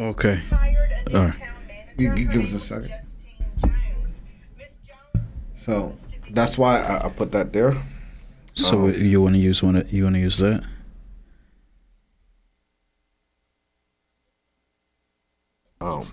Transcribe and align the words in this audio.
Okay. 0.00 0.36
hired 0.50 0.92
a 1.06 1.10
new 1.10 1.18
All 1.18 1.24
right. 1.26 1.34
You- 1.98 2.14
you 2.14 2.24
give 2.26 2.44
us 2.44 2.52
a 2.54 2.60
second. 2.60 2.88
Justine 2.88 3.46
Jones. 3.58 4.22
Miss 4.56 4.76
Jones 4.76 5.26
So 5.64 5.82
wants 5.82 6.04
to 6.06 6.20
be- 6.20 6.32
that's 6.32 6.56
why 6.56 6.80
I, 6.80 7.06
I 7.06 7.08
put 7.10 7.32
that 7.32 7.52
there. 7.52 7.76
So 8.54 8.86
Um, 8.86 8.94
you 8.94 9.20
want 9.22 9.34
to 9.34 9.40
use 9.40 9.62
one? 9.62 9.84
You 9.90 10.04
want 10.04 10.16
to 10.16 10.20
use 10.20 10.38
that? 10.38 10.64
Um, 15.80 16.04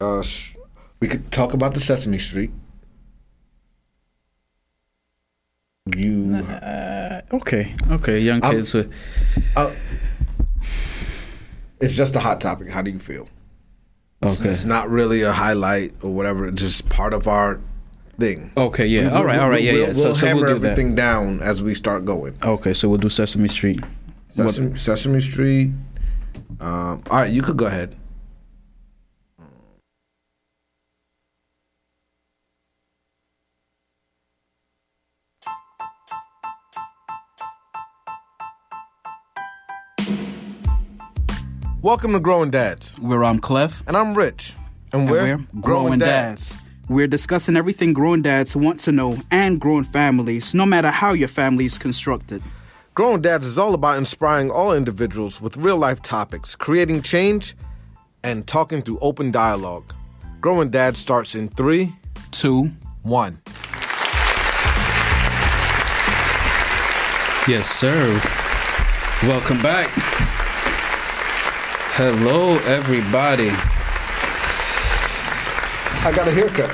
uh, 0.00 0.22
sh- 0.22 0.56
we 1.00 1.08
could 1.08 1.30
talk 1.32 1.54
about 1.54 1.74
the 1.74 1.80
Sesame 1.80 2.18
Street. 2.18 2.50
You, 5.96 6.34
Uh, 6.34 7.20
okay. 7.32 7.74
Okay. 7.90 8.20
Young 8.20 8.42
I'm- 8.44 8.52
kids 8.56 8.74
with. 8.74 8.92
uh, 9.56 9.72
it's 11.80 11.94
just 11.94 12.14
a 12.16 12.20
hot 12.20 12.40
topic. 12.40 12.68
How 12.68 12.82
do 12.82 12.90
you 12.90 12.98
feel? 12.98 13.28
It's- 14.22 14.40
Okay. 14.40 14.48
It's 14.50 14.64
not 14.64 14.88
really 14.90 15.22
a 15.22 15.32
highlight 15.32 15.92
or 16.02 16.12
whatever. 16.14 16.46
It's 16.48 16.60
just 16.62 16.88
part 16.88 17.12
of 17.12 17.28
our 17.28 17.60
thing. 18.18 18.50
Okay. 18.56 18.86
Yeah. 18.86 19.10
all 19.10 19.24
right. 19.24 19.38
All 19.38 19.50
right. 19.50 19.62
Yeah. 19.62 19.72
We'll, 19.72 19.86
yeah. 19.88 19.92
So, 19.92 20.04
we'll 20.04 20.14
so 20.14 20.26
hammer 20.26 20.40
we'll 20.46 20.54
do 20.54 20.58
that. 20.60 20.70
everything 20.72 20.94
down 20.94 21.40
as 21.42 21.62
we 21.62 21.74
start 21.74 22.04
going. 22.06 22.34
Okay. 22.42 22.72
So 22.72 22.88
we'll 22.88 22.98
do 22.98 23.10
Sesame 23.10 23.48
Street. 23.48 23.80
Sesame, 24.30 24.78
Sesame 24.78 25.20
Street. 25.20 25.70
Um, 26.60 27.02
all 27.10 27.18
right, 27.18 27.30
you 27.30 27.42
could 27.42 27.56
go 27.56 27.66
ahead. 27.66 27.94
Welcome 41.86 42.14
to 42.14 42.18
Growing 42.18 42.50
Dads, 42.50 42.98
Where 42.98 43.22
I'm 43.22 43.38
Clef. 43.38 43.84
and 43.86 43.96
I'm 43.96 44.12
Rich, 44.12 44.56
and 44.92 45.02
And 45.02 45.08
we're, 45.08 45.36
we're 45.36 45.60
Growing 45.60 46.00
Dads. 46.00 46.58
We're 46.88 47.06
discussing 47.06 47.56
everything 47.56 47.92
growing 47.92 48.22
dads 48.22 48.56
want 48.56 48.80
to 48.80 48.90
know 48.90 49.18
and 49.30 49.60
growing 49.60 49.84
families, 49.84 50.52
no 50.52 50.66
matter 50.66 50.90
how 50.90 51.12
your 51.12 51.28
family 51.28 51.64
is 51.64 51.78
constructed. 51.78 52.42
Growing 52.94 53.22
Dads 53.22 53.46
is 53.46 53.56
all 53.56 53.72
about 53.72 53.98
inspiring 53.98 54.50
all 54.50 54.72
individuals 54.72 55.40
with 55.40 55.56
real 55.58 55.76
life 55.76 56.02
topics, 56.02 56.56
creating 56.56 57.02
change, 57.02 57.54
and 58.24 58.48
talking 58.48 58.82
through 58.82 58.98
open 58.98 59.30
dialogue. 59.30 59.94
Growing 60.40 60.70
Dads 60.70 60.98
starts 60.98 61.36
in 61.36 61.48
three, 61.50 61.94
two, 62.32 62.72
one. 63.02 63.40
Yes, 67.46 67.70
sir. 67.70 68.20
Welcome 69.22 69.62
back. 69.62 70.45
Hello, 71.98 72.58
everybody. 72.66 73.48
I 76.04 76.12
got 76.14 76.28
a 76.28 76.30
haircut. 76.30 76.68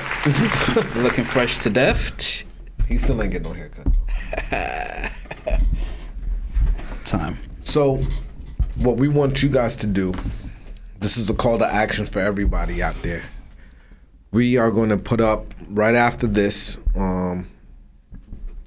Looking 0.97 1.23
fresh 1.23 1.59
to 1.59 1.69
death. 1.69 2.43
He 2.89 2.97
still 2.97 3.21
ain't 3.21 3.31
getting 3.31 3.47
no 3.47 3.53
haircut. 3.53 3.87
Time. 7.05 7.39
So, 7.61 8.01
what 8.79 8.97
we 8.97 9.07
want 9.07 9.41
you 9.41 9.47
guys 9.47 9.77
to 9.77 9.87
do, 9.87 10.13
this 10.99 11.15
is 11.15 11.29
a 11.29 11.33
call 11.33 11.57
to 11.57 11.65
action 11.65 12.05
for 12.05 12.19
everybody 12.19 12.83
out 12.83 13.01
there. 13.01 13.23
We 14.33 14.57
are 14.57 14.71
going 14.71 14.89
to 14.89 14.97
put 14.97 15.21
up 15.21 15.53
right 15.69 15.95
after 15.95 16.27
this. 16.27 16.79
Um, 16.97 17.49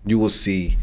you 0.07 0.19
will 0.19 0.31
see 0.31 0.79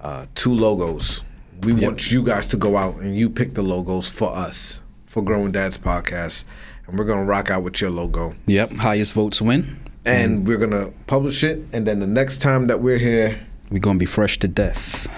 uh, 0.00 0.24
two 0.34 0.54
logos. 0.54 1.22
We 1.64 1.74
want 1.74 2.10
you 2.10 2.24
guys 2.24 2.46
to 2.46 2.56
go 2.56 2.78
out 2.78 2.94
and 3.00 3.14
you 3.14 3.28
pick 3.28 3.52
the 3.52 3.62
logos 3.62 4.08
for 4.08 4.34
us 4.34 4.80
for 5.18 5.24
Growing 5.24 5.50
Dads 5.50 5.76
podcast, 5.76 6.44
and 6.86 6.96
we're 6.96 7.04
gonna 7.04 7.24
rock 7.24 7.50
out 7.50 7.64
with 7.64 7.80
your 7.80 7.90
logo. 7.90 8.36
Yep. 8.46 8.74
Highest 8.74 9.14
votes 9.14 9.42
win. 9.42 9.80
And 10.06 10.46
we're 10.46 10.58
gonna 10.58 10.92
publish 11.08 11.42
it, 11.42 11.64
and 11.72 11.84
then 11.84 11.98
the 11.98 12.06
next 12.06 12.40
time 12.40 12.68
that 12.68 12.80
we're 12.80 12.98
here, 12.98 13.40
We're 13.68 13.80
gonna 13.80 13.98
be 13.98 14.06
fresh 14.06 14.38
to 14.38 14.46
death. 14.48 15.08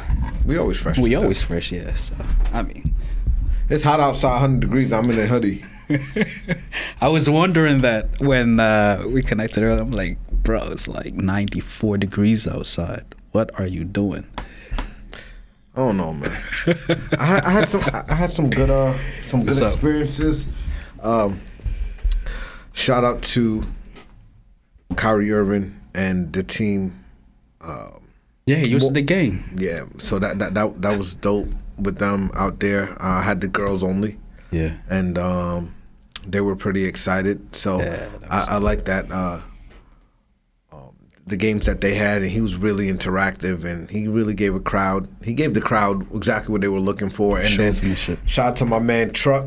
we 0.47 0.56
always 0.56 0.78
fresh. 0.78 0.97
We 0.97 1.10
to 1.10 1.16
death. 1.16 1.22
always 1.22 1.42
fresh, 1.42 1.70
yeah. 1.70 1.94
So 1.97 2.14
I 2.50 2.62
mean, 2.62 2.84
It's 3.69 3.82
hot 3.82 4.00
outside, 4.00 4.32
100 4.41 4.60
degrees. 4.60 4.91
I'm 4.91 5.10
in 5.10 5.19
a 5.19 5.26
hoodie. 5.26 5.64
I 7.03 7.08
was 7.08 7.28
wondering 7.28 7.82
that 7.82 8.08
when 8.22 8.58
uh, 8.58 9.03
we 9.06 9.20
connected 9.22 9.62
earlier. 9.62 9.82
I'm 9.82 9.91
like, 9.91 10.16
bro, 10.42 10.62
it's 10.70 10.88
like 10.88 11.12
94 11.12 11.98
degrees 11.98 12.47
outside. 12.48 13.04
What 13.32 13.50
are 13.60 13.66
you 13.66 13.84
doing? 13.84 14.26
I 15.75 15.81
don't 15.86 15.97
know, 15.97 16.12
man. 16.12 16.31
I, 17.19 17.25
had- 17.25 17.44
I 17.44 17.50
had 17.50 17.69
some. 17.69 17.81
I 18.08 18.14
had 18.14 18.31
some 18.31 18.50
good. 18.50 18.70
Uh, 18.70 18.97
some 19.20 19.41
good 19.44 19.60
What's 19.60 19.75
experiences. 19.75 20.48
Um, 21.03 21.41
shout 22.72 23.04
out 23.04 23.22
to 23.22 23.64
Kyrie 24.97 25.32
Irving 25.32 25.78
and 25.94 26.32
the 26.32 26.42
team. 26.42 26.97
Yeah, 28.47 28.59
you 28.66 28.75
was 28.75 28.84
Well- 28.84 28.92
the 28.92 29.03
game. 29.03 29.44
Yeah, 29.56 29.84
so 29.98 30.19
that 30.19 30.38
that 30.41 30.54
that, 30.54 30.82
that 30.82 30.98
was 30.98 31.14
dope 31.14 31.48
with 31.78 31.98
them 31.98 32.30
out 32.34 32.59
there. 32.60 32.91
Uh, 33.00 33.20
I 33.20 33.22
had 33.22 33.41
the 33.41 33.48
girls 33.48 33.84
only, 33.84 34.19
Yeah. 34.50 34.72
and 34.88 35.16
um, 35.19 35.75
they 36.26 36.41
were 36.41 36.56
pretty 36.56 36.84
excited. 36.84 37.54
So 37.54 37.80
Yeah, 37.80 38.09
I, 38.28 38.47
I 38.50 38.59
like 38.59 38.86
that. 38.86 39.10
Uh, 39.12 39.36
um, 39.36 39.42
the 41.26 41.36
games 41.36 41.66
that 41.66 41.81
they 41.81 41.94
had, 41.94 42.22
and 42.22 42.31
he 42.31 42.41
was 42.41 42.56
really 42.56 42.88
interactive, 42.91 43.64
and 43.64 43.88
he 43.91 44.08
really 44.08 44.34
gave 44.34 44.54
a 44.54 44.60
crowd. 44.60 45.06
He 45.22 45.34
gave 45.34 45.54
the 45.54 45.60
crowd 45.60 46.06
exactly 46.14 46.50
what 46.53 46.60
they 46.60 46.69
were 46.69 46.81
looking 46.81 47.10
for. 47.10 47.38
And 47.38 47.54
then 47.58 47.72
shout 48.26 48.47
out 48.47 48.56
to 48.56 48.64
my 48.66 48.78
man 48.81 49.12
Truck. 49.12 49.47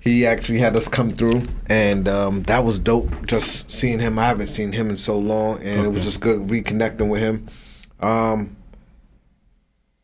He 0.00 0.24
actually 0.24 0.58
had 0.58 0.74
us 0.76 0.88
come 0.88 1.10
through, 1.10 1.42
and 1.66 2.08
um, 2.08 2.42
that 2.44 2.64
was 2.64 2.78
dope. 2.78 3.26
Just 3.26 3.70
seeing 3.70 3.98
him, 3.98 4.18
I 4.18 4.26
haven't 4.26 4.46
seen 4.46 4.72
him 4.72 4.88
in 4.90 4.96
so 4.96 5.18
long, 5.18 5.60
and 5.62 5.84
it 5.84 5.88
was 5.88 6.04
just 6.04 6.20
good 6.20 6.46
reconnecting 6.46 7.08
with 7.08 7.20
him. 7.20 7.46
Um, 8.00 8.56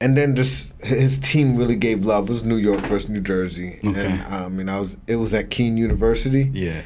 and 0.01 0.19
then 0.19 0.35
just 0.37 0.75
his 0.83 1.19
team 1.21 1.57
really 1.57 1.77
gave 1.77 2.05
love. 2.05 2.25
It 2.29 2.31
was 2.33 2.45
New 2.45 2.57
York 2.57 2.81
versus 2.83 3.09
New 3.09 3.21
Jersey, 3.21 3.79
Okay. 3.85 4.07
and 4.07 4.23
I 4.35 4.49
mean, 4.49 4.69
I 4.69 4.81
was 4.81 4.97
it 5.07 5.17
was 5.17 5.33
at 5.33 5.49
Kean 5.51 5.79
University, 5.79 6.51
Yeah. 6.53 6.83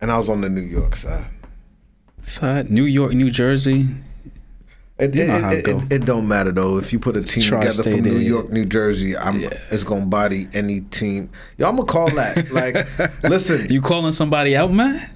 and 0.00 0.12
I 0.12 0.18
was 0.18 0.28
on 0.28 0.42
the 0.42 0.50
New 0.50 0.60
York 0.60 0.94
side. 0.94 1.24
Side 2.26 2.70
New 2.70 2.84
York, 2.84 3.12
New 3.12 3.30
Jersey. 3.30 3.88
It, 4.98 5.14
You 5.14 5.26
know 5.26 5.50
it 5.50 5.68
it, 5.68 5.92
it, 5.92 6.04
don't 6.06 6.26
matter 6.26 6.50
though. 6.52 6.78
If 6.78 6.92
you 6.92 6.98
put 6.98 7.16
a 7.16 7.22
team 7.22 7.44
together 7.44 7.82
from 7.82 8.00
New. 8.00 8.16
York, 8.18 8.50
New 8.50 8.64
Jersey, 8.64 9.16
I'm 9.16 9.40
Yeah. 9.40 9.50
it's 9.70 9.84
gonna 9.84 10.06
body 10.06 10.48
any 10.54 10.80
team. 10.80 11.30
I'm 11.58 11.76
gonna 11.76 11.84
call 11.84 12.10
that. 12.14 12.50
Like, 12.50 13.22
listen, 13.22 13.70
You 13.70 13.80
calling 13.80 14.12
somebody 14.12 14.56
out, 14.56 14.72
man? 14.72 15.08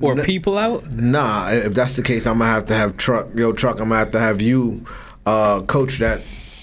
Or 0.00 0.14
Ne- 0.14 0.24
people 0.24 0.56
out? 0.58 0.94
Nah, 0.94 1.50
if 1.50 1.74
that's 1.74 1.96
the 1.96 2.02
case, 2.02 2.26
I'm 2.26 2.38
gonna 2.38 2.50
have 2.50 2.66
to 2.66 2.74
have 2.74 2.96
truck. 2.96 3.26
Yo, 3.34 3.52
truck. 3.52 3.80
I'm 3.80 3.88
gonna 3.88 3.98
have 3.98 4.12
to 4.12 4.18
have 4.20 4.40
you 4.40 4.84
uh, 5.26 5.60
coach 5.62 5.98
that, 5.98 6.22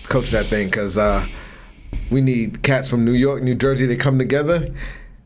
coach 0.10 0.32
that 0.32 0.46
thing, 0.48 0.70
cause 0.70 0.98
uh, 0.98 1.26
we 2.10 2.22
need 2.22 2.64
cats 2.64 2.90
from 2.90 3.06
New 3.06 3.14
York, 3.14 3.44
New 3.44 3.56
Jersey. 3.56 3.86
They 3.86 3.96
come 3.98 4.18
together 4.18 4.66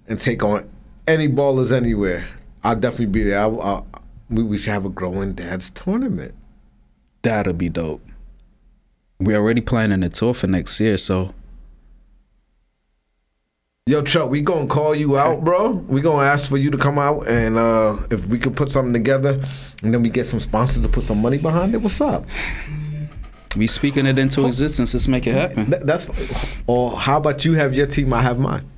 and 0.07 0.17
take 0.19 0.43
on 0.43 0.67
any 1.07 1.27
ballers 1.27 1.71
anywhere. 1.71 2.27
I'll 2.63 2.75
definitely 2.75 3.05
be 3.07 3.23
there. 3.23 3.39
I'll, 3.39 3.61
I'll, 3.61 3.87
we, 4.29 4.43
we 4.43 4.57
should 4.57 4.73
have 4.73 4.85
a 4.85 4.89
growing 4.89 5.33
dads 5.33 5.69
tournament. 5.69 6.33
That'll 7.21 7.53
be 7.53 7.69
dope. 7.69 8.01
We're 9.19 9.37
already 9.37 9.61
planning 9.61 10.03
a 10.03 10.09
tour 10.09 10.33
for 10.33 10.47
next 10.47 10.79
year, 10.79 10.97
so 10.97 11.33
Yo, 13.87 14.01
Chuck, 14.01 14.29
we 14.29 14.41
gonna 14.41 14.67
call 14.67 14.93
you 14.93 15.17
out, 15.17 15.45
bro. 15.45 15.71
We 15.71 16.01
gonna 16.01 16.27
ask 16.27 16.49
for 16.49 16.57
you 16.57 16.69
to 16.71 16.77
come 16.77 16.99
out, 16.99 17.25
and 17.29 17.57
uh, 17.57 17.97
if 18.11 18.25
we 18.27 18.37
could 18.37 18.53
put 18.53 18.69
something 18.69 18.91
together, 18.93 19.39
and 19.81 19.93
then 19.93 20.01
we 20.03 20.09
get 20.09 20.27
some 20.27 20.41
sponsors 20.41 20.81
to 20.83 20.89
put 20.89 21.05
some 21.05 21.21
money 21.21 21.37
behind 21.37 21.73
it. 21.73 21.77
What's 21.77 22.01
up? 22.01 22.25
we 23.55 23.65
speaking 23.65 24.05
it 24.05 24.19
into 24.19 24.45
existence. 24.45 24.93
Let's 24.93 25.07
make 25.07 25.25
it 25.25 25.33
happen. 25.33 25.67
Th- 25.71 25.81
that's 25.83 26.09
or 26.67 26.97
how 26.99 27.17
about 27.17 27.45
you 27.45 27.53
have 27.53 27.73
your 27.73 27.87
team, 27.87 28.11
I 28.11 28.21
have 28.21 28.37
mine. 28.39 28.69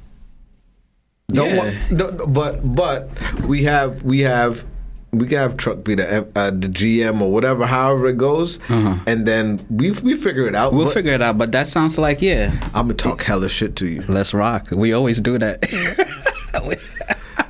Don't 1.32 1.50
Yeah. 1.50 1.58
want, 1.58 1.98
don't- 1.98 2.32
but 2.34 2.76
but 2.76 3.10
we 3.48 3.64
have 3.64 4.04
we 4.04 4.20
have 4.20 4.64
we 5.12 5.26
can 5.28 5.38
have 5.40 5.58
truck 5.58 5.84
be 5.84 5.96
the 5.96 6.28
uh, 6.36 6.52
the 6.52 6.68
GM 6.68 7.22
or 7.22 7.32
whatever, 7.32 7.66
however 7.66 8.08
it 8.08 8.18
goes, 8.18 8.60
Uh-huh. 8.70 8.96
and 9.08 9.26
then 9.26 9.60
we 9.70 9.92
we 9.92 10.16
figure 10.16 10.48
it 10.48 10.56
out. 10.56 10.72
We'll 10.74 10.86
but 10.86 10.94
figure 10.94 11.14
it 11.14 11.22
out, 11.22 11.38
but 11.38 11.52
that 11.54 11.68
sounds 11.68 11.98
like 11.98 12.22
yeah. 12.22 12.52
I'm 12.76 12.88
gonna 12.88 12.94
talk 12.94 13.24
hella 13.24 13.50
shit 13.50 13.76
to 13.78 13.88
you. 13.88 14.04
Let's 14.08 14.34
rock. 14.34 14.68
We 14.72 14.94
always 14.94 15.20
do 15.20 15.38
that. 15.40 15.64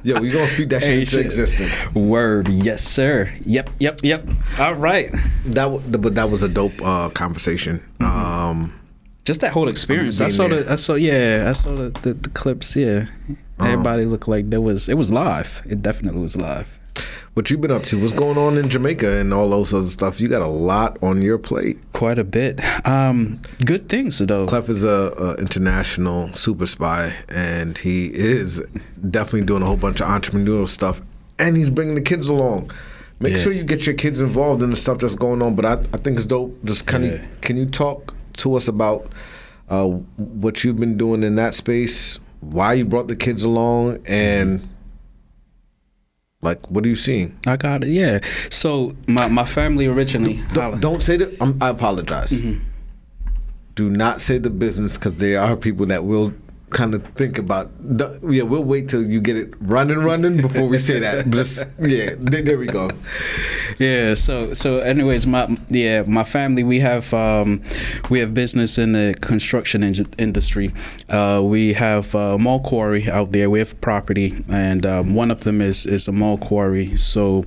Yo, 0.03 0.17
we 0.21 0.31
gonna 0.31 0.47
speak 0.47 0.69
that 0.69 0.81
shit 0.81 0.89
Hey, 0.91 0.99
into 1.01 1.11
shit. 1.17 1.25
existence. 1.25 1.93
Word, 1.93 2.47
yes, 2.47 2.81
sir. 2.83 3.29
Yep, 3.45 3.69
yep, 3.79 3.99
yep. 4.01 4.25
All 4.57 4.73
right. 4.75 5.09
That 5.47 5.67
but 6.01 6.15
that 6.15 6.29
was 6.29 6.41
a 6.41 6.47
dope 6.47 6.81
uh, 6.81 7.09
conversation. 7.09 7.83
Um, 7.99 8.73
Just 9.25 9.41
that 9.41 9.51
whole 9.51 9.67
experience. 9.67 10.21
I 10.21 10.29
saw 10.29 10.47
there. 10.47 10.63
the. 10.63 10.71
I 10.71 10.75
saw. 10.75 10.93
Yeah, 10.93 11.47
I 11.49 11.51
saw 11.51 11.75
the, 11.75 11.89
the, 12.01 12.13
the 12.13 12.29
clips. 12.29 12.77
Yeah, 12.77 13.07
everybody 13.59 14.05
looked 14.05 14.29
like 14.29 14.49
there 14.49 14.61
was. 14.61 14.87
It 14.87 14.95
was 14.97 15.11
live. 15.11 15.61
It 15.65 15.81
definitely 15.81 16.21
was 16.21 16.37
live. 16.37 16.78
What 17.39 17.49
you've 17.49 17.61
been 17.61 17.71
up 17.71 17.83
to? 17.85 17.97
What's 17.97 18.11
going 18.11 18.37
on 18.37 18.57
in 18.57 18.67
Jamaica 18.67 19.17
and 19.19 19.33
all 19.33 19.49
those 19.49 19.73
other 19.73 19.85
stuff? 19.87 20.19
You 20.19 20.27
got 20.27 20.41
a 20.41 20.47
lot 20.47 20.97
on 21.01 21.21
your 21.21 21.37
plate. 21.37 21.77
Quite 21.93 22.19
a 22.19 22.25
bit. 22.25 22.59
Um, 22.85 23.39
good 23.65 23.87
things 23.87 24.19
though. 24.19 24.45
Clef 24.45 24.67
is 24.67 24.83
a, 24.83 25.13
a 25.17 25.35
international 25.35 26.33
super 26.35 26.65
spy, 26.67 27.13
and 27.29 27.77
he 27.77 28.07
is 28.07 28.61
definitely 29.09 29.45
doing 29.45 29.61
a 29.61 29.65
whole 29.65 29.77
bunch 29.77 30.01
of 30.01 30.09
entrepreneurial 30.09 30.67
stuff, 30.67 31.01
and 31.39 31.55
he's 31.55 31.69
bringing 31.69 31.95
the 31.95 32.01
kids 32.01 32.27
along. 32.27 32.71
Make 33.21 33.31
Yeah. 33.35 33.39
sure 33.39 33.53
you 33.53 33.63
get 33.63 33.85
your 33.85 33.95
kids 33.95 34.19
involved 34.19 34.61
in 34.61 34.69
the 34.69 34.75
stuff 34.75 34.97
that's 34.97 35.15
going 35.15 35.41
on. 35.41 35.55
But 35.55 35.65
I, 35.65 35.73
I 35.93 35.97
think 35.97 36.17
it's 36.17 36.25
dope. 36.25 36.61
Just 36.65 36.87
kind 36.87 37.05
of, 37.05 37.13
Yeah. 37.13 37.25
can 37.39 37.55
you 37.55 37.67
talk 37.67 38.13
to 38.33 38.55
us 38.55 38.67
about 38.67 39.09
uh, 39.69 39.87
what 39.87 40.65
you've 40.65 40.77
been 40.77 40.97
doing 40.97 41.23
in 41.23 41.35
that 41.35 41.53
space? 41.53 42.19
Why 42.41 42.73
you 42.73 42.83
brought 42.83 43.07
the 43.07 43.15
kids 43.15 43.45
along, 43.45 43.99
and 44.05 44.67
like, 46.41 46.69
what 46.71 46.85
are 46.85 46.87
you 46.87 46.95
seeing? 46.95 47.37
I 47.45 47.57
got 47.57 47.83
it. 47.83 47.89
Yeah. 47.89 48.19
So 48.49 48.95
my 49.07 49.27
my 49.27 49.45
family 49.45 49.87
originally. 49.87 50.41
Don't, 50.53 50.79
don't 50.79 51.03
say 51.03 51.17
the. 51.17 51.35
Um, 51.41 51.57
I 51.61 51.69
apologize. 51.69 52.31
Do 53.75 53.89
not 53.89 54.21
say 54.21 54.37
the 54.37 54.49
business 54.49 54.97
because 54.97 55.17
there 55.17 55.41
are 55.41 55.55
people 55.55 55.85
that 55.87 56.05
will 56.05 56.33
kind 56.69 56.93
of 56.93 57.05
think 57.15 57.37
about. 57.37 57.71
The, 57.79 58.19
yeah, 58.29 58.43
we'll 58.43 58.63
wait 58.63 58.87
till 58.87 59.05
you 59.05 59.19
get 59.19 59.35
it 59.35 59.53
running, 59.59 59.97
running 59.97 60.37
before 60.37 60.67
we 60.67 60.79
say 60.79 60.99
that. 60.99 61.29
Just 61.29 61.65
yeah, 61.79 62.11
there, 62.17 62.41
there 62.41 62.57
we 62.57 62.67
go. 62.67 62.89
Yeah. 63.79 64.15
So 64.15 64.53
so 64.53 64.79
anyways, 64.79 65.25
my 65.25 65.57
yeah 65.69 66.03
my 66.05 66.25
family 66.25 66.65
we 66.65 66.81
have 66.81 67.13
um, 67.13 67.61
we 68.09 68.19
have 68.19 68.33
business 68.33 68.77
in 68.77 68.91
the 68.91 69.15
construction 69.21 69.83
in- 69.83 70.13
industry. 70.17 70.73
Uh, 71.07 71.41
we 71.41 71.71
have 71.73 72.13
a 72.13 72.37
marl 72.37 72.59
quarry 72.59 73.09
out 73.09 73.31
there. 73.31 73.49
We 73.49 73.59
have 73.59 73.79
property, 73.79 74.43
and 74.49 74.85
um, 74.85 75.15
one 75.15 75.31
of 75.31 75.45
them 75.45 75.61
is 75.61 75.85
is 75.85 76.09
a 76.09 76.11
marl 76.11 76.37
quarry. 76.37 76.97
So 76.97 77.45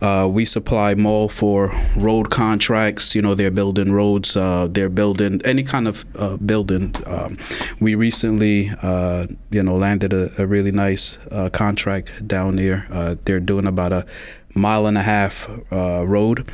uh, 0.00 0.28
we 0.30 0.44
supply 0.44 0.94
marl 0.94 1.28
for 1.28 1.72
road 1.96 2.30
contracts. 2.30 3.16
You 3.16 3.22
know, 3.22 3.34
they're 3.34 3.50
building 3.50 3.90
roads. 3.92 4.36
Uh, 4.36 4.68
they're 4.70 4.88
building 4.88 5.40
any 5.44 5.64
kind 5.64 5.88
of 5.88 6.06
uh, 6.16 6.36
building. 6.36 6.94
Um, 7.06 7.38
we 7.80 7.96
recently 7.96 8.70
uh, 8.82 9.26
you 9.50 9.64
know 9.64 9.76
landed 9.76 10.12
a, 10.12 10.30
a 10.40 10.46
really 10.46 10.70
nice 10.70 11.18
uh, 11.32 11.50
contract 11.50 12.28
down 12.28 12.54
there. 12.54 12.86
Uh, 12.92 13.16
they're 13.24 13.40
doing 13.40 13.66
about 13.66 13.92
a 13.92 14.06
mile 14.54 14.86
and 14.86 14.98
a 14.98 15.02
half 15.02 15.48
uh, 15.70 16.04
road, 16.06 16.50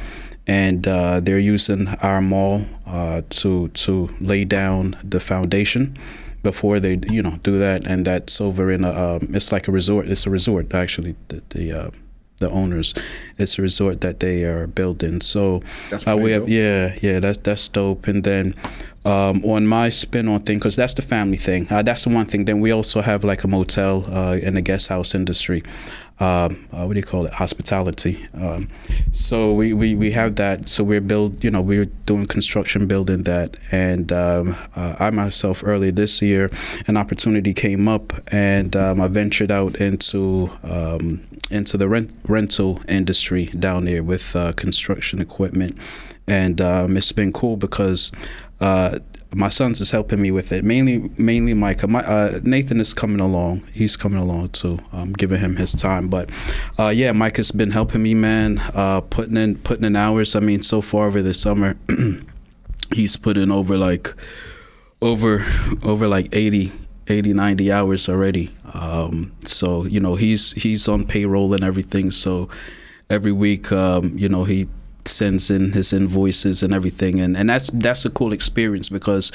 and 0.47 0.87
uh, 0.87 1.21
they're 1.21 1.39
using 1.39 1.89
our 2.03 2.21
marl 2.21 2.65
uh, 2.87 3.23
to 3.31 3.69
to 3.69 4.09
lay 4.21 4.45
down 4.45 4.97
the 5.05 5.21
foundation 5.21 5.97
before 6.43 6.81
they 6.81 6.99
you 7.11 7.23
know 7.23 7.39
do 7.43 7.59
that, 7.59 7.87
and 7.87 8.05
that's 8.07 8.41
over 8.41 8.71
in 8.71 8.85
a 8.85 8.91
um, 9.17 9.29
it's 9.35 9.53
like 9.53 9.69
a 9.69 9.73
resort. 9.73 10.09
It's 10.09 10.27
a 10.27 10.31
resort 10.31 10.75
actually. 10.75 11.17
The, 11.29 11.43
the 11.51 11.73
uh, 11.73 11.91
the 12.39 12.49
owners, 12.51 12.95
it's 13.37 13.59
a 13.59 13.63
resort 13.63 14.01
that 14.03 14.21
they 14.21 14.45
are 14.45 14.69
building. 14.69 15.21
So 15.21 15.61
That's 15.91 16.07
uh, 16.07 16.17
we 16.17 16.31
have 16.31 16.43
dope. 16.43 16.51
yeah 16.51 16.97
yeah 17.03 17.19
that's 17.21 17.39
that's 17.39 17.67
dope. 17.67 18.07
And 18.07 18.23
then 18.23 18.55
um, 19.05 19.45
on 19.45 19.67
my 19.67 19.89
spin 19.91 20.29
on 20.29 20.43
thing 20.43 20.59
because 20.59 20.77
that's 20.77 20.95
the 20.95 21.03
family 21.03 21.37
thing. 21.37 21.67
Uh, 21.69 21.83
that's 21.83 22.05
the 22.05 22.11
one 22.11 22.27
thing. 22.27 22.45
Then 22.45 22.61
we 22.61 22.71
also 22.71 23.01
have 23.01 23.25
like 23.25 23.43
a 23.45 23.49
motel 23.49 24.05
uh, 24.15 24.37
in 24.37 24.55
the 24.55 24.61
guest 24.63 24.87
house 24.89 25.15
industry. 25.17 25.63
Um, 26.21 26.69
uh, 26.73 26.85
what 26.85 26.95
do 26.95 26.99
you 26.99 27.07
call 27.07 27.27
it? 27.27 27.33
Hospitality. 27.33 28.27
Um, 28.35 28.69
so 29.13 29.53
we, 29.53 29.73
we, 29.73 29.95
we 29.95 30.11
have 30.13 30.35
that. 30.37 30.69
So 30.69 30.83
we're 30.83 31.01
build. 31.01 31.45
You 31.45 31.51
know, 31.51 31.61
we're 31.61 31.85
doing 31.85 32.27
construction, 32.27 32.87
building 32.87 33.23
that. 33.23 33.57
And 33.71 34.13
um, 34.13 34.57
uh, 34.75 34.97
I 34.99 35.11
myself 35.11 35.63
earlier 35.65 35.93
this 35.93 36.21
year, 36.21 36.51
an 36.87 36.97
opportunity 36.97 37.55
came 37.55 37.87
up, 37.87 38.13
and 38.33 38.75
um, 38.75 39.01
I 39.01 39.09
ventured 39.09 39.51
out 39.51 39.77
into 39.77 40.51
um, 40.65 41.23
into 41.51 41.77
the 41.77 41.89
rent 41.89 42.11
rental 42.27 42.81
industry 42.89 43.47
down 43.47 43.85
there 43.85 44.03
with 44.03 44.35
uh, 44.35 44.53
construction 44.53 45.21
equipment, 45.21 45.79
and 46.27 46.61
um, 46.61 46.97
it's 46.97 47.13
been 47.13 47.33
cool 47.33 47.57
because. 47.57 48.11
Uh, 48.61 48.99
my 49.35 49.49
sons 49.49 49.81
is 49.81 49.91
helping 49.91 50.23
me 50.23 50.31
with 50.31 50.53
it. 50.53 50.65
Mainly, 50.65 51.11
mainly 51.19 51.53
Micah. 51.53 51.87
My, 51.87 52.01
uh, 52.01 52.41
Nathan 52.43 52.81
is 52.81 52.95
coming 52.95 53.21
along. 53.21 53.67
He's 53.73 53.97
coming 53.97 54.19
along 54.19 54.51
too. 54.51 54.79
I'm 54.93 55.13
giving 55.13 55.41
him 55.41 55.57
his 55.57 55.73
time. 55.73 56.09
But 56.09 56.31
uh, 56.79 56.89
yeah, 56.89 57.13
Micah's 57.13 57.53
been 57.53 57.71
helping 57.71 58.03
me, 58.03 58.15
man. 58.15 58.59
Uh, 58.75 59.03
putting 59.03 59.37
in 59.37 59.57
putting 59.59 59.85
in 59.85 59.97
hours. 59.97 60.35
I 60.35 60.41
mean, 60.41 60.63
so 60.63 60.81
far 60.81 61.07
over 61.07 61.21
the 61.21 61.35
summer, 61.35 61.79
he's 62.95 63.17
put 63.17 63.37
in 63.37 63.51
over 63.51 63.77
like 63.77 64.15
over 65.01 65.45
over 65.83 66.09
like 66.09 66.29
80 66.33 66.73
80 67.07 67.33
90 67.33 67.71
hours 67.71 68.09
already 68.09 68.53
um, 68.75 69.33
so 69.45 69.85
you 69.85 70.01
know 70.01 70.17
he's 70.17 70.53
he's 70.53 70.89
on 70.89 71.07
payroll 71.07 71.55
and 71.55 71.63
everything 71.63 72.11
so 72.11 72.49
every 73.09 73.31
week 73.31 73.71
um, 73.71 74.19
you 74.19 74.29
know 74.29 74.43
he 74.43 74.69
sends 75.09 75.51
in 75.51 75.73
his 75.73 75.93
invoices 75.93 76.63
and 76.63 76.73
everything 76.73 77.21
and 77.21 77.37
and 77.37 77.49
that's 77.49 77.71
that's 77.71 78.05
a 78.05 78.11
cool 78.11 78.33
experience 78.33 78.89
because 78.89 79.33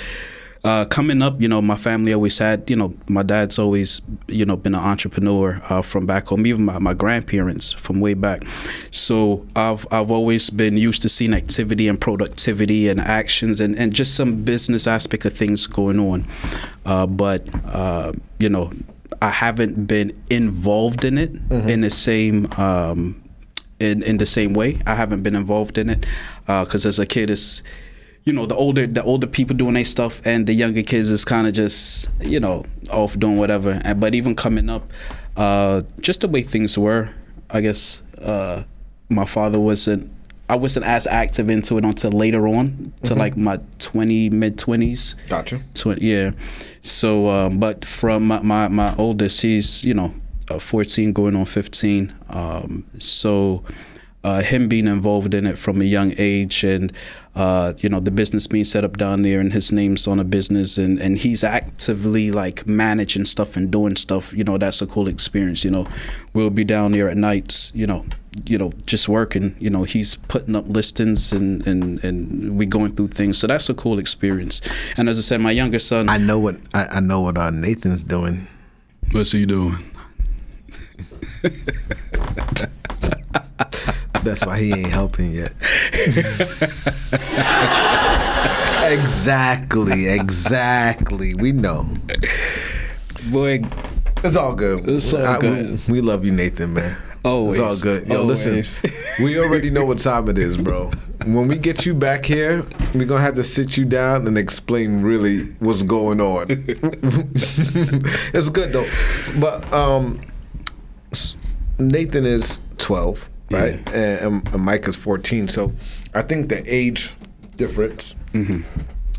uh, 0.64 0.86
coming 0.86 1.22
up, 1.22 1.42
you 1.42 1.48
know, 1.48 1.62
my 1.62 1.76
family 1.76 2.14
always 2.14 2.38
had, 2.38 2.70
you 2.70 2.76
know, 2.76 2.94
my 3.10 3.22
dad's 3.22 3.60
always, 3.60 4.02
you 4.28 4.46
know, 4.46 4.56
been 4.56 4.74
an 4.74 4.80
entrepreneur 4.80 5.62
uh, 5.70 5.82
from 5.82 6.06
back 6.06 6.28
home. 6.28 6.48
Even 6.48 6.64
my, 6.64 6.80
my 6.80 6.94
grandparents 6.94 7.74
from 7.74 8.00
way 8.00 8.14
back. 8.14 8.44
So 8.90 9.46
I've 9.58 9.86
I've 9.92 10.10
always 10.10 10.50
been 10.50 10.78
used 10.78 11.02
to 11.02 11.10
seeing 11.10 11.34
activity 11.34 11.90
and 11.90 12.00
productivity 12.00 12.88
and 12.88 13.02
actions 13.02 13.60
and, 13.60 13.78
and 13.78 13.92
just 13.92 14.16
some 14.16 14.44
business 14.44 14.88
aspect 14.88 15.26
of 15.26 15.34
things 15.34 15.68
going 15.68 16.00
on. 16.00 16.26
Uh, 16.86 17.08
but 17.08 17.50
uh, 17.66 18.14
you 18.40 18.48
know, 18.48 18.72
I 19.22 19.32
haven't 19.32 19.86
been 19.86 20.18
involved 20.30 21.04
in 21.04 21.18
it 21.18 21.32
in 21.52 21.82
the 21.82 21.92
same. 21.92 22.48
Um, 22.54 23.23
in, 23.84 24.04
in 24.04 24.18
the 24.18 24.26
same 24.26 24.54
way, 24.54 24.80
I 24.88 24.96
haven't 24.96 25.24
been 25.24 25.36
involved 25.36 25.78
in 25.78 25.90
it 25.90 26.06
because 26.46 26.86
as 26.86 27.00
a 27.00 27.06
kid, 27.06 27.30
it's 27.30 27.62
you 28.26 28.32
know 28.32 28.46
the 28.46 28.56
older 28.56 28.88
the 28.88 29.04
older 29.04 29.28
people 29.28 29.56
doing 29.56 29.74
their 29.74 29.84
stuff 29.86 30.22
and 30.26 30.48
the 30.48 30.54
younger 30.54 30.82
kids 30.82 31.12
is 31.12 31.26
kind 31.26 31.46
of 31.46 31.54
just 31.54 32.08
you 32.22 32.40
know 32.40 32.64
off 32.90 33.20
doing 33.20 33.38
whatever 33.38 33.82
and 33.84 34.00
but 34.00 34.16
even 34.16 34.34
coming 34.34 34.70
up 34.70 34.90
uh 35.36 35.82
just 36.00 36.22
the 36.22 36.28
way 36.30 36.42
things 36.42 36.78
were 36.78 37.10
i 37.50 37.60
guess 37.60 38.02
uh 38.22 38.64
my 39.10 39.26
father 39.26 39.60
wasn't 39.60 40.10
i 40.48 40.56
wasn't 40.56 40.86
as 40.86 41.06
active 41.06 41.50
into 41.50 41.78
it 41.78 41.84
until 41.84 42.12
later 42.12 42.48
on 42.48 42.94
to 43.04 43.14
like 43.14 43.36
my 43.36 43.60
20 43.80 44.30
mid 44.30 44.58
20s 44.58 45.16
Gotcha. 45.28 45.62
Tw- 45.74 46.02
yeah. 46.02 46.32
So, 46.80 47.28
um, 47.30 47.60
but 47.60 47.84
from 47.86 48.28
my, 48.28 48.40
my, 48.42 48.68
my 48.68 48.96
oldest, 48.98 49.42
he's, 49.42 49.84
you 49.86 49.94
know, 49.94 50.14
uh, 50.56 50.60
14 50.60 51.14
going 51.14 51.36
on 51.36 51.46
15. 51.46 52.14
Um, 52.30 52.86
so, 52.98 53.64
uh, 54.24 54.42
him 54.42 54.70
being 54.70 54.88
involved 54.88 55.34
in 55.34 55.46
it 55.46 55.60
from 55.60 55.82
a 55.82 55.84
young 55.84 56.14
age 56.18 56.64
and, 56.64 56.94
uh, 57.36 57.74
you 57.80 57.90
know, 57.90 58.00
the 58.00 58.12
business 58.12 58.48
being 58.48 58.64
set 58.64 58.84
up 58.86 58.96
down 58.96 59.22
there 59.22 59.42
and 59.42 59.52
his 59.52 59.72
name's 59.72 60.08
on 60.08 60.18
a 60.18 60.24
business 60.24 60.78
and, 60.78 60.98
and 61.00 61.18
he's 61.18 61.44
actively 61.44 62.32
like 62.32 62.66
managing 62.66 63.26
stuff 63.26 63.58
and 63.58 63.70
doing 63.70 63.98
stuff, 63.98 64.32
you 64.32 64.44
know, 64.44 64.58
that's 64.58 64.82
a 64.82 64.88
cool 64.88 65.10
experience. 65.10 65.66
You 65.66 65.72
know, 65.72 65.88
we'll 66.34 66.50
be 66.50 66.64
down 66.64 66.94
there 66.94 67.10
at 67.10 67.18
nights, 67.18 67.74
you 67.76 67.86
know, 67.86 68.06
you 68.46 68.58
know, 68.58 68.72
just 68.86 69.10
working, 69.10 69.58
you 69.60 69.70
know, 69.70 69.84
he's 69.84 70.16
putting 70.16 70.56
up 70.56 70.70
listings 70.70 71.34
and, 71.34 71.66
and, 71.68 72.02
and 72.02 72.58
we 72.58 72.66
going 72.66 72.96
through 72.96 73.10
things. 73.10 73.38
So 73.38 73.48
that's 73.48 73.70
a 73.70 73.74
cool 73.74 74.00
experience. 74.00 74.62
And 74.96 75.10
as 75.10 75.18
I 75.18 75.22
said, 75.22 75.42
my 75.42 75.52
younger 75.52 75.80
son, 75.80 76.08
I 76.08 76.18
know 76.18 76.40
what 76.40 76.56
I, 76.74 76.86
I 76.86 77.00
know 77.02 77.20
what 77.22 77.38
uh, 77.38 77.50
Nathan's 77.50 78.04
doing. 78.04 78.48
what's 79.12 79.34
he 79.34 79.46
doing? 79.46 79.76
That's 84.24 84.46
why 84.46 84.58
he 84.60 84.72
ain't 84.72 84.88
helping 84.88 85.32
yet. 85.32 85.52
exactly, 88.92 90.08
exactly. 90.10 91.34
We 91.36 91.52
know. 91.52 91.88
Boy, 93.32 93.62
It's 94.24 94.36
all 94.36 94.56
good. 94.56 94.88
It's 94.90 95.14
all 95.14 95.26
I- 95.26 95.38
we- 95.38 95.42
good. 95.42 95.88
We, 95.90 96.02
love 96.02 96.26
you, 96.26 96.32
Nathan, 96.32 96.74
man. 96.74 96.98
Oh, 97.26 97.52
It's 97.52 97.60
all 97.60 97.78
good. 97.80 98.06
Yo, 98.08 98.22
Always. 98.22 98.46
listen. 98.48 98.92
We 99.22 99.38
already 99.40 99.70
know 99.70 99.86
what 99.86 100.00
time 100.00 100.28
it 100.28 100.38
is, 100.40 100.58
bro. 100.58 100.90
When 101.26 101.48
we 101.48 101.56
get 101.58 101.86
you 101.86 101.94
back 101.94 102.26
here, 102.26 102.66
we're 102.96 103.06
gonna 103.06 103.22
have 103.22 103.36
to 103.36 103.44
sit 103.44 103.78
you 103.78 103.86
down 103.86 104.28
and 104.28 104.38
explain 104.40 105.04
really 105.04 105.44
what's 105.60 105.84
going 105.84 106.20
on. 106.20 106.48
it's 106.50 108.50
good 108.50 108.74
though. 108.74 108.88
But 109.40 109.72
um 109.72 110.20
Nathan 111.80 112.26
is 112.26 112.60
twelve, 112.78 113.28
right? 113.52 113.74
And, 113.94 114.48
and 114.54 114.64
Mike 114.64 114.88
is 114.88 114.96
fourteen. 114.96 115.48
So 115.48 115.74
I 116.14 116.22
think 116.22 116.50
the 116.50 116.64
age 116.72 117.14
difference, 117.58 118.16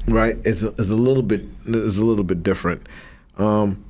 right, 0.07 0.37
is 0.45 0.65
a, 0.65 0.71
is 0.73 0.91
a 0.91 0.97
little 0.97 1.23
bit 1.23 1.43
is 1.67 1.99
a 1.99 2.05
little 2.05 2.25
bit 2.25 2.43
different. 2.43 2.87
Um, 3.39 3.85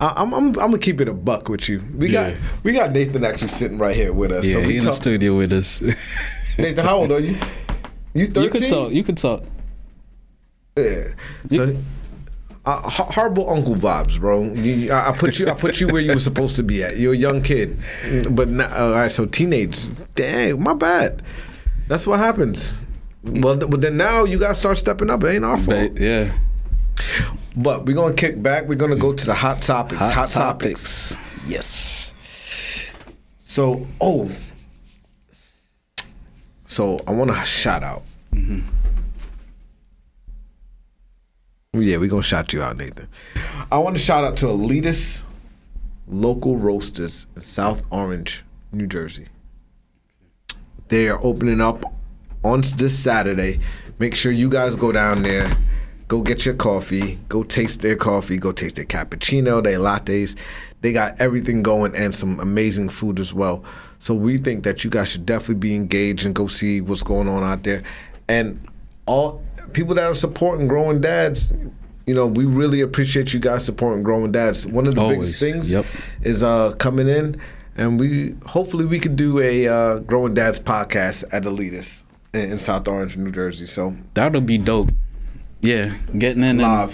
I- 0.00 0.14
I'm, 0.16 0.32
I'm, 0.34 0.46
I'm 0.48 0.52
gonna 0.52 0.78
keep 0.78 1.00
it 1.00 1.08
a 1.08 1.12
buck 1.14 1.48
with 1.48 1.68
you. 1.68 1.82
We 1.96 2.08
got 2.10 2.32
Yeah. 2.32 2.38
we 2.64 2.72
got 2.72 2.92
Nathan 2.92 3.24
actually 3.24 3.48
sitting 3.48 3.78
right 3.78 3.94
here 3.94 4.12
with 4.12 4.32
us. 4.32 4.44
yeah, 4.44 4.54
so 4.54 4.60
we 4.60 4.66
he 4.66 4.76
in 4.78 4.84
the 4.84 4.90
talk- 4.90 4.96
studio 5.00 5.36
with 5.36 5.52
us. 5.52 5.80
Nathan, 6.58 6.84
how 6.84 6.96
old 6.98 7.12
are 7.12 7.20
you? 7.20 7.36
You 8.14 8.26
13? 8.26 8.42
you 8.42 8.50
could 8.50 8.68
talk. 8.68 8.92
You 8.92 9.04
could 9.04 9.16
talk. 9.16 9.44
Yeah. 10.76 11.04
So, 11.50 11.76
uh, 12.64 12.80
horrible 12.88 13.50
uncle 13.50 13.74
vibes, 13.74 14.18
bro. 14.20 14.44
You, 14.52 14.92
I, 14.92 15.10
I 15.10 15.16
put 15.16 15.38
you, 15.38 15.48
I 15.48 15.54
put 15.54 15.80
you 15.80 15.88
where 15.88 16.00
you 16.00 16.12
were 16.12 16.20
supposed 16.20 16.56
to 16.56 16.62
be 16.62 16.82
at. 16.84 16.96
You're 16.96 17.12
a 17.12 17.16
young 17.16 17.42
kid, 17.42 17.76
but 18.30 18.48
now, 18.48 18.66
uh, 18.66 18.84
all 18.84 18.92
right, 18.92 19.10
so 19.10 19.26
teenage. 19.26 19.86
Dang, 20.14 20.62
my 20.62 20.74
bad. 20.74 21.22
That's 21.88 22.06
what 22.06 22.18
happens. 22.20 22.82
Well, 23.24 23.58
th- 23.58 23.70
but 23.70 23.80
then 23.80 23.96
now 23.96 24.24
you 24.24 24.38
gotta 24.38 24.54
start 24.54 24.78
stepping 24.78 25.10
up. 25.10 25.22
It 25.24 25.28
ain't 25.34 25.44
our 25.44 25.58
fault. 25.58 25.94
But, 25.94 26.00
yeah. 26.00 26.32
But 27.56 27.84
we're 27.84 27.94
gonna 27.94 28.14
kick 28.14 28.42
back. 28.42 28.66
We're 28.68 28.76
gonna 28.76 28.96
go 28.96 29.12
to 29.12 29.26
the 29.26 29.34
hot 29.34 29.62
topics. 29.62 30.10
Hot, 30.10 30.28
topics. 30.28 31.18
Yes. 31.46 32.12
So, 33.38 33.86
oh, 34.00 34.30
so 36.66 37.00
I 37.06 37.10
want 37.10 37.30
to 37.30 37.36
shout 37.44 37.82
out. 37.82 38.02
Yeah, 41.74 41.96
we're 41.96 42.10
gonna 42.10 42.22
shout 42.22 42.52
you 42.52 42.62
out, 42.62 42.76
Nathan. 42.76 43.08
I 43.70 43.78
want 43.78 43.96
to 43.96 44.02
shout 44.02 44.24
out 44.24 44.36
to 44.36 44.44
Elitist 44.44 45.24
Local 46.06 46.58
Roasters 46.58 47.24
in 47.34 47.40
South 47.40 47.82
Orange, 47.90 48.44
New 48.72 48.86
Jersey. 48.86 49.28
They 50.88 51.08
are 51.08 51.18
opening 51.24 51.62
up 51.62 51.82
on 52.44 52.60
this 52.76 52.98
Saturday. 52.98 53.58
Make 53.98 54.14
sure 54.14 54.32
you 54.32 54.50
guys 54.50 54.76
go 54.76 54.92
down 54.92 55.22
there. 55.22 55.50
Go 56.08 56.20
get 56.20 56.44
your 56.44 56.56
coffee. 56.56 57.18
Go 57.30 57.42
taste 57.42 57.80
their 57.80 57.96
coffee. 57.96 58.36
Go 58.36 58.52
taste 58.52 58.76
their 58.76 58.84
cappuccino, 58.84 59.64
their 59.64 59.78
lattes. 59.78 60.36
They 60.82 60.92
got 60.92 61.18
everything 61.22 61.62
going 61.62 61.96
and 61.96 62.14
some 62.14 62.38
amazing 62.40 62.90
food 62.90 63.18
as 63.18 63.32
well. 63.32 63.64
So 63.98 64.12
we 64.12 64.36
think 64.36 64.64
that 64.64 64.84
you 64.84 64.90
guys 64.90 65.08
should 65.08 65.24
definitely 65.24 65.54
be 65.54 65.74
engaged 65.74 66.26
and 66.26 66.34
go 66.34 66.48
see 66.48 66.82
what's 66.82 67.02
going 67.02 67.28
on 67.28 67.42
out 67.42 67.62
there. 67.62 67.82
And 68.28 68.60
all 69.06 69.42
people 69.72 69.94
that 69.96 70.04
are 70.04 70.14
supporting 70.14 70.68
growing 70.68 71.00
dads, 71.00 71.52
you 72.06 72.14
know, 72.14 72.26
we 72.26 72.44
really 72.44 72.80
appreciate 72.80 73.32
you 73.32 73.40
guys 73.40 73.64
supporting 73.64 74.02
growing 74.02 74.32
dads. 74.32 74.66
One 74.66 74.86
of 74.86 74.94
the 74.94 75.00
Always. 75.00 75.18
biggest 75.18 75.40
things 75.40 75.72
Yep. 75.72 75.86
is 76.22 76.42
uh 76.42 76.72
coming 76.78 77.08
in 77.08 77.40
and 77.76 77.98
we 77.98 78.34
hopefully 78.46 78.84
we 78.84 78.98
could 79.00 79.16
do 79.16 79.38
a 79.40 79.66
uh, 79.68 79.98
growing 80.00 80.34
dads 80.34 80.60
podcast 80.60 81.24
at 81.32 81.44
Elitist 81.44 82.04
in, 82.34 82.52
in 82.52 82.58
South 82.58 82.86
Orange, 82.88 83.16
New 83.16 83.30
Jersey. 83.30 83.66
So 83.66 83.94
That'll 84.14 84.40
be 84.42 84.58
dope. 84.58 84.90
Yeah, 85.62 85.94
getting 86.18 86.42
in 86.42 86.58
live. 86.58 86.90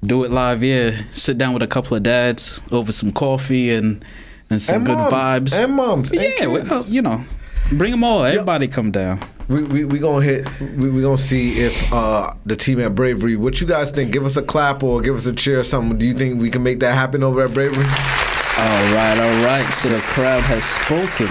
and 0.00 0.08
do 0.08 0.22
it 0.24 0.30
live. 0.30 0.62
Yeah, 0.62 0.92
sit 1.12 1.36
down 1.38 1.52
with 1.54 1.62
a 1.62 1.66
couple 1.66 1.96
of 1.96 2.02
dads 2.04 2.60
over 2.70 2.92
some 2.92 3.12
coffee 3.12 3.70
and 3.72 4.04
and 4.48 4.62
some 4.62 4.76
And 4.76 4.86
good 4.86 4.96
moms. 4.96 5.12
vibes. 5.52 5.64
And 5.64 5.74
moms. 5.74 6.12
And 6.12 6.20
yeah, 6.22 6.46
well, 6.46 6.84
you 6.86 7.02
know, 7.02 7.24
bring 7.72 7.90
them 7.90 8.04
all. 8.04 8.24
Everybody 8.24 8.68
come 8.68 8.92
down. 8.92 9.18
We 9.48 9.62
we 9.62 9.84
we 9.84 9.98
gonna 10.00 10.24
hit. 10.24 10.48
We 10.60 10.90
we 10.90 11.02
gonna 11.02 11.16
see 11.16 11.60
if 11.60 11.92
uh 11.92 12.32
the 12.46 12.56
team 12.56 12.80
at 12.80 12.94
Bravery. 12.94 13.36
What 13.36 13.60
you 13.60 13.66
guys 13.66 13.92
think? 13.92 14.12
Give 14.12 14.24
us 14.24 14.36
a 14.36 14.42
clap 14.42 14.82
or 14.82 15.00
give 15.00 15.14
us 15.14 15.26
a 15.26 15.32
cheer 15.32 15.60
or 15.60 15.64
something. 15.64 15.98
Do 15.98 16.06
you 16.06 16.14
think 16.14 16.40
we 16.40 16.50
can 16.50 16.62
make 16.62 16.80
that 16.80 16.94
happen 16.94 17.22
over 17.22 17.44
at 17.44 17.54
Bravery? 17.54 17.84
All 17.84 18.94
right, 18.94 19.16
all 19.20 19.44
right. 19.44 19.68
So 19.72 19.88
the 19.88 20.00
crowd 20.00 20.42
has 20.44 20.64
spoken. 20.64 21.28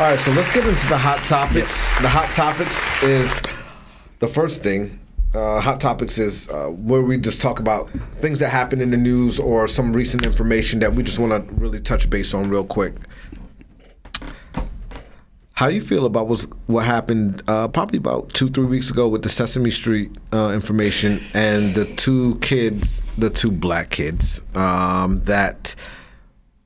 All 0.00 0.10
right, 0.10 0.18
so 0.18 0.32
let's 0.32 0.50
get 0.54 0.66
into 0.66 0.88
the 0.88 0.96
hot 0.96 1.22
topics. 1.24 1.84
The 2.00 2.08
hot 2.08 2.32
topics 2.32 3.02
is 3.02 3.42
the 4.20 4.28
first 4.28 4.62
thing. 4.62 4.98
Uh, 5.34 5.60
hot 5.60 5.80
topics 5.80 6.18
is 6.18 6.48
uh, 6.48 6.68
where 6.68 7.02
we 7.02 7.18
just 7.18 7.40
talk 7.40 7.58
about 7.60 7.90
things 8.20 8.38
that 8.38 8.48
happen 8.50 8.80
in 8.80 8.90
the 8.90 8.96
news 8.96 9.38
or 9.38 9.68
some 9.68 9.92
recent 9.92 10.24
information 10.24 10.78
that 10.78 10.92
we 10.94 11.02
just 11.02 11.18
want 11.18 11.32
to 11.32 11.54
really 11.54 11.80
touch 11.80 12.08
base 12.08 12.32
on 12.34 12.48
real 12.48 12.64
quick. 12.64 12.94
How 15.54 15.68
you 15.68 15.82
feel 15.82 16.06
about 16.06 16.28
what's, 16.28 16.44
what 16.66 16.86
happened 16.86 17.42
uh, 17.46 17.68
probably 17.68 17.98
about 17.98 18.30
two 18.30 18.48
three 18.48 18.64
weeks 18.64 18.90
ago 18.90 19.06
with 19.08 19.22
the 19.22 19.28
Sesame 19.28 19.70
Street 19.70 20.10
uh, 20.32 20.50
information 20.54 21.20
and 21.34 21.74
the 21.74 21.84
two 21.84 22.36
kids, 22.36 23.02
the 23.18 23.28
two 23.30 23.50
black 23.50 23.90
kids 23.90 24.40
um, 24.54 25.22
that 25.24 25.74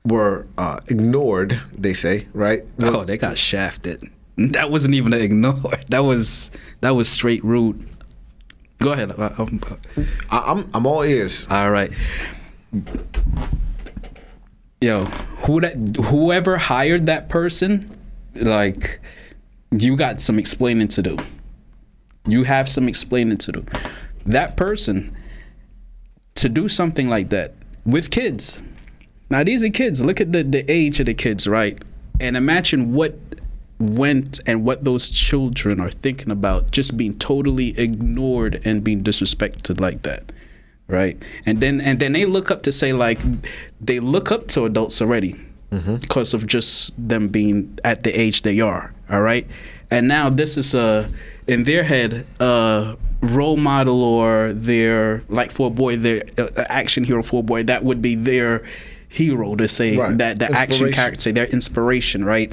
were 0.04 0.46
uh, 0.56 0.80
ignored. 0.86 1.60
They 1.76 1.94
say 1.94 2.28
right. 2.32 2.62
Oh, 2.80 3.04
they 3.04 3.18
got 3.18 3.36
shafted. 3.36 4.04
That 4.36 4.70
wasn't 4.70 4.94
even 4.94 5.12
an 5.12 5.20
ignore. 5.20 5.72
That 5.88 6.00
was 6.00 6.50
that 6.80 6.90
was 6.90 7.08
straight 7.08 7.44
rude. 7.44 7.88
Go 8.78 8.92
ahead. 8.92 9.10
Uh, 9.12 9.30
um, 9.38 9.60
uh, 9.66 9.76
I'm 10.30 10.70
I'm 10.74 10.86
all 10.86 11.02
ears. 11.02 11.46
All 11.50 11.70
right. 11.70 11.90
Yo, 14.80 15.04
who 15.04 15.60
that 15.60 15.74
whoever 15.96 16.58
hired 16.58 17.06
that 17.06 17.28
person, 17.28 17.95
like 18.40 19.00
you 19.70 19.96
got 19.96 20.20
some 20.20 20.38
explaining 20.38 20.88
to 20.88 21.02
do. 21.02 21.16
You 22.26 22.44
have 22.44 22.68
some 22.68 22.88
explaining 22.88 23.38
to 23.38 23.52
do. 23.52 23.66
That 24.24 24.56
person 24.56 25.16
to 26.34 26.48
do 26.48 26.68
something 26.68 27.08
like 27.08 27.30
that 27.30 27.54
with 27.84 28.10
kids. 28.10 28.62
Now 29.30 29.44
these 29.44 29.64
are 29.64 29.70
kids. 29.70 30.04
Look 30.04 30.20
at 30.20 30.32
the, 30.32 30.42
the 30.42 30.70
age 30.70 31.00
of 31.00 31.06
the 31.06 31.14
kids, 31.14 31.46
right? 31.46 31.82
And 32.20 32.36
imagine 32.36 32.92
what 32.92 33.18
went 33.78 34.40
and 34.46 34.64
what 34.64 34.84
those 34.84 35.10
children 35.10 35.80
are 35.80 35.90
thinking 35.90 36.30
about 36.30 36.70
just 36.70 36.96
being 36.96 37.18
totally 37.18 37.78
ignored 37.78 38.60
and 38.64 38.82
being 38.82 39.02
disrespected 39.02 39.80
like 39.80 40.02
that 40.02 40.32
right 40.88 41.22
and 41.44 41.60
then 41.60 41.80
and 41.80 42.00
then 42.00 42.12
they 42.12 42.24
look 42.24 42.50
up 42.50 42.62
to 42.62 42.72
say 42.72 42.92
like 42.94 43.18
they 43.80 44.00
look 44.00 44.32
up 44.32 44.48
to 44.48 44.64
adults 44.64 45.02
already 45.02 45.34
because 46.00 46.34
of 46.34 46.46
just 46.46 46.94
them 47.08 47.28
being 47.28 47.78
at 47.84 48.02
the 48.02 48.10
age 48.18 48.42
they 48.42 48.60
are 48.60 48.92
all 49.10 49.20
right? 49.22 49.46
And 49.90 50.08
now 50.08 50.30
this 50.30 50.56
is 50.56 50.74
a 50.74 51.08
in 51.46 51.64
their 51.64 51.84
head 51.84 52.26
a 52.40 52.96
role 53.20 53.56
model 53.56 54.02
or 54.02 54.52
their 54.52 55.22
like 55.28 55.50
for 55.52 55.68
a 55.68 55.70
boy 55.70 55.96
their 55.96 56.22
uh, 56.38 56.48
action 56.68 57.04
hero 57.04 57.22
for 57.22 57.40
a 57.40 57.42
boy 57.42 57.62
that 57.64 57.84
would 57.84 58.02
be 58.02 58.14
their 58.14 58.62
hero 59.08 59.54
to 59.56 59.66
say 59.68 59.96
Right. 59.96 60.18
that 60.18 60.38
the 60.38 60.50
action 60.52 60.92
character 60.92 61.32
their 61.32 61.46
inspiration 61.46 62.24
right? 62.24 62.52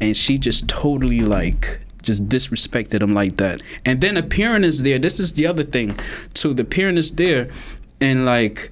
And 0.00 0.16
she 0.16 0.38
just 0.38 0.68
totally 0.68 1.20
like 1.20 1.80
just 2.02 2.28
disrespected 2.28 3.02
him 3.02 3.14
like 3.14 3.36
that. 3.38 3.60
And 3.84 4.00
then 4.00 4.16
appearing 4.16 4.62
is 4.62 4.82
there. 4.82 4.96
This 4.98 5.18
is 5.18 5.32
the 5.32 5.46
other 5.46 5.64
thing 5.64 5.98
too. 6.34 6.54
The 6.54 6.62
appearing 6.62 6.98
is 6.98 7.14
there 7.16 7.48
and 8.00 8.24
like 8.24 8.70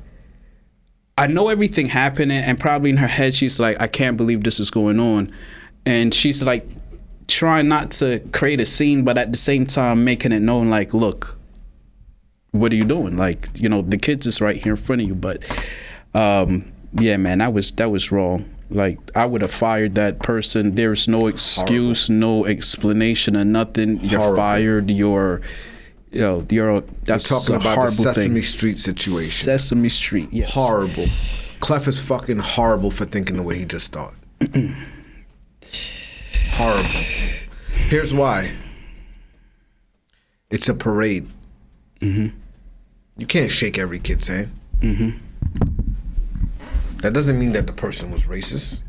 I 1.17 1.29
know 1.29 1.49
everything 1.49 1.89
happening, 1.89 2.39
and 2.39 2.59
probably 2.59 2.91
in 2.91 2.97
her 2.97 3.07
head, 3.07 3.35
she's 3.35 3.61
like, 3.61 3.81
I 3.81 3.87
can't 3.87 4.17
believe 4.17 4.43
this 4.43 4.59
is 4.59 4.71
going 4.71 4.99
on. 4.99 5.33
And 5.87 6.13
she's 6.13 6.43
like, 6.43 6.67
trying 7.29 7.69
not 7.69 7.91
to 7.93 8.21
create 8.33 8.61
a 8.61 8.67
scene, 8.67 9.05
but 9.05 9.17
at 9.17 9.31
the 9.31 9.39
same 9.39 9.67
time, 9.67 10.05
making 10.05 10.33
it 10.33 10.41
known, 10.41 10.71
like, 10.71 10.93
look, 10.93 11.39
what 12.51 12.73
are 12.73 12.77
you 12.77 12.85
doing? 12.85 13.17
Like, 13.17 13.49
you 13.55 13.69
know, 13.69 13.83
the 13.83 13.97
kids 13.99 14.27
is 14.27 14.41
right 14.41 14.57
here 14.57 14.73
in 14.73 14.77
front 14.77 15.03
of 15.03 15.09
you. 15.09 15.15
But, 15.15 15.43
um, 16.15 16.73
yeah, 16.95 17.17
man, 17.17 17.39
that 17.39 17.53
was 17.53 17.71
that 17.73 17.91
was 17.91 18.11
wrong. 18.13 18.49
Like, 18.71 18.99
I 19.15 19.27
would 19.27 19.43
have 19.43 19.53
fired 19.53 19.95
that 19.97 20.21
person. 20.21 20.75
There's 20.75 21.07
no 21.07 21.27
excuse, 21.27 22.09
no 22.11 22.45
explanation, 22.47 23.37
or 23.37 23.45
nothing. 23.45 24.01
You're 24.01 24.21
Horrible. 24.21 24.37
fired. 24.37 24.91
You're, 24.91 25.43
know, 26.21 26.47
you're. 26.51 26.81
That's 27.05 27.29
Talking 27.29 27.57
a 27.57 27.59
about 27.59 27.81
the 27.83 27.91
Sesame 27.91 28.35
thing. 28.35 28.43
Street 28.43 28.79
situation. 28.79 29.31
Sesame 29.31 29.89
Street. 29.89 30.29
Yes. 30.33 30.55
horrible. 30.55 31.07
Clef 31.61 31.89
is 31.89 31.99
fucking 31.99 32.39
horrible 32.39 32.91
for 32.91 33.05
thinking 33.05 33.37
the 33.37 33.43
way 33.43 33.59
he 33.59 33.65
just 33.65 33.93
thought. 33.93 34.15
horrible. 36.53 36.89
Here's 37.89 38.13
why. 38.13 38.51
It's 40.51 40.69
a 40.69 40.75
parade. 40.75 41.29
Mm-hmm. 42.01 42.37
You 43.17 43.27
can't 43.27 43.51
shake 43.51 43.79
every 43.79 43.99
kid's 43.99 44.29
hand. 44.29 44.51
Mm-hmm. 44.81 45.19
That 46.99 47.13
doesn't 47.13 47.39
mean 47.39 47.53
that 47.53 47.67
the 47.67 47.73
person 47.73 48.11
was 48.11 48.25
racist. 48.25 48.81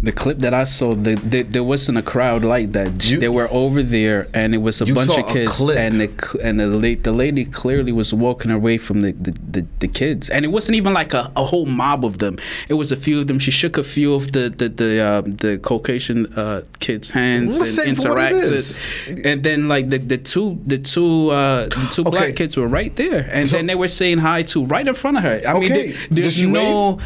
The 0.00 0.12
clip 0.12 0.38
that 0.38 0.54
I 0.54 0.62
saw, 0.62 0.94
the, 0.94 1.16
the, 1.16 1.42
there 1.42 1.64
wasn't 1.64 1.98
a 1.98 2.02
crowd 2.02 2.44
like 2.44 2.70
that. 2.72 3.04
You- 3.10 3.18
they 3.18 3.28
were 3.28 3.48
over 3.50 3.82
there, 3.82 4.28
and 4.32 4.54
it 4.54 4.58
was 4.58 4.80
a 4.80 4.86
bunch 4.86 5.10
of 5.18 5.26
kids, 5.28 5.60
and 5.60 6.00
the 6.00 6.38
and 6.40 6.60
the 6.60 6.68
lady, 6.68 7.00
the 7.00 7.10
lady 7.12 7.44
clearly 7.44 7.90
was 7.90 8.14
walking 8.14 8.52
away 8.52 8.78
from 8.78 9.02
the, 9.02 9.10
the, 9.12 9.66
the, 9.80 9.88
kids, 9.88 10.28
and 10.30 10.44
it 10.44 10.48
wasn't 10.48 10.76
even 10.76 10.94
like 10.94 11.14
a, 11.14 11.32
a 11.36 11.44
whole 11.44 11.66
mob 11.66 12.04
of 12.04 12.18
them. 12.18 12.38
It 12.68 12.74
was 12.74 12.92
a 12.92 12.96
few 12.96 13.18
of 13.18 13.26
them. 13.26 13.40
She 13.40 13.50
shook 13.50 13.76
a 13.76 13.82
few 13.82 14.14
of 14.14 14.30
the 14.30 14.48
the 14.50 14.68
the, 14.68 15.00
uh, 15.00 15.20
the 15.22 15.58
Caucasian 15.60 16.26
uh, 16.34 16.62
kids' 16.78 17.10
hands 17.10 17.58
Let's 17.58 17.76
and 17.78 18.00
say 18.00 18.08
for 18.08 18.14
what 18.14 18.32
interacted, 18.32 19.24
and 19.24 19.42
then 19.42 19.66
like 19.68 19.90
the, 19.90 19.98
the 19.98 20.18
two 20.18 20.60
the 20.64 20.78
two 20.78 21.30
uh, 21.30 21.64
the 21.64 21.88
two 21.90 22.02
Okay. 22.02 22.10
black 22.10 22.36
kids 22.36 22.56
were 22.56 22.68
right 22.68 22.94
there, 22.94 23.28
and 23.32 23.48
So- 23.50 23.56
then 23.56 23.66
they 23.66 23.74
were 23.74 23.88
saying 23.88 24.18
hi 24.18 24.42
to 24.52 24.64
right 24.64 24.86
in 24.86 24.94
front 24.94 25.16
of 25.16 25.24
her. 25.24 25.42
I 25.44 25.58
mean, 25.58 25.70
there- 25.70 25.92
there's 26.10 26.40
no. 26.40 27.00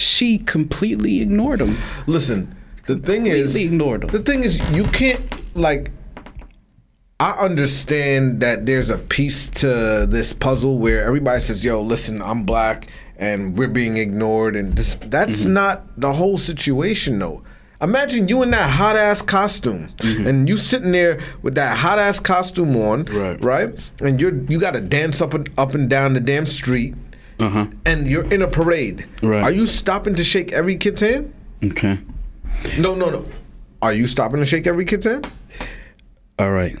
She 0.00 0.38
completely 0.38 1.20
ignored 1.20 1.60
them. 1.60 1.76
Listen, 2.06 2.54
the 2.86 2.96
thing 2.96 3.26
is, 3.26 3.54
ignored 3.54 4.04
'em. 4.04 4.10
the 4.10 4.18
thing 4.18 4.42
is, 4.42 4.58
you 4.72 4.84
can't 4.84 5.20
like. 5.54 5.92
I 7.20 7.32
understand 7.32 8.40
that 8.40 8.64
there's 8.64 8.88
a 8.88 8.96
piece 8.96 9.46
to 9.60 10.06
this 10.08 10.32
puzzle 10.32 10.78
where 10.78 11.04
everybody 11.04 11.40
says, 11.40 11.62
"Yo, 11.62 11.82
listen, 11.82 12.22
I'm 12.22 12.44
black 12.44 12.88
and 13.18 13.58
we're 13.58 13.68
being 13.68 13.98
ignored," 13.98 14.56
and 14.56 14.74
this, 14.74 14.96
that's 15.08 15.42
Mm-hmm. 15.42 15.52
not 15.52 16.00
the 16.00 16.14
whole 16.14 16.38
situation, 16.38 17.18
though. 17.18 17.42
Imagine 17.82 18.28
you 18.28 18.42
in 18.42 18.50
that 18.52 18.70
hot 18.70 18.96
ass 18.96 19.20
costume, 19.22 19.88
and 20.02 20.48
you 20.48 20.56
sitting 20.56 20.92
there 20.92 21.18
with 21.42 21.54
that 21.56 21.76
hot 21.78 21.98
ass 21.98 22.20
costume 22.20 22.74
on, 22.76 23.04
Right. 23.04 23.42
Right, 23.44 23.74
and 24.02 24.18
you're 24.20 24.34
you 24.48 24.58
got 24.58 24.72
to 24.72 24.80
dance 24.80 25.20
up 25.20 25.34
and 25.34 25.48
up 25.58 25.74
and 25.74 25.90
down 25.90 26.14
the 26.14 26.20
damn 26.20 26.46
street, 26.46 26.94
Uh-huh. 27.40 27.66
and 27.86 28.06
you're 28.06 28.30
in 28.32 28.42
a 28.42 28.48
parade. 28.48 29.06
Right. 29.22 29.42
Are 29.42 29.52
you 29.52 29.66
stopping 29.66 30.14
to 30.16 30.24
shake 30.24 30.52
every 30.52 30.76
kid's 30.76 31.00
hand? 31.00 31.32
Okay. 31.64 31.98
No, 32.78 32.94
no, 32.94 33.10
no. 33.10 33.26
Are 33.82 33.92
you 33.92 34.06
stopping 34.06 34.40
to 34.40 34.46
shake 34.46 34.66
every 34.66 34.84
kid's 34.84 35.06
hand? 35.06 35.30
All 36.38 36.50
right. 36.50 36.78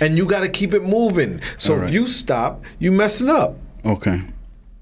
And 0.00 0.18
you 0.18 0.26
got 0.26 0.40
to 0.40 0.48
keep 0.48 0.74
it 0.74 0.82
moving. 0.82 1.40
So 1.58 1.76
right. 1.76 1.84
if 1.84 1.92
you 1.92 2.06
stop, 2.06 2.64
you 2.78 2.92
messing 2.92 3.28
up. 3.28 3.56
Okay. 3.84 4.20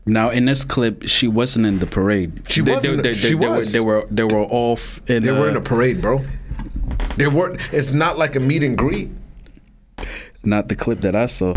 Now 0.06 0.30
in 0.30 0.44
this 0.44 0.64
clip, 0.64 1.04
she 1.04 1.28
wasn't 1.28 1.66
in 1.66 1.78
the 1.78 1.86
parade. 1.86 2.42
She 2.48 2.60
wasn't. 2.60 3.06
She 3.16 3.28
they 3.28 3.34
was. 3.34 3.68
Were, 3.68 3.72
they 3.72 3.80
were 3.80 4.06
they 4.10 4.24
were 4.24 4.44
off 4.44 5.00
in. 5.08 5.22
They 5.22 5.32
were 5.32 5.46
uh, 5.46 5.50
in 5.50 5.56
a 5.56 5.60
parade, 5.60 6.02
bro. 6.02 6.24
They 7.16 7.26
were. 7.26 7.56
It's 7.72 7.92
not 7.92 8.18
like 8.18 8.36
a 8.36 8.40
meet 8.40 8.62
and 8.62 8.76
greet. 8.76 9.10
Not 10.42 10.68
the 10.68 10.76
clip 10.76 11.00
that 11.00 11.16
I 11.16 11.26
saw. 11.26 11.54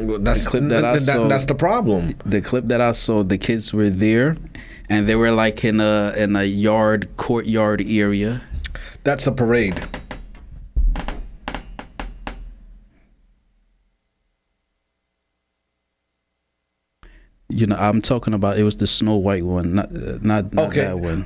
Well, 0.00 0.18
That's 0.20 0.46
clip 0.46 0.68
that 0.68 0.84
I 0.84 0.98
saw- 0.98 1.26
That's 1.28 1.44
the 1.46 1.54
problem. 1.54 2.14
The 2.24 2.40
clip 2.40 2.66
that 2.66 2.80
I 2.80 2.92
saw, 2.92 3.22
the 3.24 3.38
kids 3.38 3.72
were 3.74 3.90
there, 3.90 4.36
and 4.88 5.08
they 5.08 5.16
were 5.16 5.32
like 5.32 5.64
in 5.64 5.80
a 5.80 6.12
in 6.16 6.36
a 6.36 6.44
yard 6.44 7.08
courtyard 7.16 7.82
area. 7.86 8.42
That's 9.04 9.26
a 9.26 9.32
parade. 9.32 9.80
You 17.48 17.66
know, 17.66 17.76
I'm 17.76 18.02
talking 18.02 18.34
about 18.34 18.58
it 18.58 18.62
was 18.62 18.76
the 18.76 18.86
Snow 18.86 19.16
White 19.16 19.44
one, 19.44 19.74
not 19.74 19.90
not, 20.22 20.52
not 20.52 20.68
Okay. 20.68 20.80
that 20.82 20.98
one. 20.98 21.24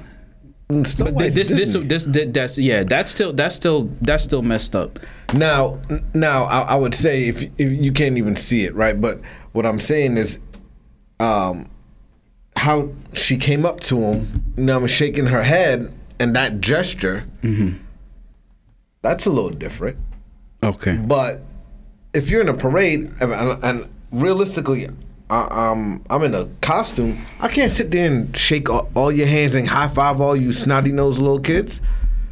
Snow 0.85 1.07
But 1.07 1.15
White's 1.15 1.35
this 1.35 1.49
this, 1.51 1.75
this 1.75 2.05
this 2.05 2.29
that's 2.33 2.59
yeah, 2.59 2.85
that's 2.85 3.11
still 3.11 3.33
that's 3.33 3.55
still 3.55 3.91
that's 4.01 4.25
still 4.25 4.43
messed 4.43 4.75
up. 4.75 4.99
Now, 5.35 5.81
now 6.15 6.45
I, 6.45 6.61
I 6.61 6.77
would 6.77 6.95
say 6.95 7.29
if, 7.29 7.43
if 7.59 7.81
you 7.81 7.93
can't 7.93 8.19
even 8.19 8.37
see 8.37 8.65
it, 8.65 8.75
right? 8.75 9.01
But 9.01 9.21
what 9.53 9.65
I'm 9.67 9.81
saying 9.81 10.17
is, 10.17 10.39
um, 11.21 11.69
how 12.57 12.91
she 13.15 13.37
came 13.37 13.65
up 13.65 13.81
to 13.81 13.99
him, 13.99 14.45
you 14.57 14.65
know, 14.65 14.77
I'm 14.77 14.87
shaking 14.87 15.27
her 15.27 15.43
head, 15.43 15.93
and 16.19 16.37
that 16.37 16.61
gesture, 16.61 17.25
mm-hmm. 17.43 17.79
that's 19.03 19.27
a 19.27 19.31
little 19.31 19.51
different. 19.51 19.97
Okay. 20.63 20.97
But 20.97 21.43
if 22.15 22.31
you're 22.31 22.41
in 22.41 22.49
a 22.49 22.55
parade, 22.55 23.11
and, 23.21 23.33
and, 23.33 23.65
and 23.65 23.89
realistically, 24.11 24.89
I, 25.31 25.71
um, 25.71 26.05
I'm 26.11 26.23
in 26.23 26.35
a 26.35 26.47
costume, 26.61 27.25
I 27.41 27.49
can't 27.49 27.71
sit 27.71 27.91
there 27.91 28.07
and 28.07 28.37
shake 28.37 28.69
all, 28.69 28.91
all 28.95 29.11
your 29.11 29.27
hands 29.27 29.55
and 29.55 29.67
high 29.67 29.89
five 29.89 30.21
all 30.21 30.37
you 30.37 30.53
snotty 30.53 30.93
nosed 30.93 31.21
little 31.21 31.41
kids. 31.41 31.81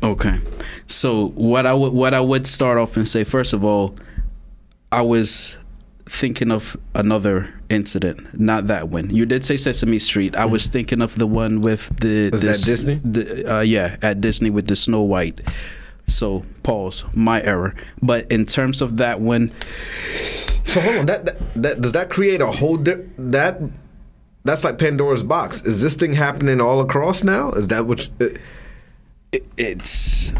Okay. 0.02 0.38
So 0.86 1.28
what 1.28 1.66
I 1.66 1.74
would 1.74 1.92
what 1.92 2.14
I 2.14 2.20
would 2.20 2.46
start 2.46 2.78
off 2.78 2.96
and 2.96 3.08
say 3.08 3.24
first 3.24 3.52
of 3.52 3.64
all, 3.64 3.96
I 4.92 5.02
was 5.02 5.56
thinking 6.06 6.50
of 6.50 6.76
another 6.94 7.54
incident, 7.68 8.38
not 8.38 8.66
that 8.66 8.88
one. 8.88 9.10
You 9.10 9.24
did 9.24 9.44
say 9.44 9.56
Sesame 9.56 10.00
Street. 10.00 10.34
I 10.34 10.44
was 10.44 10.66
thinking 10.66 11.00
of 11.00 11.16
the 11.16 11.26
one 11.26 11.60
with 11.60 11.96
the 12.00 12.30
Was 12.30 12.42
that 12.42 12.62
Disney? 12.64 13.00
The, 13.04 13.58
uh, 13.58 13.60
yeah, 13.60 13.96
at 14.02 14.20
Disney 14.20 14.50
with 14.50 14.66
the 14.66 14.74
Snow 14.74 15.02
White. 15.02 15.40
So 16.06 16.42
pause, 16.64 17.04
my 17.14 17.40
error. 17.42 17.76
But 18.02 18.30
in 18.32 18.44
terms 18.44 18.82
of 18.82 18.96
that 18.96 19.20
one, 19.20 19.52
So 20.70 20.80
hold 20.80 20.96
on, 20.98 21.06
that, 21.06 21.24
that, 21.24 21.36
that 21.56 21.80
does 21.80 21.92
that 21.92 22.10
create 22.10 22.40
a 22.40 22.46
whole 22.46 22.76
di- 22.76 23.04
that 23.18 23.60
that's 24.44 24.62
like 24.64 24.78
Pandora's 24.78 25.22
box. 25.24 25.62
Is 25.66 25.82
this 25.82 25.96
thing 25.96 26.12
happening 26.12 26.60
all 26.60 26.80
across 26.80 27.24
now? 27.24 27.50
Is 27.50 27.68
that 27.68 27.86
what? 27.86 28.08
You, 28.20 28.36
it- 29.32 29.44
it's 29.56 30.32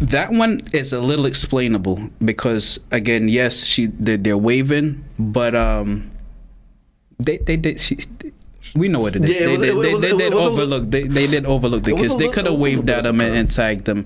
that 0.00 0.30
one 0.32 0.60
is 0.72 0.92
a 0.92 1.00
little 1.00 1.26
explainable 1.26 2.10
because 2.24 2.78
again, 2.90 3.28
yes, 3.28 3.64
she 3.64 3.86
they, 3.86 4.16
they're 4.16 4.38
waving, 4.38 5.04
but 5.18 5.54
um, 5.54 6.10
they 7.18 7.36
they 7.38 7.56
did 7.56 7.78
she. 7.80 7.98
We 8.74 8.88
know 8.88 9.00
what 9.00 9.16
it 9.16 9.24
is. 9.24 9.30
Yeah, 9.40 9.46
it 9.46 9.46
they 9.46 9.50
was- 9.52 9.60
did, 9.60 9.68
it 9.68 9.74
was- 9.74 9.82
they, 9.82 9.88
it 9.88 9.92
was- 9.92 10.00
they 10.02 10.08
it 10.08 10.18
did 10.18 10.32
overlook. 10.34 10.90
They, 10.90 11.02
they 11.08 11.26
did 11.26 11.46
overlook 11.46 11.82
the 11.84 11.94
kids. 11.94 12.16
They 12.16 12.28
could 12.28 12.46
have 12.46 12.58
waved 12.58 12.88
at 12.90 13.04
them 13.04 13.20
and, 13.20 13.34
and 13.34 13.50
tagged 13.50 13.84
them, 13.84 14.04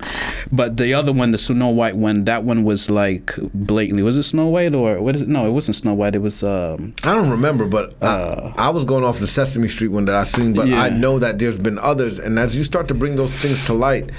but 0.51 0.77
the 0.77 0.93
other 0.93 1.11
one, 1.13 1.31
the 1.31 1.37
Snow 1.37 1.69
White 1.69 1.95
one, 1.97 2.25
that 2.25 2.43
one 2.43 2.63
was 2.63 2.89
like 2.89 3.33
blatantly. 3.53 4.03
Was 4.03 4.17
it 4.17 4.23
Snow 4.23 4.47
White 4.47 4.73
or 4.75 5.01
what 5.01 5.15
is 5.15 5.21
it? 5.23 5.27
No, 5.27 5.47
it 5.47 5.51
wasn't 5.51 5.75
Snow 5.75 5.93
White. 5.93 6.15
It 6.15 6.19
was 6.19 6.43
um, 6.43 6.93
I 7.03 7.13
don't 7.13 7.29
remember, 7.29 7.65
but 7.65 7.93
I, 8.03 8.53
I 8.57 8.69
was 8.69 8.85
going 8.85 9.03
off 9.03 9.19
the 9.19 9.27
Sesame 9.27 9.67
Street 9.67 9.89
one 9.89 10.05
that 10.05 10.15
I 10.15 10.23
seen. 10.23 10.53
But 10.53 10.67
Yeah. 10.67 10.81
I 10.81 10.89
know 10.89 11.19
that 11.19 11.39
there's 11.39 11.59
been 11.59 11.77
others, 11.79 12.19
and 12.19 12.37
as 12.39 12.55
you 12.55 12.63
start 12.63 12.87
to 12.89 12.93
bring 12.93 13.15
those 13.15 13.35
things 13.35 13.63
to 13.65 13.73
light, 13.73 14.11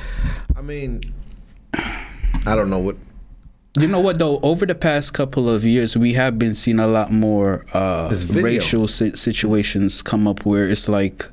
I 0.56 0.62
mean, 0.62 1.02
I 1.74 2.54
don't 2.54 2.70
know 2.70 2.78
what. 2.78 2.96
You 3.78 3.88
know 3.88 3.98
what 4.00 4.18
though? 4.20 4.38
Over 4.42 4.66
the 4.66 4.74
past 4.74 5.14
couple 5.14 5.50
of 5.50 5.64
years, 5.64 5.96
we 5.96 6.12
have 6.12 6.38
been 6.38 6.54
seeing 6.54 6.78
a 6.78 6.86
lot 6.86 7.10
more 7.10 7.64
uh, 7.74 8.14
racial 8.30 8.86
si- 8.86 9.16
situations 9.16 10.00
come 10.00 10.28
up 10.28 10.46
where 10.46 10.68
it's 10.68 10.88
like 10.88 11.26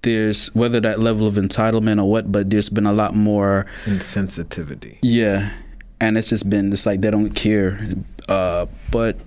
there's 0.00 0.54
whether 0.54 0.80
that 0.80 1.00
level 1.00 1.26
of 1.26 1.34
entitlement 1.34 2.00
or 2.00 2.08
what, 2.08 2.32
but 2.32 2.48
there's 2.48 2.70
been 2.70 2.86
a 2.86 2.94
lot 2.94 3.14
more. 3.14 3.66
Insensitivity. 3.84 4.98
Yeah, 5.02 5.52
and 6.00 6.16
it's 6.16 6.30
just 6.30 6.48
been 6.48 6.72
it's 6.72 6.86
like 6.86 7.02
they 7.02 7.10
don't 7.10 7.34
care. 7.34 7.78
Uh, 8.26 8.64
but 8.90 9.18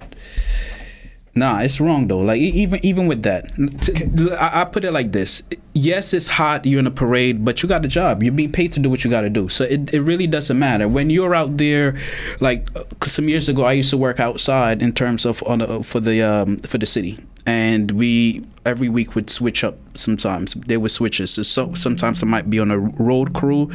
nah, 1.35 1.59
it's 1.59 1.79
wrong 1.79 2.07
though. 2.07 2.19
Like 2.19 2.39
even 2.39 2.79
even 2.83 3.07
with 3.07 3.23
that, 3.23 3.49
T- 3.81 4.31
I, 4.33 4.61
I 4.61 4.65
put 4.65 4.83
it 4.83 4.91
like 4.91 5.11
this: 5.11 5.43
yes, 5.73 6.13
it's 6.13 6.27
hot. 6.27 6.65
You're 6.65 6.79
in 6.79 6.87
a 6.87 6.91
parade, 6.91 7.45
but 7.45 7.61
you 7.61 7.69
got 7.69 7.85
a 7.85 7.87
job. 7.87 8.23
You're 8.23 8.33
being 8.33 8.51
paid 8.51 8.71
to 8.73 8.79
do 8.79 8.89
what 8.89 9.03
you 9.03 9.09
got 9.09 9.21
to 9.21 9.29
do. 9.29 9.49
So 9.49 9.63
it, 9.63 9.93
it 9.93 10.01
really 10.01 10.27
doesn't 10.27 10.57
matter 10.57 10.87
when 10.87 11.09
you're 11.09 11.35
out 11.35 11.57
there. 11.57 11.97
Like 12.39 12.67
uh, 12.75 12.83
some 13.07 13.29
years 13.29 13.49
ago, 13.49 13.63
I 13.63 13.73
used 13.73 13.89
to 13.91 13.97
work 13.97 14.19
outside 14.19 14.81
in 14.81 14.93
terms 14.93 15.25
of 15.25 15.43
on 15.43 15.61
a, 15.61 15.83
for 15.83 15.99
the 15.99 16.21
um, 16.21 16.57
for 16.57 16.77
the 16.77 16.85
city, 16.85 17.19
and 17.45 17.91
we 17.91 18.45
every 18.65 18.89
week 18.89 19.15
would 19.15 19.29
switch 19.29 19.63
up. 19.63 19.77
Sometimes 19.95 20.53
there 20.53 20.79
were 20.79 20.89
switches. 20.89 21.31
So, 21.31 21.43
so 21.43 21.73
sometimes 21.73 22.23
I 22.23 22.27
might 22.27 22.49
be 22.49 22.59
on 22.59 22.71
a 22.71 22.79
road 22.79 23.33
crew. 23.33 23.71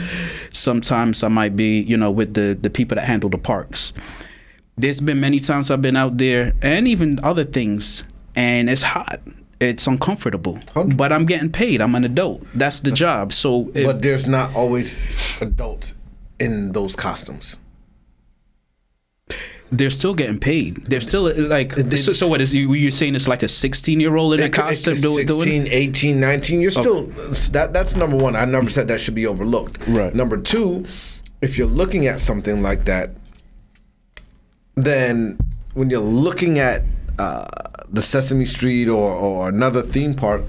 Sometimes 0.52 1.22
I 1.22 1.28
might 1.28 1.56
be, 1.56 1.80
you 1.80 1.96
know, 1.96 2.10
with 2.10 2.34
the 2.34 2.56
the 2.60 2.70
people 2.70 2.96
that 2.96 3.04
handle 3.04 3.30
the 3.30 3.38
parks 3.38 3.92
there's 4.76 5.00
been 5.00 5.20
many 5.20 5.38
times 5.40 5.70
I've 5.70 5.82
been 5.82 5.96
out 5.96 6.18
there 6.18 6.54
and 6.62 6.86
even 6.88 7.20
other 7.22 7.44
things, 7.44 8.02
and 8.34 8.68
it's 8.68 8.82
hot. 8.82 9.20
It's 9.60 9.86
uncomfortable, 9.86 10.58
Hundred- 10.74 10.96
but 10.96 11.12
I'm 11.12 11.26
getting 11.26 11.50
paid. 11.50 11.80
I'm 11.80 11.94
an 11.94 12.04
adult. 12.04 12.44
That's 12.54 12.80
the 12.80 12.90
job. 12.90 13.32
So 13.32 13.70
if, 13.74 13.86
But 13.86 14.02
there's 14.02 14.26
not 14.26 14.54
always 14.54 14.98
adults 15.40 15.94
in 16.40 16.72
those 16.72 16.96
costumes. 16.96 17.56
they're 19.72 19.90
still 19.90 20.14
getting 20.14 20.38
paid. 20.38 20.76
They're 20.88 21.00
still 21.00 21.32
like. 21.48 21.72
It- 21.78 21.96
so, 21.98 22.12
so 22.12 22.28
what 22.28 22.40
is 22.40 22.54
you? 22.54 22.72
You're 22.74 22.90
saying 22.90 23.14
it's 23.14 23.26
like 23.28 23.42
a 23.42 23.48
16 23.48 24.00
year 24.00 24.16
old 24.16 24.34
in 24.34 24.40
a 24.40 24.44
It 24.44 24.46
it 24.48 24.52
costume 24.52 25.00
doing 25.00 25.26
16, 25.26 25.68
18, 25.68 26.20
19, 26.20 26.60
you're 26.60 26.70
still 26.70 27.06
that 27.52 27.70
that's 27.72 27.96
number 27.96 28.16
1. 28.16 28.36
I 28.36 28.44
never 28.44 28.70
said 28.70 28.88
that 28.88 29.00
should 29.00 29.14
be 29.14 29.26
overlooked. 29.26 29.78
Right. 29.88 30.14
Number 30.14 30.36
2, 30.36 30.84
if 31.42 31.56
you're 31.56 31.66
looking 31.66 32.06
at 32.06 32.20
something 32.20 32.62
like 32.62 32.84
that 32.84 33.10
then 34.74 35.38
when 35.74 35.90
you're 35.90 36.00
looking 36.00 36.58
at 36.58 36.82
uh, 37.18 37.46
the 37.88 38.02
Sesame 38.02 38.44
Street 38.44 38.88
or, 38.88 39.12
or 39.12 39.48
another 39.48 39.82
theme 39.82 40.14
park, 40.14 40.42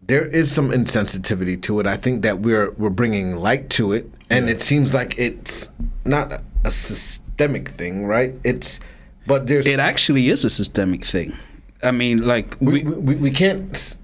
there 0.00 0.26
is 0.26 0.52
some 0.52 0.70
insensitivity 0.70 1.60
to 1.62 1.80
it. 1.80 1.86
I 1.86 1.96
think 1.96 2.22
that 2.22 2.40
we're 2.40 2.70
we're 2.72 2.90
bringing 2.90 3.36
light 3.36 3.70
to 3.70 3.92
it, 3.92 4.10
and 4.30 4.48
it 4.48 4.62
seems 4.62 4.94
like 4.94 5.18
it's 5.18 5.68
not 6.04 6.32
a, 6.32 6.42
a 6.64 6.70
systemic 6.70 7.68
thing, 7.68 8.06
right? 8.06 8.34
It's 8.44 8.80
but 9.26 9.46
there's 9.46 9.66
It 9.66 9.80
actually 9.80 10.30
is 10.30 10.44
a 10.44 10.50
systemic 10.50 11.04
thing. 11.04 11.32
I 11.82 11.90
mean, 11.92 12.26
like 12.26 12.56
we, 12.60 12.82
we, 12.82 12.94
we, 12.94 13.16
we 13.16 13.30
can't 13.30 13.96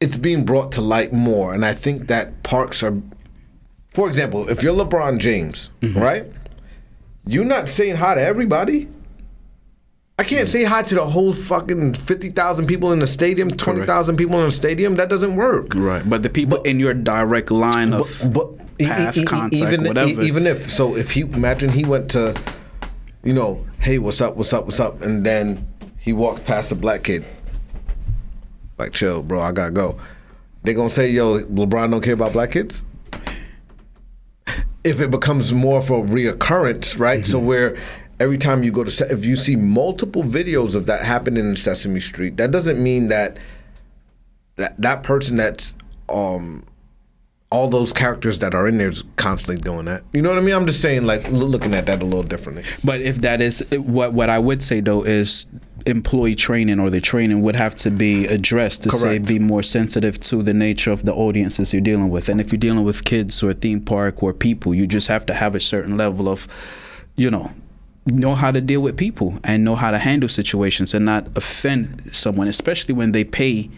it's 0.00 0.16
being 0.16 0.44
brought 0.44 0.72
to 0.72 0.80
light 0.80 1.12
more 1.12 1.52
and 1.54 1.64
i 1.64 1.74
think 1.74 2.06
that 2.08 2.42
parks 2.42 2.82
are 2.82 3.00
for 3.92 4.06
example 4.08 4.48
if 4.48 4.62
you're 4.62 4.74
lebron 4.74 5.18
james 5.18 5.70
mm-hmm. 5.80 5.98
right? 5.98 6.26
You're 7.26 7.44
not 7.44 7.68
saying 7.68 7.96
hi 7.96 8.14
to 8.14 8.20
everybody. 8.20 8.88
I 10.18 10.24
can't 10.24 10.48
say 10.48 10.64
hi 10.64 10.82
to 10.82 10.94
the 10.94 11.06
whole 11.06 11.32
fucking 11.32 11.94
50000 11.94 12.66
people 12.66 12.92
in 12.92 12.98
the 12.98 13.06
stadium 13.06 13.50
20000 13.50 14.16
people 14.16 14.38
in 14.38 14.46
the 14.46 14.52
stadium. 14.52 14.96
That 14.96 15.08
doesn't 15.08 15.36
work. 15.36 15.74
Right, 15.74 16.08
but 16.08 16.22
the 16.22 16.28
people 16.28 16.60
in 16.62 16.78
your 16.78 16.92
direct 16.92 17.50
line 17.50 17.92
of 17.92 18.18
but, 18.20 18.32
but 18.32 18.78
path, 18.78 19.16
e- 19.16 19.22
e- 19.22 19.24
contact, 19.24 19.54
even 19.54 19.84
whatever. 19.84 20.20
e- 20.20 20.26
even 20.26 20.46
if 20.46 20.70
so 20.70 20.96
if 20.96 21.12
he 21.12 21.20
imagine 21.20 21.70
he 21.70 21.84
went 21.84 22.10
to 22.10 22.34
you 23.22 23.32
know 23.32 23.64
hey 23.78 23.98
what's 23.98 24.20
up 24.20 24.36
what's 24.36 24.52
up 24.52 24.64
what's 24.64 24.80
up 24.80 25.00
and 25.02 25.24
then 25.24 25.66
he 25.98 26.12
walked 26.12 26.44
past 26.44 26.72
a 26.72 26.74
black 26.74 27.04
kid. 27.04 27.24
Like 28.78 28.92
chill 28.92 29.22
bro 29.22 29.40
i 29.40 29.52
gotta 29.52 29.70
go. 29.70 29.98
They 30.64 30.74
gonna 30.74 30.90
say 30.90 31.10
yo 31.10 31.44
lebron 31.44 31.90
don't 31.90 32.02
care 32.02 32.14
about 32.14 32.32
black 32.32 32.50
kids 32.52 32.84
if 34.84 35.00
it 35.00 35.10
becomes 35.10 35.52
more 35.52 35.78
of 35.78 35.90
a 35.90 35.94
reoccurrence 35.94 36.98
right? 36.98 37.26
So 37.26 37.38
where 37.38 37.76
every 38.18 38.38
time 38.38 38.62
you 38.62 38.70
go 38.70 38.84
to 38.84 39.06
if 39.10 39.24
you 39.24 39.36
see 39.36 39.56
multiple 39.56 40.22
videos 40.22 40.74
of 40.74 40.86
that 40.86 41.02
happening 41.02 41.48
in 41.48 41.56
sesame 41.56 42.00
street 42.00 42.36
that 42.36 42.50
doesn't 42.50 42.82
mean 42.82 43.08
that 43.08 43.38
that 44.56 44.80
that 44.80 45.02
person 45.02 45.36
that's 45.36 45.74
um 46.08 46.62
all 47.50 47.68
those 47.68 47.92
characters 47.92 48.38
that 48.38 48.54
are 48.54 48.68
in 48.68 48.78
there 48.78 48.88
is 48.88 49.02
constantly 49.16 49.60
doing 49.60 49.86
that. 49.86 50.04
You 50.12 50.22
know 50.22 50.28
what 50.28 50.38
I 50.38 50.40
mean? 50.40 50.54
I'm 50.54 50.66
just 50.66 50.80
saying, 50.80 51.04
like 51.04 51.28
loo- 51.30 51.46
looking 51.46 51.74
at 51.74 51.86
that 51.86 52.00
a 52.00 52.04
little 52.04 52.22
differently. 52.22 52.64
But 52.84 53.00
if 53.00 53.22
that 53.22 53.42
is 53.42 53.66
what 53.72 54.12
what 54.12 54.30
I 54.30 54.38
would 54.38 54.62
say 54.62 54.80
though 54.80 55.02
is 55.02 55.46
employee 55.86 56.34
training 56.34 56.78
or 56.78 56.90
the 56.90 57.00
training 57.00 57.40
would 57.42 57.56
have 57.56 57.74
to 57.74 57.90
be 57.90 58.26
addressed 58.26 58.82
to 58.84 58.90
say 58.90 59.18
be 59.18 59.38
more 59.38 59.62
sensitive 59.62 60.20
to 60.20 60.42
the 60.42 60.52
nature 60.52 60.92
of 60.92 61.04
the 61.04 61.14
audiences 61.14 61.72
you're 61.72 61.82
dealing 61.82 62.10
with. 62.10 62.28
And 62.28 62.40
if 62.40 62.52
you're 62.52 62.58
dealing 62.58 62.84
with 62.84 63.04
kids 63.04 63.42
or 63.42 63.50
a 63.50 63.54
theme 63.54 63.80
park 63.80 64.22
or 64.22 64.32
people, 64.32 64.74
you 64.74 64.86
just 64.86 65.08
have 65.08 65.26
to 65.26 65.34
have 65.34 65.54
a 65.54 65.60
certain 65.60 65.96
level 65.96 66.28
of, 66.28 66.46
you 67.16 67.30
know, 67.30 67.50
know 68.06 68.34
how 68.34 68.50
to 68.50 68.60
deal 68.60 68.80
with 68.80 68.96
people 68.96 69.38
and 69.42 69.64
know 69.64 69.74
how 69.74 69.90
to 69.90 69.98
handle 69.98 70.28
situations 70.28 70.94
and 70.94 71.04
not 71.04 71.26
offend 71.36 72.14
someone, 72.14 72.46
especially 72.46 72.94
when 72.94 73.12
they 73.12 73.24
pay 73.24 73.70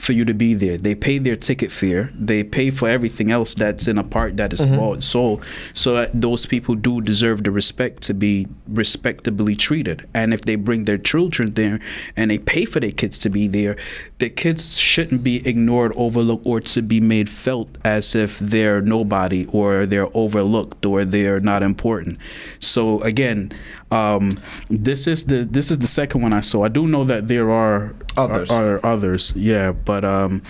for 0.00 0.12
you 0.12 0.24
to 0.24 0.34
be 0.34 0.54
there. 0.54 0.76
They 0.76 0.94
pay 0.94 1.18
their 1.18 1.36
ticket 1.36 1.70
fare. 1.70 2.10
They 2.14 2.42
pay 2.42 2.70
for 2.70 2.88
everything 2.88 3.30
else 3.30 3.54
that's 3.54 3.86
in 3.86 3.98
a 3.98 4.04
park 4.04 4.36
that 4.36 4.52
is 4.52 4.60
mm-hmm. 4.60 4.76
bought 4.76 5.02
sold. 5.02 5.44
So 5.74 5.94
that 5.94 6.08
uh, 6.08 6.12
those 6.14 6.46
people 6.46 6.74
do 6.74 7.00
deserve 7.00 7.44
the 7.44 7.50
respect 7.50 8.02
to 8.04 8.14
be 8.14 8.46
respectably 8.66 9.56
treated. 9.56 10.08
And 10.14 10.32
if 10.32 10.42
they 10.42 10.56
bring 10.56 10.84
their 10.84 10.98
children 10.98 11.52
there 11.52 11.80
and 12.16 12.30
they 12.30 12.38
pay 12.38 12.64
for 12.64 12.80
their 12.80 12.92
kids 12.92 13.18
to 13.20 13.30
be 13.30 13.48
there, 13.48 13.76
the 14.18 14.30
kids 14.30 14.78
shouldn't 14.78 15.22
be 15.22 15.46
ignored, 15.46 15.92
overlooked, 15.96 16.46
or 16.46 16.60
to 16.60 16.82
be 16.82 17.00
made 17.00 17.28
felt 17.28 17.78
as 17.84 18.14
if 18.14 18.38
they're 18.38 18.80
nobody 18.80 19.46
or 19.46 19.86
they're 19.86 20.14
overlooked 20.16 20.84
or 20.86 21.04
they're 21.04 21.40
not 21.40 21.62
important. 21.62 22.18
So 22.58 23.00
again, 23.02 23.52
um, 23.90 24.38
this 24.68 25.06
is 25.06 25.26
the 25.26 25.44
this 25.44 25.70
is 25.70 25.78
the 25.78 25.86
second 25.86 26.22
one 26.22 26.32
I 26.32 26.40
saw. 26.40 26.64
I 26.64 26.68
do 26.68 26.86
know 26.86 27.04
that 27.04 27.28
there 27.28 27.50
are 27.50 27.94
Others. 28.16 28.50
are, 28.50 28.76
are 28.76 28.86
others, 28.86 29.32
yeah, 29.36 29.72
but 29.72 30.04
um, 30.04 30.42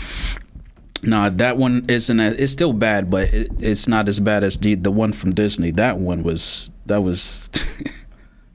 nah, 1.02 1.28
that 1.30 1.56
one 1.56 1.84
isn't. 1.88 2.20
A, 2.20 2.28
it's 2.32 2.52
still 2.52 2.72
bad, 2.72 3.10
but 3.10 3.32
it, 3.32 3.50
it's 3.58 3.88
not 3.88 4.08
as 4.08 4.20
bad 4.20 4.44
as 4.44 4.58
the 4.58 4.74
the 4.74 4.90
one 4.90 5.12
from 5.12 5.32
Disney. 5.34 5.70
That 5.70 5.98
one 5.98 6.22
was 6.22 6.70
that 6.86 7.02
was. 7.02 7.48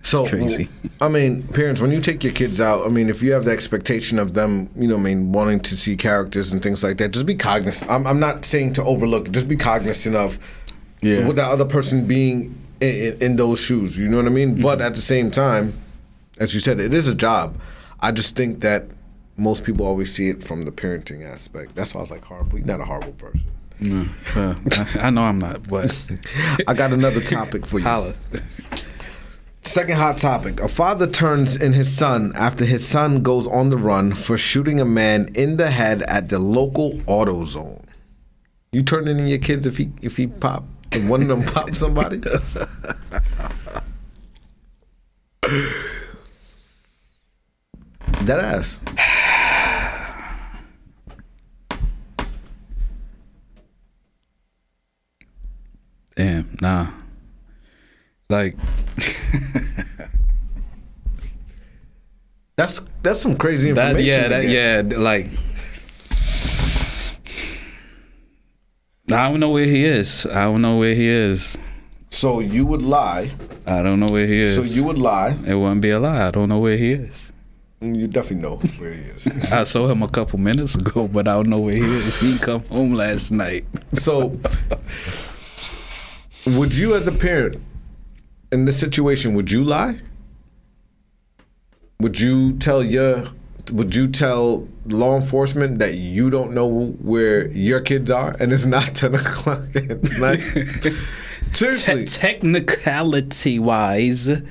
So 0.01 0.27
crazy. 0.27 0.69
I 1.01 1.09
mean, 1.09 1.41
parents, 1.47 1.81
when 1.81 1.89
you 1.89 1.99
take 1.99 2.23
your 2.23 2.31
kids 2.31 2.61
out, 2.61 2.85
I 2.85 2.89
mean, 2.89 3.09
if 3.09 3.23
you 3.23 3.33
have 3.33 3.43
the 3.43 3.49
expectation 3.51 4.19
of 4.19 4.35
them, 4.35 4.69
you 4.77 4.87
know, 4.87 4.97
I 4.97 4.99
mean, 4.99 5.31
wanting 5.31 5.61
to 5.61 5.75
see 5.75 5.95
characters 5.97 6.51
and 6.51 6.61
things 6.61 6.83
like 6.83 6.99
that, 6.99 7.09
just 7.09 7.25
be 7.25 7.33
cognizant. 7.33 7.89
I'm, 7.89 8.05
I'm 8.05 8.19
not 8.19 8.45
saying 8.45 8.73
to 8.73 8.83
overlook. 8.83 9.31
Just 9.31 9.47
be 9.47 9.55
cognizant 9.55 10.15
of 10.15 10.37
Yeah. 11.01 11.25
with 11.25 11.37
that 11.37 11.49
other 11.49 11.65
person 11.65 12.05
being 12.05 12.55
in, 12.81 13.17
in, 13.21 13.35
those 13.35 13.59
shoes. 13.59 13.97
You 13.97 14.09
know 14.09 14.17
what 14.17 14.25
I 14.25 14.29
mean? 14.29 14.61
But 14.61 14.79
Mm-hmm. 14.79 14.87
at 14.87 14.95
the 14.95 15.01
same 15.01 15.31
time, 15.31 15.73
as 16.39 16.53
you 16.53 16.59
said, 16.59 16.79
it 16.79 16.93
is 16.93 17.07
a 17.07 17.15
job. 17.15 17.57
I 17.99 18.11
just 18.11 18.35
think 18.35 18.59
that 18.61 18.85
most 19.37 19.63
people 19.63 19.85
always 19.85 20.13
see 20.13 20.29
it 20.29 20.43
from 20.43 20.63
the 20.63 20.71
parenting 20.71 21.23
aspect. 21.25 21.75
That's 21.75 21.93
why 21.93 21.99
I 21.99 22.03
was 22.03 22.11
like, 22.11 22.25
horrible. 22.25 22.57
You're 22.57 22.67
not 22.67 22.79
a 22.81 22.85
horrible 22.85 23.13
person. 23.13 23.41
No, 23.79 24.05
uh, 24.35 24.55
I, 24.71 25.07
I 25.07 25.09
know 25.09 25.23
I'm 25.23 25.39
not, 25.39 25.67
but 25.67 25.93
I 26.67 26.73
got 26.73 26.93
another 26.93 27.19
topic 27.21 27.65
for 27.65 27.79
you. 27.79 27.83
holla. 27.85 28.13
Second 29.61 29.95
hot 29.97 30.17
topic. 30.19 30.59
A 30.61 30.67
father 30.67 31.07
turns 31.07 31.55
in 31.59 31.73
his 31.73 31.91
son 31.91 32.31
after 32.35 32.63
his 32.65 32.87
son 32.87 33.23
goes 33.23 33.47
on 33.47 33.69
the 33.69 33.77
run 33.77 34.13
for 34.13 34.37
shooting 34.37 34.79
a 34.79 34.85
man 34.85 35.27
in 35.33 35.57
the 35.57 35.71
head 35.71 36.03
at 36.03 36.29
the 36.29 36.37
local 36.39 37.01
auto 37.07 37.43
zone. 37.43 37.83
You 38.71 38.83
turning 38.83 39.19
in 39.19 39.27
your 39.27 39.39
kids 39.39 39.65
if 39.65 39.77
he 39.77 39.89
if 40.01 40.17
he 40.17 40.27
pop 40.27 40.65
one 41.03 41.21
of 41.21 41.27
them 41.27 41.43
pop 41.43 41.75
somebody? 41.75 42.21
That 48.23 48.39
ass. 48.39 48.79
Damn, 56.15 56.57
nah. 56.61 56.91
Like, 58.29 58.57
That's 62.57 62.81
that's 63.03 63.19
some 63.19 63.35
crazy 63.35 63.71
that, 63.73 63.97
information. 63.97 64.07
yeah, 64.07 64.27
that, 64.81 64.91
yeah, 64.93 64.97
like. 64.97 65.27
I 69.11 69.29
don't 69.29 69.39
know 69.39 69.51
where 69.51 69.65
he 69.65 69.85
is. 69.85 70.25
I 70.25 70.45
don't 70.45 70.61
know 70.61 70.77
where 70.77 70.95
he 70.95 71.07
is. 71.07 71.57
So 72.09 72.39
you 72.39 72.65
would 72.65 72.81
lie. 72.81 73.31
I 73.67 73.83
don't 73.83 73.99
know 73.99 74.07
where 74.07 74.25
he 74.25 74.39
is. 74.39 74.55
So 74.55 74.63
you 74.63 74.83
would 74.83 74.97
lie. 74.97 75.37
It 75.45 75.53
wouldn't 75.55 75.81
be 75.81 75.91
a 75.91 75.99
lie. 75.99 76.27
I 76.27 76.31
don't 76.31 76.49
know 76.49 76.59
where 76.59 76.77
he 76.77 76.93
is. 76.93 77.31
Mm, 77.81 77.95
you 77.95 78.07
definitely 78.07 78.41
know 78.41 78.55
where 78.79 78.93
he 78.93 79.01
is. 79.01 79.27
I 79.51 79.63
saw 79.65 79.87
him 79.87 80.01
a 80.01 80.07
couple 80.07 80.39
minutes 80.39 80.75
ago, 80.75 81.07
but 81.07 81.27
I 81.27 81.33
don't 81.33 81.49
know 81.49 81.59
where 81.59 81.75
he 81.75 81.83
is. 81.83 82.17
He 82.17 82.39
come 82.39 82.63
home 82.65 82.95
last 82.95 83.31
night. 83.31 83.65
So, 83.93 84.39
would 86.47 86.73
you, 86.73 86.95
as 86.95 87.07
a 87.07 87.11
parent, 87.11 87.61
in 88.51 88.65
this 88.65 88.79
situation, 88.79 89.33
would 89.35 89.51
you 89.51 89.63
lie? 89.63 89.99
Would 91.99 92.19
you 92.19 92.57
tell 92.57 92.83
your, 92.83 93.25
would 93.71 93.95
you 93.95 94.07
tell 94.07 94.67
law 94.87 95.15
enforcement 95.15 95.79
that 95.79 95.95
you 95.95 96.29
don't 96.29 96.53
know 96.53 96.87
where 97.01 97.47
your 97.49 97.79
kids 97.81 98.11
are 98.11 98.35
and 98.39 98.53
it's 98.53 98.65
not 98.65 98.95
ten 98.95 99.15
o'clock 99.15 99.61
at 99.75 100.03
night? 100.19 100.39
Seriously, 101.53 102.05
Te- 102.05 102.11
technicality 102.11 103.59
wise, 103.59 104.27
if 104.27 104.43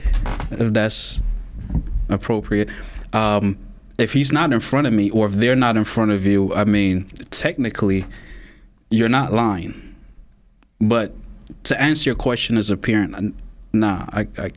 that's 0.50 1.20
appropriate, 2.08 2.70
um, 3.12 3.58
if 3.98 4.12
he's 4.14 4.32
not 4.32 4.52
in 4.52 4.60
front 4.60 4.86
of 4.86 4.92
me 4.94 5.10
or 5.10 5.26
if 5.26 5.32
they're 5.32 5.54
not 5.56 5.76
in 5.76 5.84
front 5.84 6.12
of 6.12 6.24
you, 6.24 6.54
I 6.54 6.64
mean, 6.64 7.04
technically, 7.30 8.06
you're 8.90 9.08
not 9.10 9.32
lying. 9.34 9.94
But 10.80 11.14
to 11.64 11.80
answer 11.80 12.08
your 12.08 12.16
question 12.16 12.56
as 12.56 12.70
a 12.70 12.76
parent, 12.76 13.34
nah, 13.72 14.06
I, 14.10 14.26
I 14.38 14.50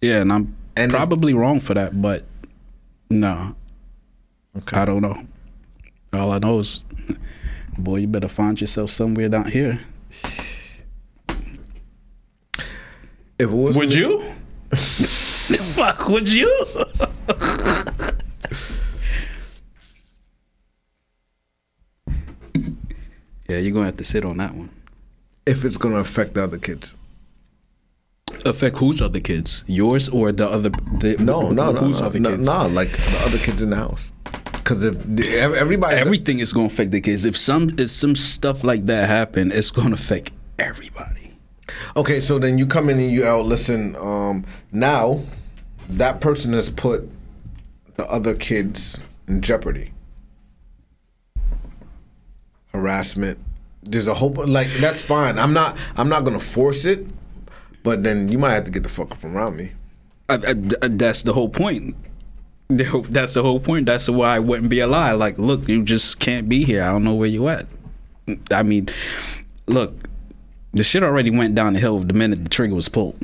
yeah, 0.00 0.20
and 0.20 0.32
I'm 0.32 0.56
And 0.76 0.90
if- 0.90 0.96
probably 0.96 1.32
wrong 1.32 1.60
for 1.60 1.74
that, 1.74 2.00
but 2.02 2.24
no, 3.08 3.54
Okay. 4.58 4.76
I 4.76 4.84
don't 4.84 5.00
know. 5.02 5.16
All 6.12 6.32
I 6.32 6.38
know 6.38 6.58
is, 6.58 6.84
boy, 7.78 7.96
you 7.96 8.06
better 8.06 8.28
find 8.28 8.60
yourself 8.60 8.90
somewhere 8.90 9.28
down 9.28 9.50
here. 9.50 9.80
if 13.38 13.48
it 13.48 13.50
was 13.50 13.76
Would 13.76 13.94
you? 13.94 14.20
Fuck, 15.74 16.08
would 16.08 16.30
you? 16.30 16.48
yeah, 23.48 23.58
you're 23.58 23.72
gonna 23.72 23.86
have 23.86 23.96
to 23.98 24.04
sit 24.04 24.24
on 24.24 24.38
that 24.38 24.54
one. 24.54 24.70
if 25.46 25.64
it's 25.64 25.76
going 25.76 25.94
to 25.94 26.00
affect 26.00 26.34
the 26.34 26.42
other 26.44 26.58
kids? 26.58 26.94
Affect 28.46 28.76
whose 28.78 29.02
other 29.02 29.20
kids? 29.20 29.64
Yours 29.66 30.08
or 30.08 30.32
the 30.32 30.48
other? 30.48 30.70
The, 30.70 31.16
No, 31.18 31.50
no, 31.50 31.70
no, 31.72 31.80
Whose 31.80 32.00
no, 32.00 32.06
other 32.06 32.18
no, 32.20 32.30
kids? 32.30 32.46
no, 32.48 32.66
like 32.68 32.90
the 32.92 33.22
other 33.26 33.38
kids 33.38 33.62
in 33.62 33.70
the 33.70 33.76
house. 33.76 34.12
Because 34.72 34.84
if 34.84 35.54
everybody, 35.54 35.96
Everything 35.96 36.38
is 36.38 36.50
gonna 36.54 36.66
affect 36.66 36.92
the 36.92 37.00
kids. 37.02 37.26
If 37.26 37.36
some 37.36 37.68
if 37.78 37.90
some 37.90 38.16
stuff 38.16 38.64
like 38.64 38.86
that 38.86 39.06
happen, 39.06 39.52
it's 39.52 39.70
gonna 39.70 39.94
affect 39.96 40.30
everybody. 40.58 41.32
Okay, 41.94 42.20
so 42.20 42.38
then 42.38 42.56
you 42.56 42.66
come 42.66 42.88
in 42.88 42.98
and 42.98 43.10
you 43.10 43.26
out. 43.26 43.44
Listen, 43.44 43.94
um, 43.96 44.46
now 44.72 45.20
that 45.90 46.22
person 46.22 46.54
has 46.54 46.70
put 46.70 47.06
the 47.96 48.08
other 48.10 48.34
kids 48.34 48.98
in 49.28 49.42
jeopardy. 49.42 49.92
Harassment. 52.68 53.38
There's 53.82 54.06
a 54.06 54.14
whole 54.14 54.30
like 54.32 54.68
that's 54.80 55.02
fine. 55.02 55.38
I'm 55.38 55.52
not. 55.52 55.76
I'm 55.96 56.08
not 56.08 56.24
gonna 56.24 56.40
force 56.40 56.86
it, 56.86 57.06
but 57.82 58.04
then 58.04 58.30
you 58.30 58.38
might 58.38 58.54
have 58.54 58.64
to 58.64 58.70
get 58.70 58.84
the 58.84 58.88
fuck 58.88 59.10
up 59.10 59.18
from 59.18 59.36
around 59.36 59.56
me. 59.56 59.72
I, 60.30 60.36
I- 60.80 60.88
that's 60.88 61.24
the 61.24 61.34
whole 61.34 61.50
point. 61.50 61.94
That's 62.76 63.34
the 63.34 63.42
whole 63.42 63.60
point. 63.60 63.86
That's 63.86 64.08
why 64.08 64.36
it 64.36 64.44
wouldn't 64.44 64.68
be 64.68 64.80
a 64.80 64.86
lie. 64.86 65.12
Like, 65.12 65.38
look, 65.38 65.68
you 65.68 65.82
just 65.82 66.20
can't 66.20 66.48
be 66.48 66.64
here. 66.64 66.82
I 66.82 66.88
don't 66.88 67.04
know 67.04 67.14
where 67.14 67.28
you 67.28 67.48
at. 67.48 67.66
I 68.50 68.62
mean, 68.62 68.88
look, 69.66 69.94
the 70.72 70.84
shit 70.84 71.02
already 71.02 71.30
went 71.30 71.54
down 71.54 71.74
the 71.74 71.80
hill 71.80 71.98
the 71.98 72.14
minute 72.14 72.44
the 72.44 72.50
trigger 72.50 72.74
was 72.74 72.88
pulled. 72.88 73.16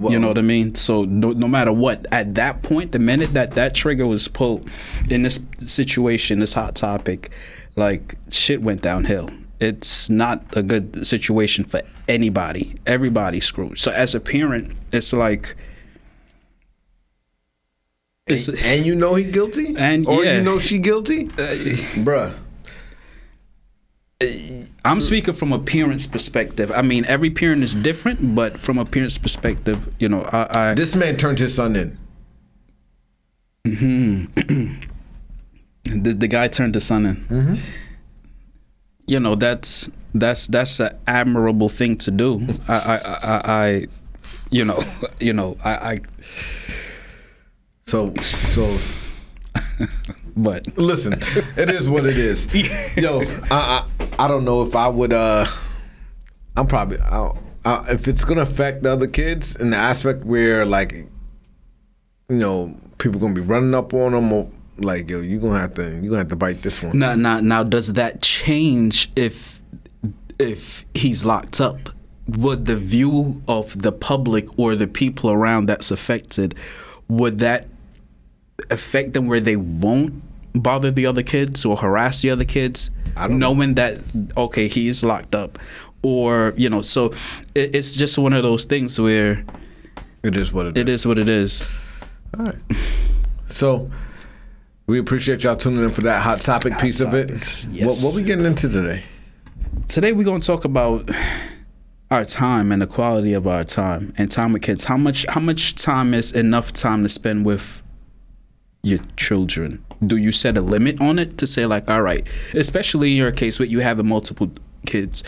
you 0.00 0.18
know 0.18 0.28
what 0.28 0.38
I 0.38 0.42
mean? 0.42 0.74
So 0.74 1.04
no, 1.04 1.30
no 1.32 1.48
matter 1.48 1.72
what, 1.72 2.06
at 2.12 2.34
that 2.34 2.62
point, 2.62 2.92
the 2.92 2.98
minute 2.98 3.34
that 3.34 3.52
that 3.52 3.74
trigger 3.74 4.06
was 4.06 4.28
pulled 4.28 4.68
in 5.08 5.22
this 5.22 5.42
situation, 5.58 6.40
this 6.40 6.52
hot 6.52 6.74
topic, 6.74 7.30
like 7.76 8.14
shit 8.30 8.60
went 8.60 8.82
downhill. 8.82 9.30
It's 9.60 10.10
not 10.10 10.44
a 10.56 10.62
good 10.62 11.06
situation 11.06 11.64
for 11.64 11.80
anybody. 12.08 12.74
Everybody 12.86 13.40
screwed. 13.40 13.78
So 13.78 13.92
as 13.92 14.14
a 14.14 14.20
parent, 14.20 14.76
it's 14.92 15.12
like. 15.12 15.56
It's, 18.26 18.48
and, 18.48 18.86
you 18.86 18.94
know 18.94 19.14
he 19.14 19.24
guilty, 19.24 19.74
And, 19.76 20.06
or 20.06 20.24
yeah. 20.24 20.38
you 20.38 20.42
know 20.42 20.58
she 20.58 20.78
guilty, 20.78 21.26
bruh. 21.28 22.34
I'm 24.84 25.02
speaking 25.02 25.34
from 25.34 25.52
a 25.52 25.58
parent's 25.58 26.06
perspective. 26.06 26.72
I 26.72 26.80
mean, 26.80 27.04
every 27.04 27.28
parent 27.28 27.62
is 27.62 27.74
different, 27.74 28.34
but 28.34 28.58
from 28.58 28.78
a 28.78 28.86
parent's 28.86 29.18
perspective, 29.18 29.92
you 29.98 30.08
know, 30.08 30.22
I, 30.32 30.70
I 30.70 30.74
This 30.74 30.94
man 30.94 31.18
turned 31.18 31.38
his 31.38 31.54
son 31.54 31.76
in. 31.76 31.98
the, 35.84 36.12
the 36.12 36.28
guy 36.28 36.48
turned 36.48 36.74
the 36.74 36.80
son 36.80 37.06
in. 37.06 37.16
Mm-hmm. 37.16 37.54
You 39.06 39.20
know 39.20 39.34
that's 39.34 39.90
that's 40.14 40.46
that's 40.46 40.80
an 40.80 40.90
admirable 41.06 41.68
thing 41.68 41.98
to 41.98 42.10
do. 42.10 42.40
I 42.68 42.74
I, 42.74 42.96
I, 42.96 43.40
I 43.44 43.86
you 44.50 44.64
know 44.64 44.80
you 45.20 45.34
know 45.34 45.58
I, 45.62 45.70
I 45.70 45.98
So 47.94 48.12
so 48.16 48.76
but 50.36 50.66
listen, 50.76 51.12
it 51.56 51.70
is 51.70 51.88
what 51.88 52.06
it 52.06 52.18
is. 52.18 52.52
Yo, 52.96 53.20
I, 53.52 53.86
I 53.86 54.08
I 54.24 54.26
don't 54.26 54.44
know 54.44 54.66
if 54.66 54.74
I 54.74 54.88
would. 54.88 55.12
uh 55.12 55.46
I'm 56.56 56.66
probably 56.66 56.98
I, 56.98 57.30
I, 57.64 57.92
if 57.92 58.08
it's 58.08 58.24
gonna 58.24 58.40
affect 58.40 58.82
the 58.82 58.90
other 58.90 59.06
kids 59.06 59.54
in 59.54 59.70
the 59.70 59.76
aspect 59.76 60.24
where 60.24 60.66
like, 60.66 60.92
you 60.92 61.06
know, 62.28 62.76
people 62.98 63.20
gonna 63.20 63.32
be 63.32 63.40
running 63.40 63.74
up 63.74 63.94
on 63.94 64.10
them 64.10 64.32
or 64.32 64.50
like, 64.78 65.08
yo, 65.08 65.20
you 65.20 65.38
gonna 65.38 65.60
have 65.60 65.74
to 65.74 65.88
you 66.00 66.08
gonna 66.08 66.18
have 66.18 66.28
to 66.30 66.36
bite 66.36 66.62
this 66.62 66.82
one. 66.82 66.98
now 66.98 67.14
now 67.14 67.38
now 67.38 67.62
does 67.62 67.92
that 67.92 68.20
change 68.20 69.08
if 69.14 69.62
if 70.40 70.84
he's 70.94 71.24
locked 71.24 71.60
up? 71.60 71.90
Would 72.26 72.64
the 72.64 72.76
view 72.76 73.40
of 73.46 73.80
the 73.80 73.92
public 73.92 74.58
or 74.58 74.74
the 74.74 74.88
people 74.88 75.30
around 75.30 75.66
that's 75.66 75.92
affected 75.92 76.56
would 77.06 77.38
that 77.38 77.68
affect 78.70 79.12
them 79.12 79.26
where 79.26 79.40
they 79.40 79.56
won't 79.56 80.22
bother 80.54 80.90
the 80.90 81.06
other 81.06 81.22
kids 81.22 81.64
or 81.64 81.76
harass 81.76 82.22
the 82.22 82.30
other 82.30 82.44
kids 82.44 82.90
I 83.16 83.26
don't 83.28 83.38
know. 83.38 83.48
knowing 83.52 83.74
that 83.74 84.00
okay 84.36 84.68
he's 84.68 85.02
locked 85.02 85.34
up 85.34 85.58
or 86.02 86.54
you 86.56 86.68
know 86.70 86.80
so 86.82 87.06
it, 87.54 87.74
it's 87.74 87.94
just 87.96 88.16
one 88.18 88.32
of 88.32 88.42
those 88.42 88.64
things 88.64 89.00
where 89.00 89.44
It 90.22 90.36
is 90.36 90.52
what 90.52 90.76
it 90.76 90.88
is 90.88 91.06
what 91.06 91.18
it 91.18 91.28
is 91.28 91.76
All 92.38 92.46
right. 92.46 92.54
So 93.46 93.90
we 94.86 94.98
appreciate 94.98 95.42
y'all 95.44 95.56
tuning 95.56 95.82
in 95.82 95.90
for 95.90 96.02
that 96.02 96.20
hot 96.22 96.40
topic 96.40 96.78
piece 96.78 96.98
topics, 97.00 97.64
of 97.64 97.70
it. 97.70 97.74
yes. 97.74 98.02
What 98.02 98.08
what 98.12 98.16
we 98.16 98.22
getting 98.24 98.44
into 98.46 98.68
today? 98.68 99.02
today 99.88 100.12
we're 100.12 100.24
going 100.24 100.40
to 100.40 100.46
talk 100.46 100.64
about 100.64 101.10
our 102.10 102.24
time 102.24 102.70
and 102.70 102.80
the 102.80 102.86
quality 102.86 103.32
of 103.32 103.46
our 103.46 103.64
time 103.64 104.12
and 104.18 104.30
time 104.30 104.52
with 104.52 104.62
kids 104.62 104.84
how 104.84 104.96
much 104.96 105.26
how 105.28 105.40
much 105.40 105.74
time 105.74 106.14
is 106.14 106.32
enough 106.32 106.72
time 106.72 107.02
to 107.02 107.08
spend 107.08 107.44
with 107.44 107.82
your 108.84 109.00
children 109.16 109.84
do 110.06 110.16
you 110.16 110.30
set 110.30 110.56
a 110.56 110.60
limit 110.60 111.00
on 111.00 111.18
it 111.18 111.36
to 111.38 111.46
say 111.46 111.66
like 111.66 111.90
all 111.90 112.02
right 112.02 112.26
especially 112.54 113.10
in 113.12 113.16
your 113.16 113.32
case 113.32 113.58
with 113.58 113.70
you 113.70 113.80
having 113.80 114.06
multiple 114.06 114.50
kids 114.86 115.24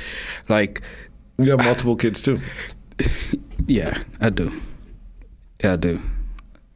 like 0.49 0.81
You 1.38 1.51
have 1.51 1.64
multiple 1.64 1.97
kids 1.97 2.21
too. 2.21 2.38
yeah 3.66 4.03
i 4.21 4.31
do 4.31 4.53
yeah 5.64 5.73
i 5.73 5.77
do 5.77 6.01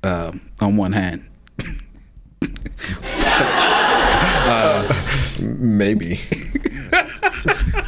um, 0.03 0.41
on 0.61 0.77
one 0.77 0.93
hand 0.93 1.25
Maybe. 5.41 6.21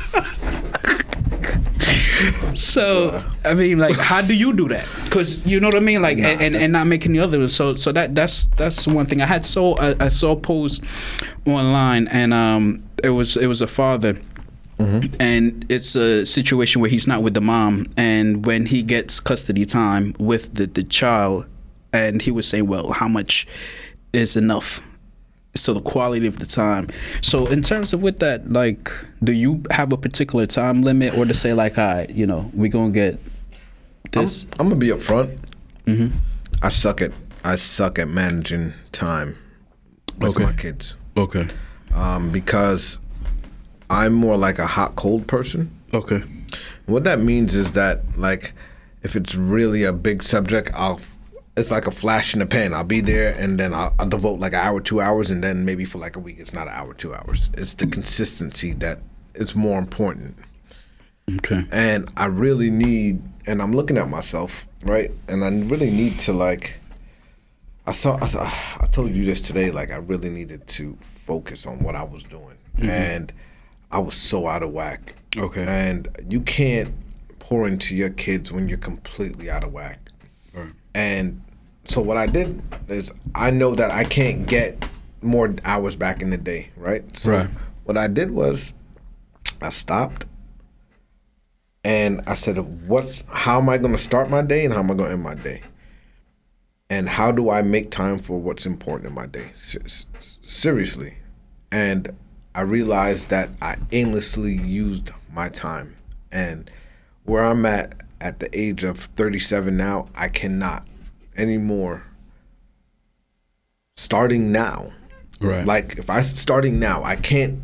So 2.54 3.22
I 3.44 3.54
mean, 3.54 3.78
like, 3.78 3.96
how 3.96 4.20
do 4.22 4.34
you 4.34 4.52
do 4.52 4.68
that? 4.68 4.86
Because 5.04 5.44
you 5.46 5.60
know 5.60 5.68
what 5.68 5.76
I 5.76 5.80
mean, 5.80 6.02
like, 6.02 6.18
and, 6.18 6.40
and, 6.40 6.56
and 6.56 6.72
not 6.72 6.86
making 6.86 7.12
the 7.12 7.20
others. 7.20 7.54
So 7.54 7.76
so 7.76 7.92
that 7.92 8.14
that's 8.14 8.44
that's 8.56 8.86
one 8.86 9.06
thing. 9.06 9.22
I 9.22 9.26
had 9.26 9.44
saw 9.44 9.74
I, 9.76 9.96
I 10.04 10.08
saw 10.08 10.32
a 10.32 10.36
post 10.36 10.84
online, 11.46 12.08
and 12.08 12.32
um, 12.32 12.82
it 13.02 13.10
was 13.10 13.36
it 13.36 13.46
was 13.46 13.60
a 13.60 13.66
father. 13.66 14.18
And 15.20 15.64
it's 15.68 15.94
a 15.94 16.26
situation 16.26 16.80
where 16.80 16.90
he's 16.90 17.06
not 17.06 17.22
with 17.22 17.34
the 17.34 17.40
mom, 17.40 17.86
and 17.96 18.44
when 18.44 18.66
he 18.66 18.82
gets 18.82 19.20
custody 19.20 19.64
time 19.64 20.12
with 20.18 20.54
the, 20.54 20.66
the 20.66 20.82
child, 20.82 21.46
and 21.92 22.20
he 22.20 22.32
was 22.32 22.48
saying, 22.48 22.66
"Well, 22.66 22.92
how 22.92 23.06
much 23.06 23.46
is 24.12 24.36
enough?" 24.36 24.80
So 25.54 25.74
the 25.74 25.80
quality 25.82 26.26
of 26.26 26.38
the 26.38 26.46
time. 26.46 26.88
So 27.20 27.46
in 27.46 27.60
terms 27.60 27.92
of 27.92 28.02
with 28.02 28.20
that, 28.20 28.50
like, 28.50 28.90
do 29.22 29.32
you 29.32 29.62
have 29.70 29.92
a 29.92 29.98
particular 29.98 30.46
time 30.46 30.80
limit, 30.82 31.14
or 31.16 31.26
to 31.26 31.34
say 31.34 31.52
like, 31.52 31.76
all 31.76 31.84
right, 31.86 32.08
you 32.10 32.26
know, 32.26 32.50
we 32.54 32.68
gonna 32.70 32.90
get 32.90 33.18
I'm, 34.14 34.22
this? 34.22 34.46
I'm 34.58 34.68
gonna 34.68 34.76
be 34.76 34.88
upfront. 34.88 35.38
Mm-hmm. 35.86 36.16
I 36.62 36.68
suck 36.70 37.02
at 37.02 37.12
I 37.44 37.56
suck 37.56 37.98
at 37.98 38.08
managing 38.08 38.72
time 38.92 39.36
with 40.18 40.30
Okay. 40.36 40.44
my 40.44 40.52
kids 40.52 40.96
Okay. 41.16 41.48
um, 41.94 42.30
because 42.30 43.00
I'm 43.90 44.14
more 44.14 44.36
like 44.38 44.58
a 44.58 44.66
hot 44.66 44.96
cold 44.96 45.26
person. 45.26 45.70
Okay. 45.92 46.22
What 46.86 47.04
that 47.04 47.18
means 47.20 47.54
is 47.56 47.72
that 47.72 48.00
like 48.16 48.54
if 49.02 49.16
it's 49.16 49.34
really 49.34 49.82
a 49.84 49.92
big 49.92 50.22
subject, 50.22 50.70
I'll 50.72 51.00
it's 51.56 51.70
like 51.70 51.86
a 51.86 51.90
flash 51.90 52.32
in 52.32 52.40
the 52.40 52.46
pan. 52.46 52.72
I'll 52.72 52.84
be 52.84 53.00
there 53.00 53.34
and 53.34 53.58
then 53.58 53.74
I'll, 53.74 53.94
I'll 53.98 54.08
devote 54.08 54.40
like 54.40 54.52
an 54.52 54.60
hour, 54.60 54.80
two 54.80 55.00
hours, 55.00 55.30
and 55.30 55.44
then 55.44 55.64
maybe 55.64 55.84
for 55.84 55.98
like 55.98 56.16
a 56.16 56.20
week, 56.20 56.36
it's 56.38 56.54
not 56.54 56.66
an 56.66 56.74
hour, 56.74 56.94
two 56.94 57.14
hours. 57.14 57.50
It's 57.54 57.74
the 57.74 57.86
consistency 57.86 58.72
that 58.74 59.00
is 59.34 59.54
more 59.54 59.78
important. 59.78 60.36
Okay. 61.36 61.64
and 61.70 62.10
I 62.16 62.26
really 62.26 62.70
need, 62.70 63.22
and 63.46 63.62
I'm 63.62 63.72
looking 63.72 63.96
at 63.96 64.08
myself, 64.08 64.66
right, 64.84 65.10
and 65.28 65.44
I 65.44 65.48
really 65.48 65.90
need 65.90 66.18
to 66.20 66.32
like. 66.32 66.80
I 67.86 67.92
saw, 67.92 68.16
I 68.22 68.26
saw, 68.26 68.42
I 68.44 68.86
told 68.92 69.10
you 69.12 69.24
this 69.24 69.40
today. 69.40 69.70
Like 69.70 69.90
I 69.90 69.96
really 69.96 70.30
needed 70.30 70.66
to 70.68 70.96
focus 71.26 71.66
on 71.66 71.80
what 71.80 71.94
I 71.94 72.02
was 72.02 72.24
doing, 72.24 72.56
mm-hmm. 72.76 72.90
and 72.90 73.32
I 73.90 73.98
was 73.98 74.14
so 74.14 74.46
out 74.48 74.62
of 74.62 74.72
whack. 74.72 75.14
Okay. 75.36 75.64
And 75.66 76.08
you 76.28 76.40
can't 76.40 76.92
pour 77.38 77.68
into 77.68 77.94
your 77.94 78.10
kids 78.10 78.52
when 78.52 78.68
you're 78.68 78.78
completely 78.78 79.50
out 79.50 79.64
of 79.64 79.72
whack. 79.72 80.01
And 80.94 81.42
so 81.84 82.00
what 82.00 82.16
I 82.16 82.26
did 82.26 82.62
is 82.88 83.12
I 83.34 83.50
know 83.50 83.74
that 83.74 83.90
I 83.90 84.04
can't 84.04 84.46
get 84.46 84.84
more 85.20 85.54
hours 85.64 85.96
back 85.96 86.22
in 86.22 86.30
the 86.30 86.36
day, 86.36 86.68
right? 86.76 87.04
So 87.16 87.32
Right. 87.32 87.48
what 87.84 87.96
I 87.96 88.08
did 88.08 88.30
was 88.30 88.72
I 89.60 89.70
stopped 89.70 90.26
and 91.84 92.20
I 92.26 92.34
said, 92.34 92.58
"What's 92.88 93.24
how 93.28 93.58
am 93.58 93.68
I 93.68 93.78
going 93.78 93.92
to 93.92 93.98
start 93.98 94.30
my 94.30 94.42
day 94.42 94.64
and 94.64 94.72
how 94.74 94.80
am 94.80 94.90
I 94.90 94.94
going 94.94 95.08
to 95.08 95.14
end 95.14 95.22
my 95.22 95.34
day? 95.34 95.62
And 96.90 97.08
how 97.08 97.32
do 97.32 97.48
I 97.48 97.62
make 97.62 97.90
time 97.90 98.18
for 98.18 98.38
what's 98.38 98.66
important 98.66 99.08
in 99.08 99.14
my 99.14 99.26
day? 99.26 99.50
Seriously." 99.54 101.14
And 101.70 102.14
I 102.54 102.60
realized 102.60 103.30
that 103.30 103.48
I 103.62 103.76
aimlessly 103.92 104.52
used 104.52 105.10
my 105.32 105.48
time, 105.48 105.96
and 106.30 106.70
where 107.24 107.44
I'm 107.44 107.64
at 107.64 108.01
at 108.22 108.38
the 108.38 108.48
age 108.58 108.84
of 108.84 108.98
37 108.98 109.76
now, 109.76 110.08
I 110.14 110.28
cannot 110.28 110.86
anymore. 111.36 112.04
Starting 113.96 114.52
now, 114.52 114.92
Right. 115.40 115.66
like 115.66 115.98
if 115.98 116.08
I 116.08 116.22
starting 116.22 116.78
now, 116.78 117.02
I 117.04 117.16
can't. 117.16 117.60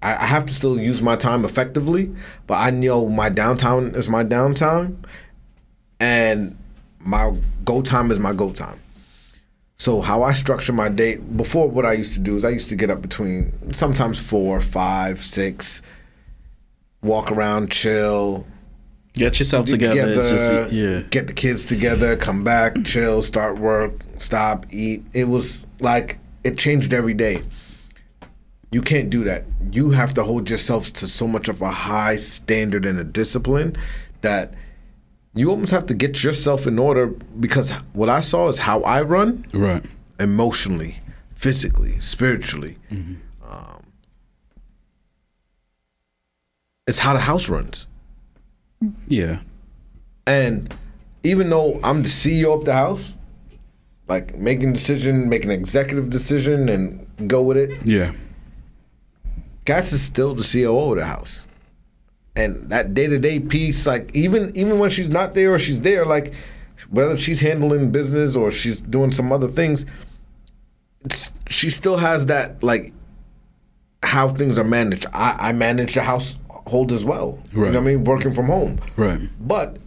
I, 0.00 0.12
I 0.14 0.26
have 0.26 0.46
to 0.46 0.54
still 0.54 0.78
use 0.80 1.02
my 1.02 1.16
time 1.16 1.44
effectively, 1.44 2.14
but 2.46 2.54
I 2.54 2.70
know 2.70 3.08
my 3.08 3.28
downtime 3.28 3.94
is 3.94 4.08
my 4.08 4.24
downtime, 4.24 4.96
and 5.98 6.56
my 7.00 7.36
go 7.64 7.82
time 7.82 8.10
is 8.10 8.18
my 8.18 8.32
go 8.32 8.52
time. 8.52 8.78
So 9.76 10.00
how 10.02 10.22
I 10.22 10.32
structure 10.34 10.72
my 10.72 10.88
day 10.88 11.16
before, 11.16 11.68
what 11.68 11.84
I 11.86 11.92
used 11.92 12.14
to 12.14 12.20
do 12.20 12.36
is 12.36 12.44
I 12.44 12.50
used 12.50 12.68
to 12.68 12.76
get 12.76 12.90
up 12.90 13.02
between 13.02 13.74
sometimes 13.74 14.18
four, 14.18 14.60
five, 14.60 15.20
six, 15.20 15.82
walk 17.02 17.32
around, 17.32 17.70
chill, 17.70 18.46
Get 19.20 19.38
yourself 19.38 19.66
together. 19.66 20.06
Together, 20.14 20.30
just, 20.30 20.72
yeah. 20.72 21.00
get 21.10 21.26
the 21.26 21.34
kids 21.34 21.62
together, 21.64 22.16
come 22.16 22.42
back, 22.42 22.74
chill, 22.84 23.20
start 23.20 23.58
work, 23.58 23.92
stop, 24.16 24.64
eat. 24.72 25.04
It 25.12 25.24
was 25.24 25.66
like 25.78 26.18
it 26.42 26.56
changed 26.56 26.94
every 26.94 27.12
day. 27.12 27.42
You 28.72 28.80
can't 28.80 29.10
do 29.10 29.22
that. 29.24 29.44
You 29.72 29.90
have 29.90 30.14
to 30.14 30.24
hold 30.24 30.48
yourself 30.48 30.90
to 30.94 31.06
so 31.06 31.26
much 31.26 31.48
of 31.48 31.60
a 31.60 31.70
high 31.70 32.16
standard 32.16 32.86
and 32.86 32.98
a 32.98 33.04
discipline 33.04 33.76
that 34.22 34.54
you 35.34 35.50
almost 35.50 35.70
have 35.72 35.84
to 35.86 35.94
get 35.94 36.22
yourself 36.24 36.66
in 36.66 36.78
order 36.78 37.08
because 37.08 37.72
what 37.92 38.08
I 38.08 38.20
saw 38.20 38.48
is 38.48 38.58
how 38.60 38.80
I 38.84 39.02
run 39.02 39.42
Right. 39.52 39.84
emotionally, 40.18 40.96
physically, 41.34 42.00
spiritually. 42.00 42.78
Um, 42.90 43.82
it's 46.86 47.00
how 47.00 47.12
the 47.12 47.20
house 47.20 47.50
runs. 47.50 47.86
Yeah. 49.08 49.40
And 50.26 50.74
even 51.24 51.50
though 51.50 51.80
I'm 51.82 52.02
the 52.02 52.08
CEO 52.08 52.56
of 52.56 52.64
the 52.64 52.72
house, 52.72 53.14
like 54.08 54.36
making 54.36 54.72
decision, 54.72 55.28
make 55.28 55.44
an 55.44 55.50
executive 55.50 56.10
decision 56.10 56.68
and 56.68 57.06
go 57.28 57.42
with 57.42 57.56
it, 57.56 57.78
Yeah. 57.84 58.12
Gas 59.66 59.92
is 59.92 60.02
still 60.02 60.34
the 60.34 60.42
COO 60.42 60.92
of 60.92 60.98
the 60.98 61.04
house. 61.04 61.46
And 62.34 62.70
that 62.70 62.94
day 62.94 63.06
to 63.06 63.18
day 63.18 63.38
piece, 63.38 63.86
like 63.86 64.10
even 64.14 64.56
even 64.56 64.78
when 64.78 64.90
she's 64.90 65.08
not 65.08 65.34
there 65.34 65.52
or 65.52 65.58
she's 65.58 65.80
there, 65.82 66.06
like 66.06 66.32
whether 66.88 67.16
she's 67.16 67.40
handling 67.40 67.90
business 67.90 68.36
or 68.36 68.50
she's 68.50 68.80
doing 68.80 69.12
some 69.12 69.30
other 69.32 69.48
things, 69.48 69.84
it's 71.04 71.32
she 71.48 71.70
still 71.70 71.98
has 71.98 72.26
that 72.26 72.62
like 72.62 72.92
how 74.02 74.28
things 74.28 74.56
are 74.58 74.64
managed. 74.64 75.06
I, 75.12 75.36
I 75.50 75.52
manage 75.52 75.94
the 75.94 76.02
household 76.70 76.92
as 76.92 77.04
well. 77.04 77.38
You 77.52 77.60
know 77.60 77.66
what 77.66 77.76
I 77.76 77.80
mean? 77.80 78.04
Working 78.04 78.32
from 78.34 78.46
home. 78.46 78.80
Right. 78.96 79.20
But 79.40 79.78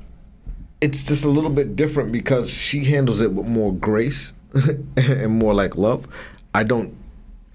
it's 0.81 1.03
just 1.03 1.23
a 1.23 1.29
little 1.29 1.49
bit 1.49 1.75
different 1.75 2.11
because 2.11 2.53
she 2.53 2.83
handles 2.83 3.21
it 3.21 3.31
with 3.31 3.47
more 3.47 3.73
grace 3.73 4.33
and 4.97 5.39
more 5.39 5.53
like 5.53 5.77
love. 5.77 6.07
I 6.53 6.63
don't 6.63 6.95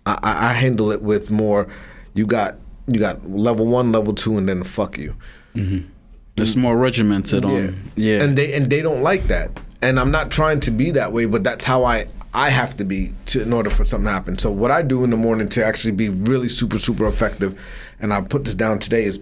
I, 0.06 0.18
I 0.22 0.50
I 0.50 0.52
handle 0.54 0.90
it 0.90 1.02
with 1.02 1.30
more. 1.30 1.68
You 2.14 2.26
got 2.26 2.56
you 2.86 2.98
got 2.98 3.30
level 3.30 3.66
one, 3.66 3.92
level 3.92 4.14
two, 4.14 4.38
and 4.38 4.48
then 4.48 4.64
fuck 4.64 4.98
you. 4.98 5.14
Mm-hmm. 5.54 5.88
It's 6.36 6.56
more 6.56 6.78
regimented 6.78 7.44
on. 7.44 7.90
Yeah. 7.96 8.22
And 8.22 8.38
they 8.38 8.54
and 8.54 8.70
they 8.70 8.80
don't 8.80 9.02
like 9.02 9.28
that. 9.28 9.50
And 9.82 10.00
I'm 10.00 10.10
not 10.10 10.30
trying 10.30 10.60
to 10.60 10.70
be 10.70 10.92
that 10.92 11.12
way, 11.12 11.26
but 11.26 11.44
that's 11.44 11.64
how 11.64 11.84
I 11.84 12.06
I 12.34 12.50
have 12.50 12.76
to 12.76 12.84
be 12.84 13.14
to 13.26 13.42
in 13.42 13.52
order 13.52 13.70
for 13.70 13.84
something 13.84 14.06
to 14.06 14.12
happen. 14.12 14.38
So 14.38 14.50
what 14.50 14.70
I 14.70 14.82
do 14.82 15.02
in 15.04 15.10
the 15.10 15.16
morning 15.16 15.48
to 15.50 15.64
actually 15.64 15.92
be 15.92 16.08
really 16.08 16.48
super 16.48 16.78
super 16.78 17.06
effective, 17.06 17.58
and 18.00 18.12
I 18.12 18.20
put 18.20 18.44
this 18.44 18.54
down 18.54 18.78
today 18.78 19.04
is 19.04 19.20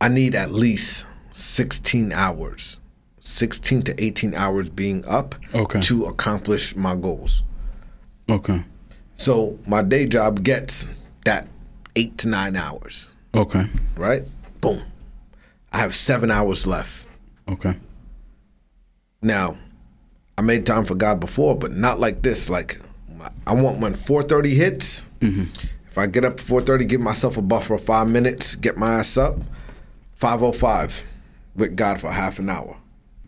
I 0.00 0.08
need 0.08 0.34
at 0.34 0.52
least 0.52 1.06
16 1.32 2.12
hours. 2.12 2.78
16 3.20 3.82
to 3.84 4.04
18 4.04 4.34
hours 4.34 4.68
being 4.68 5.02
up 5.06 5.34
Okay. 5.54 5.80
to 5.80 6.04
accomplish 6.04 6.76
my 6.76 6.94
goals. 6.94 7.42
okay. 8.28 8.62
So 9.16 9.58
my 9.66 9.80
day 9.80 10.06
job 10.06 10.42
gets 10.44 10.86
that 11.24 11.46
8 11.96 12.18
to 12.18 12.28
9 12.28 12.56
hours, 12.56 13.08
Okay. 13.32 13.64
right? 13.96 14.24
Boom. 14.60 14.82
I 15.72 15.78
have 15.78 15.94
7 15.94 16.30
hours 16.30 16.66
left. 16.66 17.06
Okay. 17.48 17.76
Now, 19.22 19.56
I 20.36 20.42
made 20.42 20.66
time 20.66 20.84
for 20.84 20.94
God 20.94 21.20
before, 21.20 21.56
but 21.56 21.72
not 21.72 22.00
like 22.00 22.22
this. 22.22 22.50
Like, 22.50 22.80
I 23.46 23.54
want 23.54 23.78
when 23.78 23.94
4:30 23.94 24.54
hits. 24.54 25.06
Mm-hmm. 25.20 25.44
If 25.88 25.98
I 25.98 26.06
get 26.06 26.24
up 26.24 26.34
at 26.34 26.46
4:30, 26.46 26.88
give 26.88 27.00
myself 27.00 27.36
a 27.36 27.42
buffer 27.42 27.74
of 27.74 27.84
five 27.84 28.08
minutes, 28.08 28.56
get 28.56 28.76
my 28.76 28.94
ass 28.94 29.16
up. 29.16 29.36
5:05 30.20 31.04
with 31.54 31.76
God 31.76 32.00
for 32.00 32.10
half 32.10 32.38
an 32.38 32.50
hour, 32.50 32.76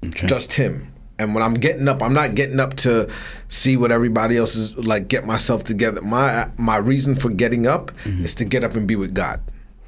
Okay. 0.04 0.26
just 0.26 0.54
Him. 0.54 0.92
And 1.18 1.34
when 1.34 1.42
I'm 1.42 1.54
getting 1.54 1.88
up, 1.88 2.02
I'm 2.02 2.12
not 2.12 2.34
getting 2.34 2.60
up 2.60 2.74
to 2.78 3.08
see 3.48 3.76
what 3.76 3.90
everybody 3.90 4.36
else 4.36 4.54
is 4.54 4.76
like. 4.76 5.08
Get 5.08 5.24
myself 5.24 5.64
together. 5.64 6.02
My 6.02 6.50
my 6.58 6.76
reason 6.76 7.14
for 7.14 7.30
getting 7.30 7.66
up 7.66 7.90
mm-hmm. 8.04 8.24
is 8.24 8.34
to 8.36 8.44
get 8.44 8.64
up 8.64 8.74
and 8.74 8.86
be 8.86 8.96
with 8.96 9.14
God 9.14 9.40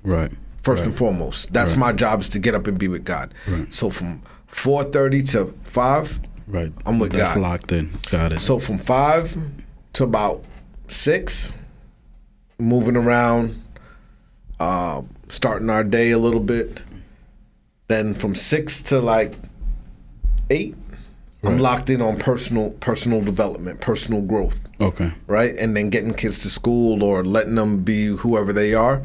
right. 0.02 0.30
first 0.62 0.84
and 0.84 0.96
foremost. 0.96 1.52
That's 1.52 1.76
my 1.76 1.92
job 1.92 2.20
is 2.20 2.28
to 2.30 2.38
get 2.38 2.54
up 2.54 2.66
and 2.66 2.78
be 2.78 2.88
with 2.88 3.04
God. 3.04 3.34
So 3.70 3.90
from 3.90 4.22
4:30 4.52 5.30
to 5.32 5.54
5, 5.64 6.20
Right. 6.48 6.72
I'm 6.86 6.98
with 6.98 7.12
That's 7.12 7.34
God. 7.34 7.42
locked 7.42 7.72
in. 7.72 7.90
Got 8.10 8.32
it. 8.32 8.40
So 8.40 8.58
from 8.58 8.78
five 8.78 9.36
to 9.92 10.04
about 10.04 10.44
six, 10.88 11.56
moving 12.58 12.96
around, 12.96 13.62
uh, 14.58 15.02
starting 15.28 15.70
our 15.70 15.84
day 15.84 16.10
a 16.10 16.18
little 16.18 16.40
bit. 16.40 16.80
Then 17.88 18.14
from 18.14 18.34
six 18.34 18.82
to 18.84 19.00
like 19.00 19.34
eight, 20.50 20.74
I'm 21.44 21.58
locked 21.58 21.88
in 21.88 22.02
on 22.02 22.18
personal 22.18 22.70
personal 22.72 23.22
development, 23.22 23.80
personal 23.80 24.20
growth, 24.20 24.58
okay. 24.80 25.12
right? 25.26 25.56
And 25.56 25.76
then 25.76 25.88
getting 25.88 26.12
kids 26.12 26.40
to 26.40 26.50
school 26.50 27.02
or 27.02 27.24
letting 27.24 27.54
them 27.54 27.84
be 27.84 28.06
whoever 28.06 28.52
they 28.52 28.74
are. 28.74 29.02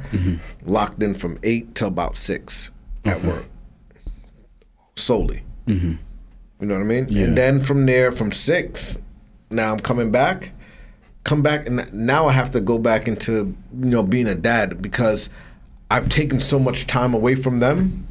Locked 0.66 1.02
in 1.04 1.14
from 1.14 1.38
eight 1.44 1.76
till 1.76 1.88
about 1.88 2.18
six 2.18 2.72
at 3.06 3.24
work, 3.24 3.46
solely. 4.96 5.44
You 6.60 6.68
know 6.68 6.76
what 6.76 6.82
I 6.82 6.86
mean? 6.86 7.08
Yeah. 7.10 7.26
And 7.26 7.38
then 7.38 7.60
from 7.60 7.86
there, 7.86 8.12
from 8.12 8.32
six, 8.32 8.98
now 9.50 9.74
I'm 9.74 9.80
coming 9.80 10.12
back. 10.12 10.52
Come 11.24 11.42
back, 11.42 11.68
and 11.68 11.92
now 11.94 12.28
I 12.28 12.34
have 12.34 12.52
to 12.52 12.60
go 12.60 12.78
back 12.78 13.08
into 13.08 13.56
you 13.80 13.86
know 13.86 14.04
being 14.04 14.28
a 14.28 14.36
dad 14.36 14.82
because 14.82 15.30
I've 15.90 16.10
taken 16.10 16.42
so 16.42 16.60
much 16.60 16.86
time 16.86 17.14
away 17.14 17.36
from 17.36 17.60
them. 17.60 18.08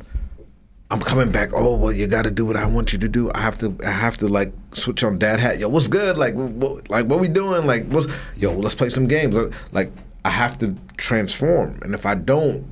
I'm 0.90 1.00
coming 1.00 1.30
back. 1.30 1.50
Oh 1.54 1.76
well, 1.76 1.92
you 1.92 2.06
got 2.06 2.22
to 2.22 2.30
do 2.30 2.46
what 2.46 2.56
I 2.56 2.64
want 2.66 2.92
you 2.92 2.98
to 2.98 3.08
do. 3.08 3.30
I 3.34 3.40
have 3.40 3.58
to. 3.58 3.74
I 3.84 3.90
have 3.90 4.16
to 4.18 4.28
like 4.28 4.52
switch 4.72 5.04
on 5.04 5.18
dad 5.18 5.40
hat. 5.40 5.58
Yo, 5.58 5.68
what's 5.68 5.88
good? 5.88 6.16
Like, 6.16 6.34
what, 6.34 6.90
like 6.90 7.06
what 7.06 7.20
we 7.20 7.28
doing? 7.28 7.66
Like, 7.66 7.86
what's 7.86 8.06
yo? 8.36 8.52
Let's 8.52 8.74
play 8.74 8.88
some 8.88 9.06
games. 9.06 9.36
Uh, 9.36 9.50
like, 9.72 9.90
I 10.24 10.30
have 10.30 10.58
to 10.58 10.74
transform, 10.96 11.80
and 11.82 11.94
if 11.94 12.06
I 12.06 12.14
don't, 12.14 12.66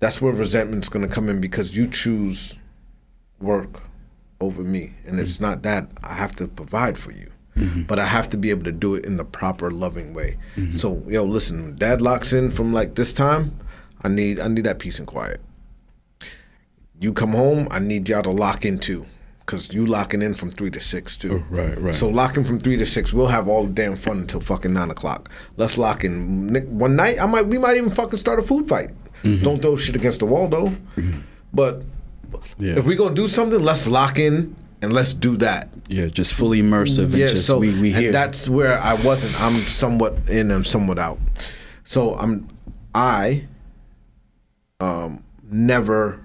that's 0.00 0.22
where 0.22 0.32
resentment's 0.32 0.88
gonna 0.88 1.08
come 1.08 1.28
in 1.28 1.40
because 1.40 1.76
you 1.76 1.86
choose 1.86 2.56
work 3.40 3.82
over 4.44 4.62
me. 4.62 4.92
And 5.06 5.18
it's 5.20 5.40
not 5.40 5.62
that 5.62 5.88
i 6.02 6.14
have 6.14 6.36
to 6.36 6.46
provide 6.48 6.98
for 6.98 7.12
you 7.12 7.30
mm-hmm. 7.56 7.82
but 7.82 7.98
i 7.98 8.06
have 8.06 8.28
to 8.30 8.36
be 8.36 8.50
able 8.50 8.64
to 8.64 8.72
do 8.72 8.94
it 8.94 9.04
in 9.04 9.16
the 9.16 9.24
proper 9.24 9.70
loving 9.70 10.14
way. 10.14 10.36
Mm-hmm. 10.56 10.76
So 10.76 11.02
yo 11.08 11.24
listen 11.24 11.76
dad 11.76 12.00
locks 12.00 12.32
in 12.32 12.50
from 12.50 12.72
like 12.72 12.94
this 12.94 13.12
time 13.12 13.58
i 14.02 14.08
need 14.08 14.38
i 14.38 14.48
need 14.48 14.64
that 14.64 14.78
peace 14.78 14.98
and 14.98 15.06
quiet. 15.06 15.40
You 17.00 17.12
come 17.12 17.32
home 17.32 17.68
i 17.70 17.78
need 17.78 18.08
y'all 18.08 18.22
to 18.22 18.30
lock 18.30 18.64
in 18.64 18.78
too 18.78 19.06
because 19.44 19.74
you 19.74 19.84
locking 19.84 20.22
in 20.22 20.32
from 20.32 20.50
three 20.50 20.70
to 20.70 20.80
six 20.80 21.18
too. 21.18 21.44
Oh, 21.50 21.54
right, 21.54 21.78
right. 21.78 21.94
so 21.94 22.08
locking 22.08 22.44
from 22.44 22.58
three 22.58 22.76
to 22.78 22.86
six 22.86 23.12
we'll 23.12 23.26
have 23.28 23.48
all 23.48 23.64
the 23.64 23.72
damn 23.72 23.96
fun 23.96 24.20
until 24.20 24.40
fucking 24.40 24.72
nine 24.72 24.90
o'clock. 24.90 25.30
Let's 25.56 25.76
lock 25.76 26.04
in. 26.04 26.78
One 26.78 26.96
night 26.96 27.20
i 27.20 27.26
might 27.26 27.46
we 27.46 27.58
might 27.58 27.76
even 27.76 27.90
fucking 27.90 28.18
start 28.18 28.38
a 28.38 28.42
food 28.42 28.68
fight. 28.68 28.92
Mm-hmm. 29.22 29.44
Don't 29.44 29.62
throw 29.62 29.76
shit 29.76 29.96
against 29.96 30.20
the 30.20 30.26
wall 30.26 30.48
though. 30.48 30.72
But 31.52 31.82
Yeah. 32.58 32.78
if 32.78 32.84
we 32.84 32.96
gonna 32.96 33.14
do 33.14 33.28
something, 33.28 33.60
let's 33.62 33.86
lock 33.86 34.18
in 34.18 34.54
and 34.82 34.92
let's 34.92 35.14
do 35.14 35.36
that. 35.38 35.68
yeah. 35.88 36.06
Just 36.06 36.34
fully 36.34 36.60
immersive 36.60 37.04
and 37.06 37.14
Yeah, 37.14 37.30
just 37.30 37.46
so 37.46 37.58
we 37.58 37.78
we 37.78 37.92
and 37.92 38.02
here. 38.02 38.12
that's 38.12 38.48
where 38.48 38.78
I 38.80 38.94
wasn't. 38.94 39.40
I'm 39.40 39.66
somewhat 39.66 40.14
in 40.28 40.50
and 40.50 40.66
somewhat 40.66 40.98
out. 40.98 41.18
So 41.84 42.14
I'm 42.16 42.48
I 42.94 43.44
um 44.80 45.22
never 45.50 46.20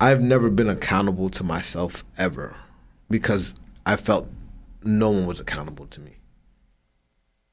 I've 0.00 0.20
never 0.20 0.50
been 0.50 0.68
accountable 0.68 1.30
to 1.30 1.44
myself 1.44 2.04
ever 2.18 2.56
because 3.08 3.54
I 3.86 3.96
felt 3.96 4.28
no 4.82 5.10
one 5.10 5.26
was 5.26 5.40
accountable 5.40 5.86
to 5.86 6.00
me. 6.00 6.10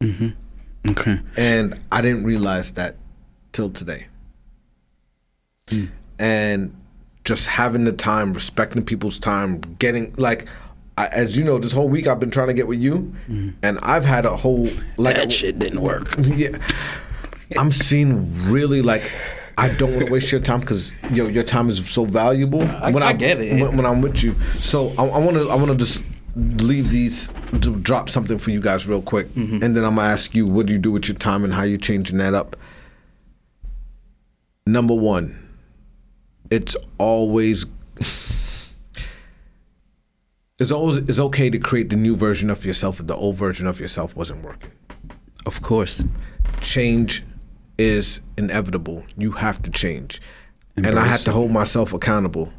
Mm-hmm. 0.02 0.90
okay. 0.92 1.20
And 1.38 1.80
I 1.92 2.02
didn't 2.02 2.24
realize 2.24 2.74
that 2.74 2.98
till 3.52 3.70
today. 3.70 4.08
And 6.20 6.76
just 7.24 7.48
having 7.48 7.84
the 7.84 7.92
time, 7.94 8.34
respecting 8.34 8.84
people's 8.86 9.18
time, 9.20 9.60
getting 9.80 10.14
like, 10.18 10.48
I, 10.98 11.08
as 11.08 11.38
you 11.38 11.44
know, 11.44 11.58
this 11.58 11.72
whole 11.72 11.88
week 11.90 12.08
I've 12.08 12.20
been 12.20 12.32
trying 12.32 12.48
to 12.48 12.54
get 12.54 12.68
with 12.68 12.80
you, 12.80 13.14
and 13.64 13.80
I've 13.82 14.06
had 14.06 14.26
a 14.26 14.36
whole 14.36 14.68
like 14.98 15.16
That 15.16 15.32
shit 15.32 15.58
didn't 15.60 15.82
work. 15.82 16.14
yeah. 16.22 16.58
I'm 17.58 17.72
seeing 17.72 18.34
really 18.52 18.82
like 18.82 19.12
I 19.58 19.70
don't 19.76 19.94
want 19.96 20.08
to 20.08 20.12
waste 20.14 20.32
your 20.32 20.42
time 20.42 20.60
because 20.62 20.94
yo 21.12 21.28
your 21.28 21.44
time 21.44 21.70
is 21.70 21.88
so 21.90 22.06
valuable. 22.06 22.62
I- 22.64 22.92
I 22.94 23.14
get 23.14 23.40
it. 23.42 23.62
when, 23.62 23.78
when 23.78 23.86
I'm 23.86 24.02
with 24.02 24.24
you. 24.24 24.36
So 24.60 24.90
I 24.98 25.04
want 25.04 25.38
to 25.38 25.50
I 25.50 25.56
want 25.56 25.68
to 25.72 25.76
just 25.78 26.02
leave 26.36 26.90
these 26.92 27.28
to 27.62 27.76
drop 27.78 28.10
something 28.10 28.38
for 28.40 28.52
you 28.52 28.62
guys 28.62 28.88
real 28.88 29.02
quick, 29.02 29.28
Mm-hmm. 29.34 29.64
and 29.64 29.76
then 29.76 29.84
I'm 29.84 29.96
gonna 29.96 30.08
ask 30.08 30.34
you 30.34 30.48
what 30.48 30.66
do 30.68 30.74
you 30.74 30.80
do 30.80 30.92
with 30.92 31.08
your 31.08 31.18
time 31.18 31.44
and 31.44 31.54
how 31.54 31.64
you're 31.64 31.78
changing 31.78 32.18
that 32.20 32.34
up. 32.34 32.56
Number 34.66 34.94
one, 34.96 35.38
it's 36.52 36.76
always 36.98 37.66
it's 40.60 40.72
always 40.72 40.98
it's 40.98 41.20
okay 41.20 41.50
to 41.50 41.58
create 41.60 41.90
the 41.90 41.96
new 41.96 42.16
version 42.16 42.50
of 42.50 42.64
yourself 42.66 43.00
if 43.00 43.08
the 43.08 43.16
old 43.16 43.36
version 43.36 43.66
of 43.68 43.80
yourself 43.80 44.16
wasn't 44.16 44.44
working 44.44 44.72
Of 45.46 45.62
course. 45.62 46.04
change 46.62 47.24
is 47.78 48.22
inevitable. 48.38 49.04
You 49.18 49.32
have 49.32 49.62
to 49.64 49.72
change. 49.72 50.22
and 50.78 51.00
I 51.00 51.06
have 51.06 51.24
to 51.24 51.32
hold 51.32 51.50
myself 51.52 51.94
accountable. 51.94 52.52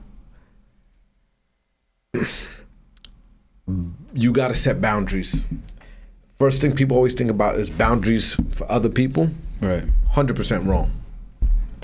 you 4.15 4.33
got 4.33 4.49
to 4.49 4.55
set 4.55 4.81
boundaries. 4.81 5.47
First 6.39 6.61
thing 6.61 6.75
people 6.75 6.97
always 6.97 7.15
think 7.15 7.31
about 7.31 7.55
is 7.57 7.71
boundaries 7.71 8.37
for 8.51 8.71
other 8.71 8.89
people. 8.89 9.31
Right. 9.61 9.85
100% 10.13 10.67
wrong. 10.67 10.91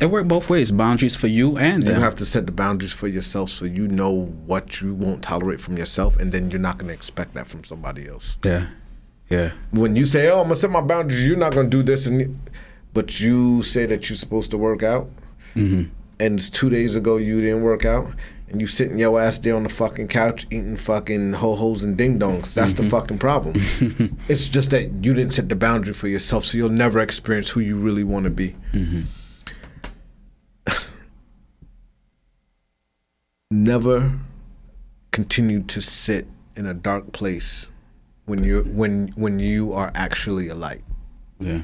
It 0.01 0.11
worked 0.11 0.29
both 0.29 0.49
ways. 0.49 0.71
Boundaries 0.71 1.17
for 1.17 1.27
you 1.27 1.59
and 1.59 1.83
You 1.83 1.95
have 1.95 2.15
to 2.17 2.25
set 2.25 2.47
the 2.47 2.53
boundaries 2.53 2.93
for 2.93 3.09
yourself 3.09 3.51
so 3.51 3.65
you 3.65 3.89
know 3.89 4.27
what 4.47 4.81
you 4.81 4.95
won't 4.95 5.23
tolerate 5.23 5.61
from 5.61 5.77
yourself, 5.77 6.17
and 6.17 6.31
then 6.31 6.51
you're 6.51 6.61
not 6.61 6.79
going 6.79 6.89
to 6.89 6.95
expect 6.95 7.35
that 7.35 7.49
from 7.49 7.65
somebody 7.65 8.09
else. 8.09 8.37
yeah. 8.45 8.69
Yeah. 9.31 9.51
when 9.73 9.95
you 9.95 10.07
say, 10.07 10.31
"Oh, 10.31 10.41
I'm 10.41 10.45
gonna 10.45 10.57
set 10.57 10.71
my 10.71 10.81
boundaries," 10.81 11.29
you're 11.29 11.37
not 11.37 11.53
gonna 11.53 11.69
do 11.69 11.83
this, 11.83 12.07
and 12.07 12.39
but 12.95 13.21
you 13.21 13.63
say 13.63 13.85
that 13.85 14.09
you're 14.09 14.17
supposed 14.17 14.51
to 14.53 14.57
work 14.57 14.83
out, 14.83 15.11
mm-hmm. 15.55 15.91
and 16.19 16.39
it's 16.39 16.49
two 16.49 16.71
days 16.71 16.97
ago 16.97 17.19
you 17.19 17.41
didn't 17.43 17.63
work 17.63 17.85
out, 17.85 18.11
and 18.49 18.61
you 18.61 18.67
sitting 18.67 18.99
your 18.99 19.21
ass 19.21 19.37
there 19.39 19.55
on 19.55 19.65
the 19.65 19.69
fucking 19.69 20.09
couch 20.09 20.47
eating 20.51 20.77
fucking 20.79 21.35
ho 21.35 21.55
hos 21.55 21.83
and 21.83 21.99
ding 21.99 22.19
dongs. 22.19 22.55
That's 22.55 22.73
the 22.73 22.83
mm-hmm. 22.83 22.91
fucking 22.91 23.19
problem. 23.19 23.55
it's 24.29 24.49
just 24.49 24.71
that 24.71 24.91
you 25.05 25.13
didn't 25.13 25.35
set 25.35 25.51
the 25.51 25.57
boundary 25.57 25.93
for 25.93 26.09
yourself, 26.09 26.47
so 26.47 26.57
you'll 26.57 26.71
never 26.71 26.99
experience 26.99 27.51
who 27.51 27.61
you 27.61 27.77
really 27.77 28.05
want 28.05 28.25
to 28.25 28.31
be. 28.31 28.57
Mm-hmm. 28.73 29.03
Never 33.69 34.13
continue 35.11 35.63
to 35.63 35.81
sit 35.81 36.27
in 36.57 36.67
a 36.67 36.75
dark 36.75 37.13
place 37.13 37.71
when 38.25 38.43
you 38.43 38.63
when 38.63 39.09
when 39.15 39.39
you 39.39 39.73
are 39.73 39.93
actually 39.95 40.49
a 40.49 40.55
light. 40.55 40.83
Yeah. 41.39 41.63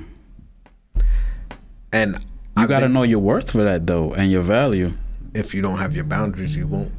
And 1.93 2.25
You 2.57 2.69
got 2.69 2.81
to 2.81 2.89
know 2.89 3.03
your 3.03 3.21
worth 3.21 3.51
for 3.51 3.65
that 3.65 3.87
though 3.87 4.15
and 4.15 4.31
your 4.31 4.43
value. 4.43 4.95
if 5.35 5.55
you 5.55 5.63
don't 5.63 5.79
have 5.79 5.95
your 5.95 6.05
boundaries, 6.05 6.57
you 6.57 6.67
won't. 6.67 6.93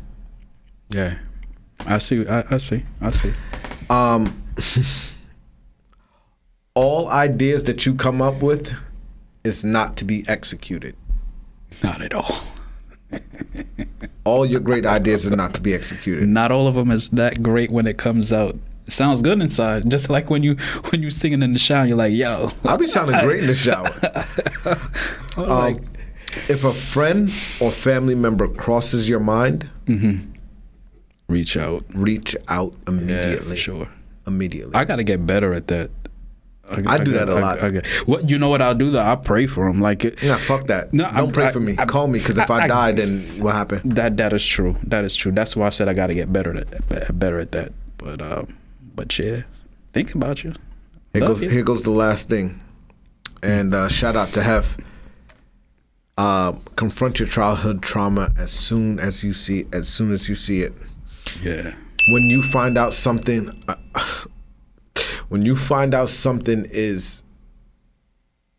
Yeah. 0.90 1.18
I 1.86 1.98
see. 2.00 2.28
I, 2.28 2.56
I 2.56 2.58
see. 2.58 2.84
I 3.02 3.12
see. 3.12 3.34
Um, 3.90 4.42
all 6.74 7.10
ideas 7.10 7.64
that 7.66 7.86
you 7.86 7.96
come 7.96 8.22
up 8.22 8.42
with 8.42 8.74
is 9.44 9.64
not 9.64 9.98
to 9.98 10.06
be 10.06 10.26
executed. 10.28 10.96
Not 11.84 12.02
at 12.02 12.14
all. 12.14 12.36
All 14.24 14.46
your 14.46 14.60
great 14.60 14.86
ideas 14.86 15.28
are 15.28 15.36
not 15.36 15.54
to 15.54 15.62
be 15.62 15.74
executed. 15.74 16.28
Not 16.28 16.52
all 16.52 16.68
of 16.68 16.74
them 16.76 16.90
is 16.90 17.10
that 17.10 17.44
great 17.44 17.70
when 17.70 17.86
it 17.86 17.98
comes 18.00 18.34
out. 18.34 18.56
It 18.88 18.94
sounds 18.94 19.22
good 19.22 19.40
inside, 19.40 19.88
just 19.90 20.10
like 20.10 20.30
when 20.32 20.42
you 20.42 20.56
when 20.90 21.02
you 21.04 21.12
singing 21.12 21.44
in 21.44 21.54
the 21.54 21.60
shower. 21.60 21.86
You're 21.86 21.98
like, 21.98 22.12
yo, 22.14 22.50
I'll 22.66 22.78
be 22.78 22.88
sounding 22.88 23.20
great 23.20 23.42
in 23.42 23.48
the 23.48 23.56
shower. 23.56 23.90
I'm 25.38 25.48
like, 25.48 25.76
Um, 25.78 25.86
if 26.50 26.64
a 26.64 26.74
friend 26.74 27.32
or 27.60 27.72
family 27.72 28.16
member 28.16 28.48
crosses 28.48 29.08
your 29.08 29.20
mind, 29.20 29.70
reach 31.30 31.56
out. 31.58 31.84
reach 31.94 32.36
out 32.48 32.74
Yeah, 32.88 32.94
immediately. 32.94 33.50
for 33.52 33.56
sure. 33.56 33.90
Immediately. 34.28 34.74
I 34.76 34.86
got 34.86 34.96
to 34.98 35.04
get 35.04 35.26
better 35.28 35.54
at 35.54 35.68
that. 35.68 35.92
I 36.70 36.98
do 37.04 37.12
that 37.14 37.30
a 37.30 37.34
I- 37.34 37.40
lot. 37.40 37.64
I 37.64 37.82
what 38.06 38.30
you 38.30 38.40
know 38.40 38.50
what 38.50 38.62
I'll 38.62 38.74
do 38.76 38.90
though? 38.92 39.02
I 39.06 39.16
pray 39.16 39.46
for 39.48 39.72
them. 39.72 39.82
Like 39.82 40.04
it, 40.06 40.22
Nah, 40.24 40.38
fuck 40.38 40.68
that. 40.68 40.94
No, 40.94 41.10
Don't 41.16 41.32
pray 41.34 41.48
I- 41.48 41.52
for 41.52 41.60
me. 41.60 41.76
I- 41.78 41.86
Call 41.86 42.08
me 42.08 42.20
because 42.20 42.38
if 42.38 42.50
I, 42.50 42.60
I- 42.60 42.64
I- 42.64 42.68
die, 42.68 42.92
then 42.94 43.22
what 43.40 43.54
happened? 43.56 43.96
that 43.96 44.18
that 44.18 44.34
is 44.34 44.46
true. 44.46 44.76
That 44.84 45.06
is 45.06 45.16
true. 45.16 45.32
That's 45.32 45.56
why 45.56 45.68
I 45.68 45.70
said 45.70 45.88
I 45.88 45.94
got 45.94 46.08
to 46.08 46.14
get 46.16 46.34
better 46.34 46.56
at 46.58 47.20
better 47.20 47.40
at 47.40 47.52
that. 47.52 47.72
But 47.98 48.22
um, 48.22 48.58
but 48.96 49.18
yeah, 49.20 49.44
think 49.94 50.16
about 50.16 50.44
you. 50.44 50.54
Here 51.14 51.22
Love 51.22 51.30
goes 51.30 51.44
you. 51.44 51.50
here 51.50 51.64
goes 51.64 51.84
the 51.84 51.92
last 51.92 52.30
thing, 52.30 52.60
and 53.44 53.74
uh, 53.76 53.88
shout 53.88 54.16
out 54.16 54.34
to 54.34 54.42
Hef. 54.44 54.78
Uh, 56.18 56.54
confront 56.78 57.20
your 57.20 57.28
childhood 57.28 57.82
trauma 57.82 58.32
as 58.40 58.50
soon 58.52 59.00
as 59.00 59.22
you 59.24 59.34
see 59.34 59.66
as 59.74 59.88
soon 59.90 60.12
as 60.14 60.30
you 60.30 60.36
see 60.36 60.62
it. 60.62 60.74
Yeah. 61.44 61.74
When 62.10 62.24
you 62.30 62.42
find 62.42 62.78
out 62.78 62.94
something, 62.94 63.64
uh, 63.68 63.76
when 65.30 65.44
you 65.44 65.56
find 65.56 65.94
out 65.94 66.10
something 66.10 66.66
is 66.72 67.24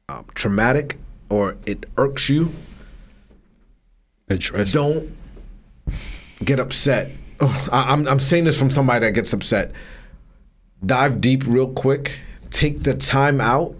um, 0.09 0.27
traumatic 0.35 0.99
or 1.31 1.57
it 1.67 1.87
irks 1.97 2.29
you, 2.29 2.53
don't 4.73 5.17
get 6.45 6.61
upset. 6.61 7.11
Oh, 7.41 7.69
I, 7.73 7.93
I'm 7.93 8.07
I'm 8.09 8.21
saying 8.21 8.45
this 8.45 8.59
from 8.59 8.71
somebody 8.71 9.07
that 9.07 9.13
gets 9.13 9.33
upset. 9.33 9.73
Dive 10.85 11.21
deep 11.21 11.45
real 11.47 11.73
quick. 11.73 12.19
Take 12.51 12.83
the 12.83 12.95
time 12.95 13.41
out 13.41 13.75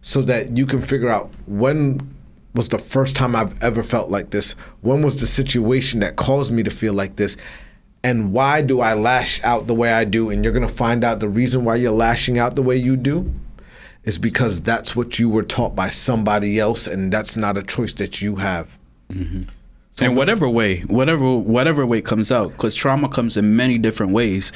so 0.00 0.22
that 0.22 0.56
you 0.56 0.66
can 0.66 0.80
figure 0.80 1.08
out 1.08 1.30
when 1.46 2.00
was 2.54 2.68
the 2.68 2.78
first 2.78 3.16
time 3.16 3.34
I've 3.34 3.60
ever 3.62 3.82
felt 3.82 4.10
like 4.10 4.30
this. 4.30 4.52
When 4.82 5.02
was 5.02 5.20
the 5.20 5.26
situation 5.26 6.00
that 6.00 6.16
caused 6.16 6.52
me 6.52 6.62
to 6.62 6.70
feel 6.70 6.92
like 6.92 7.16
this? 7.16 7.36
And 8.04 8.32
why 8.32 8.62
do 8.62 8.80
I 8.80 8.94
lash 8.94 9.42
out 9.44 9.66
the 9.66 9.74
way 9.74 9.92
I 9.92 10.04
do? 10.04 10.30
And 10.30 10.42
you're 10.44 10.52
gonna 10.52 10.68
find 10.68 11.04
out 11.04 11.20
the 11.20 11.28
reason 11.28 11.64
why 11.64 11.76
you're 11.76 11.92
lashing 11.92 12.38
out 12.38 12.54
the 12.54 12.62
way 12.62 12.76
you 12.76 12.96
do 12.96 13.32
is 14.04 14.18
because 14.18 14.60
that's 14.60 14.96
what 14.96 15.18
you 15.18 15.28
were 15.28 15.42
taught 15.44 15.76
by 15.76 15.88
somebody 15.88 16.58
else, 16.58 16.86
and 16.86 17.12
that's 17.12 17.36
not 17.36 17.56
a 17.56 17.62
choice 17.62 17.92
that 17.94 18.20
you 18.20 18.36
have. 18.36 18.68
Mm-hmm. 19.10 19.42
so 19.92 20.06
in 20.06 20.16
whatever 20.16 20.48
way, 20.48 20.80
whatever 20.82 21.36
whatever 21.36 21.86
way 21.86 22.00
comes 22.00 22.32
out, 22.32 22.50
because 22.52 22.74
trauma 22.74 23.08
comes 23.08 23.36
in 23.36 23.54
many 23.54 23.78
different 23.78 24.12
ways. 24.12 24.50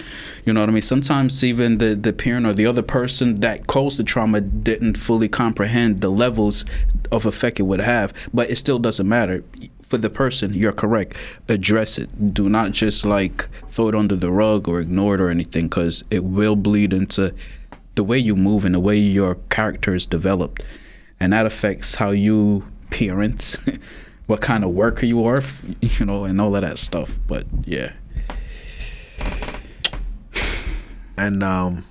You 0.44 0.52
know 0.52 0.60
what 0.60 0.68
I 0.68 0.72
mean? 0.72 0.82
Sometimes 0.82 1.44
even 1.44 1.78
the 1.78 1.94
the 1.94 2.12
parent 2.12 2.46
or 2.46 2.54
the 2.54 2.66
other 2.66 2.82
person 2.82 3.40
that 3.40 3.66
caused 3.68 3.98
the 3.98 4.04
trauma 4.04 4.40
didn't 4.40 4.96
fully 4.96 5.28
comprehend 5.28 6.00
the 6.00 6.10
levels 6.10 6.64
of 7.12 7.26
effect 7.26 7.60
it 7.60 7.64
would 7.64 7.80
have, 7.80 8.12
but 8.34 8.50
it 8.50 8.56
still 8.56 8.80
doesn't 8.80 9.08
matter. 9.08 9.44
For 9.88 9.98
the 9.98 10.10
person, 10.10 10.52
you're 10.52 10.72
correct. 10.72 11.16
Address 11.48 11.96
it. 11.98 12.34
Do 12.34 12.48
not 12.48 12.72
just 12.72 13.04
like 13.06 13.48
throw 13.68 13.88
it 13.88 13.94
under 13.94 14.16
the 14.16 14.32
rug 14.32 14.68
or 14.68 14.80
ignore 14.80 15.14
it 15.14 15.20
or 15.20 15.30
anything, 15.30 15.68
because 15.68 16.02
it 16.10 16.24
will 16.24 16.56
bleed 16.56 16.92
into 16.92 17.32
the 17.94 18.02
way 18.04 18.18
you 18.18 18.34
move 18.36 18.64
and 18.64 18.74
the 18.74 18.80
way 18.80 18.96
your 18.98 19.36
character 19.48 19.94
is 19.94 20.04
developed, 20.06 20.62
and 21.20 21.32
that 21.32 21.46
affects 21.46 21.94
how 21.94 22.10
you 22.10 22.64
parent, 22.90 23.56
what 24.26 24.40
kind 24.40 24.64
of 24.64 24.70
worker 24.70 25.06
you 25.06 25.24
are, 25.24 25.42
you 25.80 26.04
know, 26.04 26.24
and 26.24 26.40
all 26.40 26.54
of 26.56 26.62
that 26.62 26.78
stuff. 26.78 27.12
But 27.26 27.46
yeah, 27.64 27.92
And 31.18 31.42
um, 31.42 31.84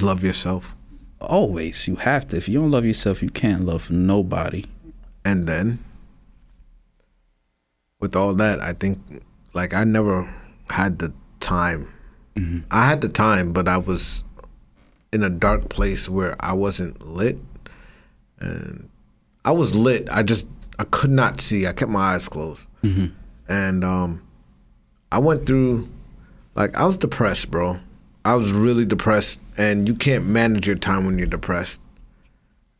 love 0.00 0.22
yourself. 0.22 0.74
always 1.20 1.88
you 1.88 1.96
have 1.96 2.28
to. 2.28 2.36
If 2.36 2.48
you 2.48 2.60
don't 2.60 2.70
love 2.70 2.84
yourself, 2.84 3.22
you 3.22 3.30
can't 3.30 3.64
love 3.64 3.90
nobody. 3.90 4.64
And 5.24 5.46
then, 5.46 5.78
with 8.00 8.14
all 8.14 8.34
that, 8.34 8.60
I 8.60 8.72
think, 8.72 8.98
like, 9.54 9.74
I 9.74 9.84
never 9.84 10.32
had 10.70 10.98
the 10.98 11.12
time. 11.40 11.92
I 12.70 12.86
had 12.86 13.00
the 13.00 13.08
time, 13.08 13.52
but 13.52 13.66
I 13.66 13.78
was 13.78 14.22
in 15.12 15.24
a 15.24 15.30
dark 15.30 15.68
place 15.68 16.08
where 16.08 16.36
I 16.38 16.52
wasn't 16.52 17.04
lit. 17.04 17.36
And 18.38 18.88
I 19.44 19.50
was 19.50 19.74
lit. 19.74 20.08
I 20.10 20.22
just, 20.22 20.46
I 20.78 20.84
could 20.84 21.10
not 21.10 21.40
see. 21.40 21.66
I 21.66 21.72
kept 21.72 21.90
my 21.90 22.14
eyes 22.14 22.28
closed. 22.28 22.68
And 23.48 23.82
um, 23.82 24.22
I 25.10 25.18
went 25.18 25.46
through, 25.46 25.88
like, 26.54 26.76
I 26.76 26.84
was 26.86 26.96
depressed, 26.96 27.50
bro. 27.50 27.80
I 28.24 28.36
was 28.36 28.52
really 28.52 28.84
depressed. 28.84 29.40
And 29.56 29.88
you 29.88 29.94
can't 29.96 30.24
manage 30.26 30.68
your 30.68 30.76
time 30.76 31.04
when 31.06 31.18
you're 31.18 31.26
depressed. 31.26 31.80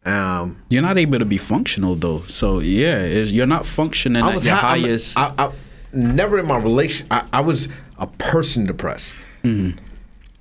Um, 0.04 0.62
You're 0.70 0.82
not 0.82 0.96
able 0.96 1.18
to 1.18 1.24
be 1.24 1.36
functional 1.38 1.94
though. 1.94 2.22
So 2.28 2.60
yeah, 2.60 3.04
you're 3.04 3.46
not 3.46 3.66
functioning 3.66 4.22
I 4.22 4.28
at 4.30 4.34
was 4.34 4.44
your 4.44 4.54
ha- 4.54 4.68
highest. 4.70 5.18
I, 5.18 5.34
I, 5.38 5.52
never 5.92 6.38
in 6.38 6.46
my 6.46 6.56
relation. 6.56 7.06
I, 7.10 7.26
I 7.32 7.40
was 7.40 7.68
a 7.98 8.06
person 8.06 8.64
depressed, 8.66 9.14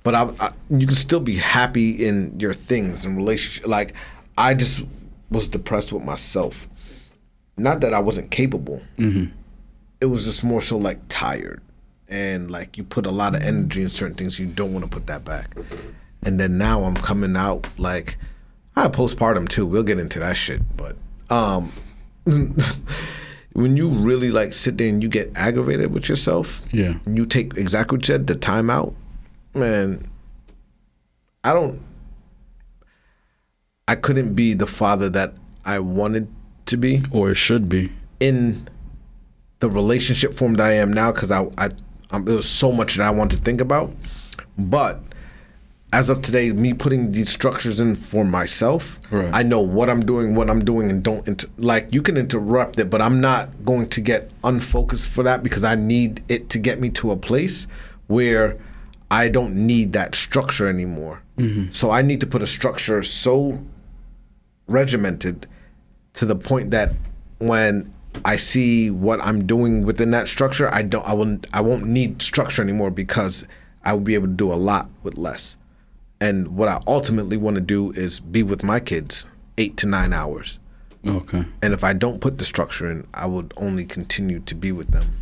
but 0.04 0.14
I, 0.14 0.30
I, 0.40 0.52
you 0.70 0.86
can 0.86 0.94
still 0.96 1.20
be 1.20 1.36
happy 1.36 1.90
in 2.06 2.38
your 2.38 2.54
things 2.54 3.04
and 3.04 3.16
relationship. 3.16 3.66
Like 3.66 3.94
I 4.38 4.54
just 4.54 4.84
was 5.30 5.48
depressed 5.48 5.92
with 5.92 6.02
myself. 6.02 6.68
Not 7.56 7.80
that 7.80 7.92
I 7.92 8.00
wasn't 8.00 8.30
capable. 8.30 8.80
It 10.00 10.06
was 10.06 10.24
just 10.24 10.44
more 10.44 10.62
so 10.62 10.78
like 10.78 11.00
tired, 11.08 11.60
and 12.08 12.50
like 12.50 12.78
you 12.78 12.84
put 12.84 13.04
a 13.04 13.10
lot 13.10 13.34
of 13.34 13.42
energy 13.42 13.82
in 13.82 13.88
certain 13.88 14.14
things. 14.14 14.38
You 14.38 14.46
don't 14.46 14.72
want 14.72 14.84
to 14.84 14.90
put 14.90 15.08
that 15.08 15.24
back. 15.24 15.56
And 16.22 16.38
then 16.40 16.56
now 16.56 16.84
I'm 16.84 16.94
coming 16.94 17.36
out 17.36 17.66
like 17.78 18.16
I 18.78 18.88
postpartum 18.88 19.48
too. 19.48 19.66
We'll 19.66 19.82
get 19.82 19.98
into 19.98 20.18
that 20.20 20.34
shit, 20.36 20.60
but 20.76 20.96
um 21.30 21.72
when 23.52 23.76
you 23.76 23.88
really 23.88 24.30
like 24.30 24.52
sit 24.52 24.78
there 24.78 24.88
and 24.88 25.02
you 25.02 25.08
get 25.08 25.30
aggravated 25.34 25.92
with 25.92 26.08
yourself, 26.08 26.60
Yeah. 26.72 26.94
and 27.06 27.16
you 27.16 27.26
take 27.26 27.56
exactly 27.56 27.96
what 27.96 28.08
you 28.08 28.14
said, 28.14 28.26
the 28.26 28.36
time 28.36 28.70
out, 28.70 28.94
man, 29.54 30.06
I 31.44 31.52
don't 31.54 31.80
I 33.86 33.94
couldn't 33.94 34.34
be 34.34 34.54
the 34.54 34.66
father 34.66 35.08
that 35.10 35.34
I 35.64 35.78
wanted 35.78 36.28
to 36.66 36.76
be 36.76 37.02
or 37.10 37.30
it 37.30 37.36
should 37.36 37.68
be. 37.68 37.90
in 38.20 38.68
the 39.60 39.68
relationship 39.70 40.34
form 40.34 40.54
that 40.54 40.66
I 40.66 40.72
am 40.74 40.92
now 40.92 41.10
because 41.12 41.30
I, 41.32 41.46
I 41.58 41.70
um, 42.10 42.24
there 42.24 42.36
was 42.36 42.48
so 42.48 42.70
much 42.70 42.96
that 42.96 43.06
I 43.06 43.10
wanted 43.10 43.38
to 43.38 43.42
think 43.42 43.60
about, 43.60 43.92
but 44.56 45.02
as 45.92 46.10
of 46.10 46.20
today, 46.20 46.52
me 46.52 46.74
putting 46.74 47.12
these 47.12 47.30
structures 47.30 47.80
in 47.80 47.96
for 47.96 48.24
myself, 48.24 48.98
Right. 49.10 49.30
I 49.32 49.42
know 49.42 49.60
what 49.60 49.88
I'm 49.88 50.04
doing, 50.04 50.34
what 50.34 50.50
I'm 50.50 50.64
doing, 50.64 50.90
and 50.90 51.02
don't 51.02 51.26
inter- 51.26 51.48
like 51.56 51.88
you 51.92 52.02
can 52.02 52.16
interrupt 52.16 52.78
it, 52.78 52.90
but 52.90 53.00
I'm 53.00 53.20
not 53.20 53.64
going 53.64 53.88
to 53.90 54.00
get 54.00 54.30
unfocused 54.44 55.08
for 55.08 55.22
that 55.22 55.42
because 55.42 55.64
I 55.64 55.74
need 55.76 56.22
it 56.28 56.50
to 56.50 56.58
get 56.58 56.78
me 56.80 56.90
to 56.90 57.10
a 57.10 57.16
place 57.16 57.66
where 58.06 58.58
I 59.10 59.28
don't 59.28 59.54
need 59.54 59.92
that 59.94 60.14
structure 60.14 60.68
anymore. 60.68 61.22
Mm-hmm. 61.38 61.72
So 61.72 61.90
I 61.90 62.02
need 62.02 62.20
to 62.20 62.26
put 62.26 62.42
a 62.42 62.46
structure 62.46 63.02
so 63.02 63.62
regimented 64.66 65.46
to 66.14 66.26
the 66.26 66.36
point 66.36 66.70
that 66.72 66.92
when 67.38 67.92
I 68.24 68.36
see 68.36 68.90
what 68.90 69.20
I'm 69.20 69.46
doing 69.46 69.84
within 69.84 70.10
that 70.10 70.28
structure, 70.28 70.72
I 70.74 70.82
don't 70.82 71.06
I 71.06 71.14
won't 71.14 71.46
I 71.52 71.60
won't 71.60 71.86
need 71.86 72.22
structure 72.22 72.62
anymore 72.62 72.90
because 72.90 73.44
I 73.84 73.92
will 73.92 74.00
be 74.00 74.14
able 74.14 74.26
to 74.26 74.32
do 74.32 74.52
a 74.52 74.56
lot 74.56 74.90
with 75.02 75.16
less. 75.16 75.56
And 76.20 76.56
what 76.56 76.68
I 76.68 76.80
ultimately 76.86 77.36
want 77.36 77.54
to 77.56 77.60
do 77.60 77.92
is 77.92 78.20
be 78.20 78.42
with 78.42 78.62
my 78.62 78.80
kids 78.80 79.26
8 79.56 79.76
to 79.78 79.86
9 79.86 80.12
hours. 80.12 80.58
Okay. 81.06 81.44
And 81.62 81.72
if 81.72 81.84
I 81.84 81.92
don't 81.92 82.20
put 82.20 82.38
the 82.38 82.44
structure 82.44 82.90
in, 82.90 83.06
I 83.14 83.26
would 83.26 83.54
only 83.56 83.84
continue 83.84 84.40
to 84.40 84.54
be 84.54 84.72
with 84.72 84.90
them 84.90 85.16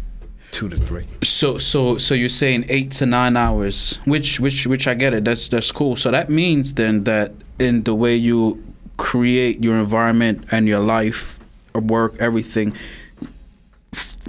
2 0.53 0.71
to 0.71 0.79
3. 0.79 1.07
So 1.23 1.59
so 1.59 1.99
so 1.99 2.15
you're 2.15 2.29
saying 2.29 2.65
eight 2.69 2.91
to 2.93 3.07
nine 3.07 3.37
hours, 3.37 3.99
which 4.05 4.41
which 4.41 4.67
which 4.67 4.89
I 4.89 4.95
get 4.95 5.13
it. 5.13 5.25
That's 5.25 5.49
that's 5.49 5.71
cool. 5.71 5.97
So 5.97 6.11
that 6.11 6.31
means 6.31 6.75
then 6.75 7.05
that 7.05 7.33
in 7.59 7.83
the 7.85 7.95
way 7.95 8.17
you 8.17 8.65
create 8.97 9.63
your 9.63 9.77
environment 9.77 10.47
and 10.51 10.67
your 10.67 10.81
life, 10.81 11.39
or 11.75 11.83
work, 11.83 12.17
everything, 12.19 12.75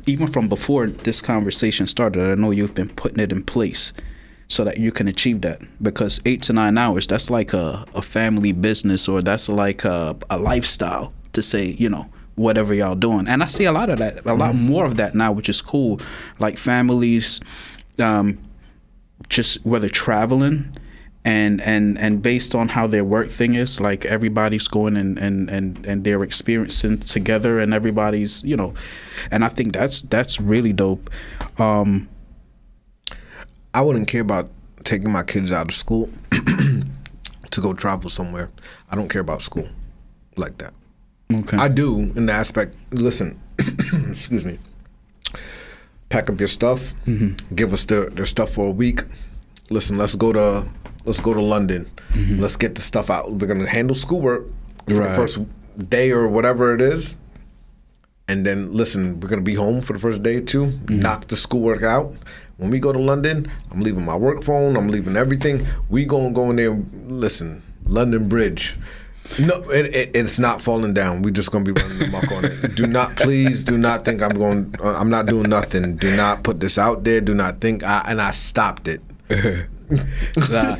even 0.05 0.27
from 0.27 0.49
before 0.49 0.87
this 0.87 1.21
conversation 1.21 1.87
started, 1.87 2.29
I 2.29 2.35
know 2.35 2.51
you've 2.51 2.73
been 2.73 2.89
putting 2.89 3.19
it 3.19 3.31
in 3.31 3.43
place 3.43 3.93
so 4.47 4.63
that 4.63 4.77
you 4.77 4.91
can 4.91 5.07
achieve 5.07 5.41
that. 5.41 5.61
Because 5.81 6.21
eight 6.25 6.41
to 6.43 6.53
nine 6.53 6.77
hours, 6.77 7.07
that's 7.07 7.29
like 7.29 7.53
a, 7.53 7.85
a 7.93 8.01
family 8.01 8.51
business 8.51 9.07
or 9.07 9.21
that's 9.21 9.49
like 9.49 9.83
a, 9.83 10.15
a 10.29 10.37
lifestyle 10.37 11.13
to 11.33 11.43
say, 11.43 11.75
you 11.77 11.89
know, 11.89 12.09
whatever 12.35 12.73
y'all 12.73 12.95
doing. 12.95 13.27
And 13.27 13.43
I 13.43 13.47
see 13.47 13.65
a 13.65 13.71
lot 13.71 13.89
of 13.89 13.99
that, 13.99 14.25
a 14.25 14.33
lot 14.33 14.55
more 14.55 14.85
of 14.85 14.97
that 14.97 15.15
now, 15.15 15.31
which 15.31 15.49
is 15.49 15.61
cool. 15.61 15.99
Like 16.39 16.57
families, 16.57 17.41
um, 17.99 18.37
just 19.29 19.65
whether 19.65 19.89
traveling 19.89 20.77
and 21.25 21.59
and 21.59 21.97
and 21.97 22.21
based 22.21 22.55
on 22.55 22.69
how 22.69 22.87
their 22.87 23.03
work 23.03 23.29
thing 23.29 23.55
is, 23.55 23.81
like 23.81 24.05
everybody's 24.05 24.69
going 24.69 24.95
and 24.95 25.17
and 25.17 25.49
and 25.49 25.85
and 25.85 26.03
they're 26.05 26.23
experiencing 26.23 26.99
together, 26.99 27.59
and 27.59 27.73
everybody's 27.73 28.45
you 28.45 28.55
know, 28.55 28.73
and 29.29 29.43
I 29.43 29.49
think 29.49 29.73
that's 29.73 30.01
that's 30.03 30.39
really 30.39 30.71
dope. 30.71 31.09
Um, 31.57 32.07
I 33.77 33.81
wouldn't 33.81 34.07
care 34.07 34.21
about 34.21 34.49
taking 34.83 35.11
my 35.11 35.21
kids 35.23 35.51
out 35.51 35.67
of 35.69 35.75
school 35.75 36.09
to 36.31 37.61
go 37.61 37.73
travel 37.73 38.09
somewhere. 38.09 38.49
I 38.89 38.95
don't 38.95 39.07
care 39.07 39.21
about 39.21 39.41
school 39.43 39.67
like 40.35 40.57
that. 40.57 40.73
okay. 41.31 41.57
I 41.57 41.67
do 41.67 41.99
in 42.15 42.25
the 42.25 42.33
aspect. 42.33 42.75
Listen, 42.91 43.39
excuse 44.09 44.43
me. 44.45 44.57
Pack 46.09 46.29
up 46.29 46.39
your 46.39 46.47
stuff. 46.47 46.93
Mm-hmm. 47.05 47.53
Give 47.55 47.73
us 47.73 47.85
their, 47.85 48.09
their 48.09 48.25
stuff 48.25 48.51
for 48.51 48.65
a 48.67 48.71
week. 48.71 49.01
Listen, 49.69 49.97
let's 49.97 50.15
go 50.15 50.31
to 50.33 50.65
let's 51.05 51.19
go 51.19 51.33
to 51.33 51.41
London. 51.41 51.89
Let's 52.15 52.55
get 52.55 52.73
the 52.75 52.81
stuff 52.81 53.09
out. 53.11 53.31
We're 53.31 53.47
gonna 53.47 53.67
handle 53.67 53.95
schoolwork 53.95 54.45
for 54.45 54.53
Mm-hmm. 54.93 54.99
Right. 54.99 55.09
the 55.09 55.15
first 55.15 55.89
day 55.89 56.11
or 56.11 56.27
whatever 56.29 56.73
it 56.73 56.79
is, 56.81 57.15
and 58.29 58.45
then 58.45 58.71
listen. 58.73 59.19
We're 59.19 59.27
gonna 59.27 59.41
be 59.41 59.55
home 59.55 59.81
for 59.81 59.91
the 59.93 59.99
first 59.99 60.23
day 60.23 60.37
or 60.37 60.41
2 60.41 60.65
Mm-hmm. 60.65 60.99
Knock 61.01 61.27
the 61.27 61.35
schoolwork 61.35 61.83
out. 61.83 62.15
When 62.57 62.71
we 62.71 62.79
go 62.79 62.91
to 62.91 62.99
London, 62.99 63.51
I'm 63.71 63.81
leaving 63.81 64.03
my 64.03 64.15
work 64.15 64.43
phone. 64.43 64.75
I'm 64.75 64.87
leaving 64.87 65.15
everything. 65.15 65.65
We 65.89 66.05
gonna 66.05 66.31
go 66.31 66.49
in 66.49 66.55
there. 66.55 66.77
Listen, 67.07 67.61
London 67.85 68.27
Bridge. 68.27 68.77
No, 69.39 69.69
it, 69.69 69.93
it, 69.93 70.15
it's 70.15 70.39
not 70.39 70.61
falling 70.61 70.93
down. 70.93 71.21
We're 71.21 71.31
just 71.31 71.51
gonna 71.51 71.65
be 71.65 71.71
running 71.71 71.99
the 71.99 72.07
muck 72.07 72.31
on 72.31 72.45
it. 72.45 72.75
Do 72.75 72.87
not, 72.87 73.15
please, 73.15 73.61
do 73.61 73.77
not 73.77 74.05
think 74.05 74.21
I'm 74.21 74.31
going. 74.31 74.73
Uh, 74.81 74.95
I'm 74.95 75.09
not 75.09 75.27
doing 75.27 75.49
nothing. 75.49 75.97
Do 75.97 76.15
not 76.15 76.43
put 76.43 76.59
this 76.59 76.77
out 76.77 77.03
there. 77.03 77.21
Do 77.21 77.35
not 77.35 77.61
think. 77.61 77.83
I, 77.83 78.03
and 78.07 78.21
I 78.21 78.31
stopped 78.31 78.87
it. 78.87 79.01
Nah. 79.89 80.75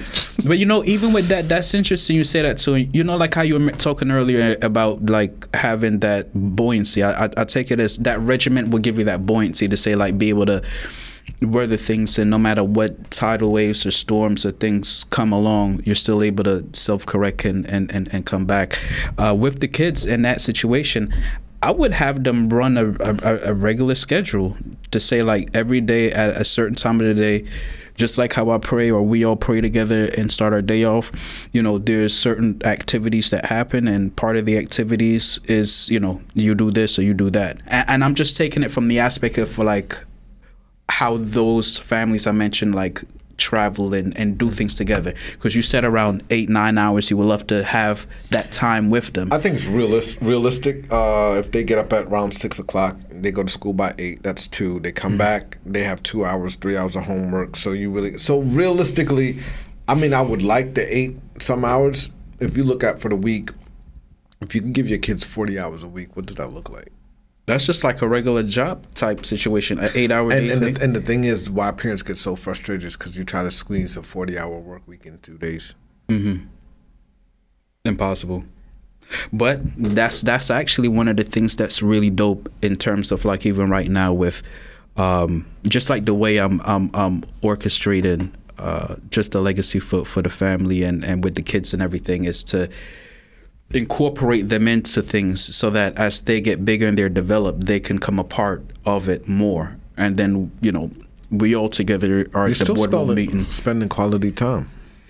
but 0.46 0.58
you 0.58 0.66
know, 0.66 0.84
even 0.84 1.14
with 1.14 1.30
that, 1.30 1.48
that's 1.48 1.74
interesting. 1.74 2.18
You 2.18 2.26
say 2.26 2.42
that 2.42 2.58
too. 2.58 2.76
You 2.76 3.06
know, 3.06 3.16
like 3.16 3.34
how 3.34 3.42
you 3.42 3.58
were 3.58 3.72
talking 3.72 4.12
earlier 4.12 4.58
about 4.62 5.06
like 5.06 5.56
having 5.56 6.00
that 6.00 6.30
buoyancy. 6.34 7.04
I, 7.04 7.26
I, 7.26 7.30
I 7.38 7.46
take 7.46 7.72
it 7.72 7.80
as 7.80 7.98
that 8.00 8.20
regiment 8.20 8.70
will 8.70 8.80
give 8.80 8.98
you 8.98 9.06
that 9.06 9.26
buoyancy 9.26 9.70
to 9.70 9.78
say 9.78 9.96
like 9.96 10.18
be 10.18 10.28
able 10.28 10.46
to 10.48 10.62
weather 11.42 11.78
things, 11.78 12.18
and 12.18 12.30
no 12.30 12.38
matter 12.38 12.64
what 12.64 13.12
tidal 13.12 13.52
waves 13.52 13.86
or 13.86 13.92
storms 13.92 14.46
or 14.46 14.52
things 14.52 15.04
come 15.06 15.32
along, 15.32 15.82
you're 15.84 15.96
still 15.96 16.24
able 16.24 16.44
to 16.46 16.66
self 16.74 17.06
correct 17.06 17.46
and, 17.46 17.66
and 17.68 17.92
and 17.92 18.12
and 18.14 18.26
come 18.26 18.46
back. 18.46 18.80
Uh, 19.18 19.36
with 19.38 19.60
the 19.60 19.68
kids 19.68 20.06
in 20.06 20.22
that 20.24 20.42
situation. 20.42 21.14
I 21.64 21.72
would 21.72 21.94
have 21.94 22.24
them 22.24 22.50
run 22.50 22.78
a, 22.78 22.92
a, 23.00 23.50
a 23.50 23.54
regular 23.56 23.96
schedule 23.96 24.56
to 24.92 25.00
say 25.00 25.24
like 25.24 25.50
every 25.56 25.82
day 25.82 26.12
at 26.12 26.30
a 26.30 26.46
certain 26.46 26.76
time 26.76 27.02
of 27.02 27.08
the 27.08 27.16
day, 27.16 27.48
just 27.96 28.18
like 28.20 28.34
how 28.34 28.52
I 28.52 28.60
pray 28.60 28.92
or 28.92 29.02
we 29.02 29.26
all 29.26 29.36
pray 29.36 29.60
together 29.60 30.06
and 30.18 30.32
start 30.32 30.54
our 30.54 30.62
day 30.62 30.84
off. 30.84 31.12
You 31.52 31.64
know, 31.64 31.80
there's 31.80 32.14
certain 32.14 32.62
activities 32.64 33.32
that 33.32 33.46
happen, 33.46 33.88
and 33.88 34.16
part 34.16 34.38
of 34.38 34.46
the 34.46 34.56
activities 34.58 35.40
is 35.46 35.90
you 35.90 36.00
know 36.00 36.22
you 36.36 36.54
do 36.54 36.72
this 36.72 37.00
or 37.00 37.02
you 37.02 37.16
do 37.16 37.32
that, 37.32 37.60
and, 37.66 37.90
and 37.90 38.04
I'm 38.04 38.14
just 38.14 38.38
taking 38.38 38.62
it 38.62 38.70
from 38.70 38.88
the 38.88 39.00
aspect 39.00 39.40
of 39.40 39.58
like 39.58 39.98
how 40.90 41.18
those 41.18 41.78
families 41.78 42.28
I 42.28 42.32
mentioned 42.32 42.76
like 42.76 43.02
travel 43.38 43.94
and, 43.94 44.18
and 44.18 44.36
do 44.36 44.50
things 44.50 44.76
together 44.76 45.14
because 45.34 45.56
you 45.56 45.62
said 45.62 45.86
around 45.86 46.24
eight 46.32 46.50
nine 46.50 46.76
hours 46.76 47.12
you 47.12 47.18
would 47.18 47.28
love 47.28 47.46
to 47.46 47.64
have 47.64 48.08
that 48.32 48.52
time 48.52 48.90
with 48.90 49.14
them 49.14 49.32
I 49.32 49.38
think 49.38 49.56
it's 49.56 49.66
realist, 49.66 50.18
realistic. 50.22 50.86
Uh, 50.90 51.36
if 51.38 51.52
they 51.52 51.64
get 51.64 51.78
up 51.78 51.94
at 51.94 52.06
around 52.08 52.34
six 52.34 52.60
o'clock, 52.60 52.98
they 53.12 53.32
go 53.32 53.44
to 53.44 53.50
school 53.50 53.74
by 53.74 53.94
eight. 53.98 54.24
That's 54.24 54.48
two. 54.48 54.80
They 54.80 54.92
come 54.92 55.18
back. 55.18 55.58
They 55.66 55.84
have 55.84 56.02
two 56.04 56.26
hours, 56.26 56.56
three 56.56 56.78
hours 56.78 56.96
of 56.96 57.06
homework. 57.06 57.56
So 57.56 57.72
you 57.72 57.92
really, 57.92 58.18
so 58.18 58.42
realistically, 58.42 59.40
I 59.88 59.96
mean, 59.96 60.14
I 60.14 60.22
would 60.22 60.42
like 60.42 60.74
the 60.74 60.96
eight 60.96 61.18
some 61.40 61.64
hours. 61.64 62.10
If 62.40 62.58
you 62.58 62.64
look 62.64 62.84
at 62.84 63.00
for 63.00 63.10
the 63.10 63.16
week, 63.16 63.52
if 64.42 64.56
you 64.56 64.62
can 64.62 64.74
give 64.74 64.88
your 64.88 65.00
kids 65.00 65.24
forty 65.24 65.60
hours 65.60 65.84
a 65.84 65.88
week, 65.88 66.16
what 66.16 66.26
does 66.26 66.36
that 66.38 66.48
look 66.48 66.70
like? 66.70 66.92
That's 67.48 67.66
just 67.66 67.84
like 67.84 68.02
a 68.02 68.08
regular 68.08 68.44
job 68.44 68.86
type 68.94 69.26
situation. 69.26 69.80
An 69.80 69.90
eight 69.96 70.12
hour 70.12 70.32
And, 70.32 70.48
day. 70.48 70.52
and, 70.52 70.62
the, 70.62 70.84
and 70.84 70.96
the 70.96 71.02
thing 71.02 71.24
is, 71.24 71.50
why 71.50 71.72
parents 71.72 72.04
get 72.04 72.18
so 72.18 72.36
frustrated 72.36 72.84
is 72.84 72.98
because 72.98 73.16
you 73.18 73.24
try 73.24 73.42
to 73.42 73.50
squeeze 73.52 73.96
a 73.96 74.04
forty-hour 74.04 74.60
work 74.60 74.86
week 74.86 75.06
in 75.06 75.18
two 75.20 75.38
days. 75.38 75.74
Impossible. 77.86 78.44
But 79.32 79.62
that's 79.78 80.22
that's 80.22 80.52
actually 80.52 80.90
one 80.90 81.08
of 81.08 81.16
the 81.16 81.24
things 81.24 81.56
that's 81.56 81.82
really 81.82 82.10
dope 82.10 82.52
in 82.62 82.76
terms 82.76 83.14
of 83.14 83.24
like 83.24 83.46
even 83.46 83.70
right 83.70 83.90
now 83.90 84.12
with 84.12 84.44
um, 84.98 85.46
just 85.64 85.90
like 85.90 86.04
the 86.04 86.14
way 86.14 86.38
I'm 86.40 86.60
I'm, 86.66 86.92
I'm 86.94 87.22
orchestrating 87.42 88.34
uh, 88.60 88.96
just 89.10 89.32
the 89.32 89.40
legacy 89.40 89.80
for 89.80 90.04
for 90.04 90.22
the 90.22 90.30
family 90.30 90.84
and 90.84 91.06
and 91.06 91.24
with 91.24 91.36
the 91.36 91.42
kids 91.42 91.74
and 91.74 91.82
everything 91.82 92.26
is 92.26 92.44
to 92.46 92.68
incorporate 93.72 94.50
them 94.50 94.68
into 94.68 95.02
things 95.02 95.56
so 95.56 95.70
that 95.70 95.98
as 95.98 96.22
they 96.22 96.40
get 96.42 96.64
bigger 96.64 96.88
and 96.88 96.98
they're 96.98 97.10
developed, 97.10 97.66
they 97.66 97.80
can 97.80 98.00
come 98.00 98.20
a 98.20 98.24
part 98.24 98.64
of 98.86 99.10
it 99.10 99.28
more. 99.28 99.78
And 99.98 100.18
then 100.18 100.52
you 100.62 100.72
know 100.72 100.92
we 101.30 101.56
all 101.56 101.70
together 101.70 102.28
are 102.34 102.48
You're 102.48 102.62
at 102.62 102.68
the 102.68 102.74
boardroom 102.74 103.16
meeting. 103.16 103.42
spending 103.42 103.90
quality 103.90 104.32
time. 104.32 104.70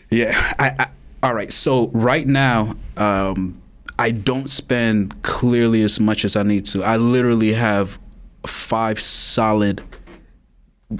Yeah. 0.10 0.32
I, 0.58 0.72
I, 0.80 0.88
all 1.24 1.34
right. 1.34 1.52
So 1.52 1.88
right 1.90 2.26
now, 2.26 2.76
um, 2.96 3.62
I 4.00 4.12
don't 4.12 4.50
spend 4.50 5.22
clearly 5.24 5.82
as 5.84 6.00
much 6.00 6.24
as 6.24 6.36
I 6.36 6.44
need 6.44 6.66
to. 6.68 6.84
I 6.84 6.98
literally 6.98 7.54
have 7.54 7.98
five 8.46 9.02
solid 9.02 9.82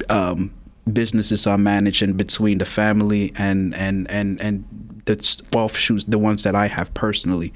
um, 0.10 0.54
businesses 0.92 1.48
I'm 1.48 1.64
managing 1.64 2.14
between 2.14 2.58
the 2.58 2.66
family 2.66 3.34
and 3.38 3.74
and 3.76 4.10
and 4.10 4.42
and 4.42 4.66
the 5.08 5.42
offshoots, 5.54 6.06
the 6.06 6.20
ones 6.20 6.44
that 6.44 6.56
I 6.56 6.68
have 6.68 6.94
personally. 6.94 7.54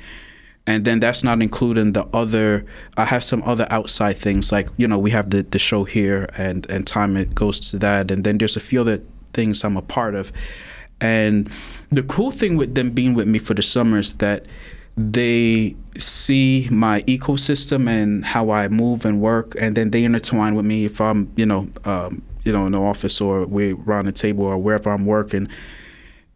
And 0.67 0.85
then 0.85 0.99
that's 0.99 1.23
not 1.23 1.41
including 1.41 1.93
the 1.93 2.05
other. 2.13 2.65
I 2.97 3.05
have 3.05 3.23
some 3.23 3.41
other 3.43 3.67
outside 3.69 4.17
things 4.17 4.51
like 4.51 4.69
you 4.77 4.87
know 4.87 4.99
we 4.99 5.11
have 5.11 5.31
the 5.31 5.41
the 5.43 5.57
show 5.59 5.85
here 5.85 6.29
and 6.37 6.69
and 6.69 6.85
time 6.85 7.17
it 7.17 7.33
goes 7.33 7.59
to 7.71 7.79
that, 7.79 8.11
and 8.11 8.23
then 8.23 8.37
there's 8.37 8.55
a 8.57 8.59
few 8.59 8.81
other 8.81 9.01
things 9.33 9.63
I'm 9.63 9.77
a 9.77 9.81
part 9.81 10.15
of. 10.15 10.31
And 10.99 11.49
the 11.89 12.03
cool 12.03 12.29
thing 12.29 12.57
with 12.57 12.75
them 12.75 12.91
being 12.91 13.15
with 13.15 13.27
me 13.27 13.39
for 13.39 13.55
the 13.55 13.63
summer 13.63 13.97
is 13.97 14.17
that 14.17 14.45
they 14.95 15.75
see 15.97 16.67
my 16.69 17.01
ecosystem 17.01 17.89
and 17.89 18.23
how 18.23 18.51
I 18.51 18.67
move 18.67 19.03
and 19.03 19.19
work, 19.19 19.55
and 19.59 19.75
then 19.75 19.91
they 19.91 20.03
intertwine 20.03 20.55
with 20.55 20.65
me 20.65 20.85
if 20.85 21.01
I'm, 21.01 21.31
you 21.35 21.45
know, 21.45 21.69
um, 21.85 22.21
you 22.43 22.51
know, 22.51 22.65
in 22.65 22.73
the 22.73 22.81
office 22.81 23.19
or 23.19 23.45
we're 23.45 23.75
around 23.75 24.05
the 24.05 24.11
table 24.11 24.45
or 24.45 24.57
wherever 24.57 24.91
I'm 24.91 25.05
working. 25.05 25.47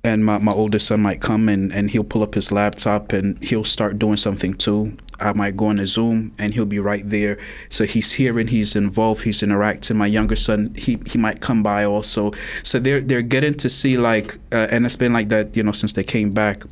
And 0.05 0.23
my, 0.23 0.37
my 0.37 0.51
oldest 0.51 0.87
son 0.87 1.01
might 1.01 1.19
come 1.19 1.49
and, 1.49 1.73
and 1.73 1.89
he'll 1.89 2.03
pull 2.03 2.21
up 2.21 2.35
his 2.35 2.51
laptop 2.51 3.11
and 3.11 3.43
he'll 3.43 3.63
start 3.63 3.97
doing 3.97 4.17
something 4.17 4.53
too. 4.53 4.95
I 5.19 5.33
might 5.33 5.57
go 5.57 5.67
on 5.67 5.79
a 5.79 5.87
Zoom 5.87 6.33
and 6.37 6.53
he'll 6.53 6.65
be 6.65 6.79
right 6.79 7.09
there. 7.09 7.37
So 7.69 7.85
he's 7.85 8.13
hearing, 8.13 8.47
he's 8.47 8.75
involved, 8.75 9.23
he's 9.23 9.41
interacting. 9.41 9.97
My 9.97 10.07
younger 10.07 10.35
son, 10.35 10.75
he, 10.75 10.99
he 11.07 11.17
might 11.17 11.41
come 11.41 11.63
by 11.63 11.85
also. 11.85 12.33
So 12.63 12.79
they're 12.79 13.01
they're 13.01 13.21
getting 13.21 13.55
to 13.55 13.69
see 13.69 13.97
like, 13.97 14.37
uh, 14.51 14.67
and 14.69 14.85
it's 14.85 14.97
been 14.97 15.13
like 15.13 15.29
that, 15.29 15.55
you 15.55 15.63
know, 15.63 15.71
since 15.71 15.93
they 15.93 16.03
came 16.03 16.31
back 16.31 16.63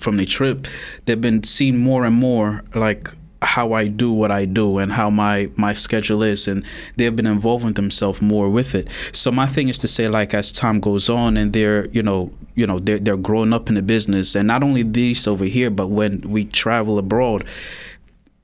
from 0.00 0.16
the 0.16 0.26
trip. 0.26 0.66
They've 1.04 1.20
been 1.20 1.44
seeing 1.44 1.78
more 1.78 2.04
and 2.04 2.16
more 2.16 2.64
like 2.74 3.08
how 3.42 3.72
I 3.72 3.88
do 3.88 4.12
what 4.12 4.30
I 4.30 4.44
do 4.44 4.78
and 4.78 4.92
how 4.92 5.10
my 5.10 5.50
my 5.56 5.74
schedule 5.74 6.22
is 6.22 6.48
and 6.48 6.64
they've 6.96 7.14
been 7.14 7.26
involving 7.26 7.74
themselves 7.74 8.22
more 8.22 8.48
with 8.48 8.74
it. 8.74 8.88
So 9.12 9.30
my 9.30 9.46
thing 9.46 9.68
is 9.68 9.78
to 9.80 9.88
say 9.88 10.08
like 10.08 10.32
as 10.34 10.52
time 10.52 10.80
goes 10.80 11.08
on 11.08 11.36
and 11.36 11.52
they're 11.52 11.86
you 11.88 12.02
know 12.02 12.32
you 12.54 12.66
know 12.66 12.78
they're 12.78 12.98
they're 12.98 13.16
growing 13.16 13.52
up 13.52 13.68
in 13.68 13.74
the 13.74 13.82
business 13.82 14.34
and 14.34 14.46
not 14.48 14.62
only 14.62 14.82
these 14.82 15.26
over 15.26 15.44
here 15.44 15.70
but 15.70 15.88
when 15.88 16.20
we 16.22 16.44
travel 16.44 16.98
abroad 16.98 17.44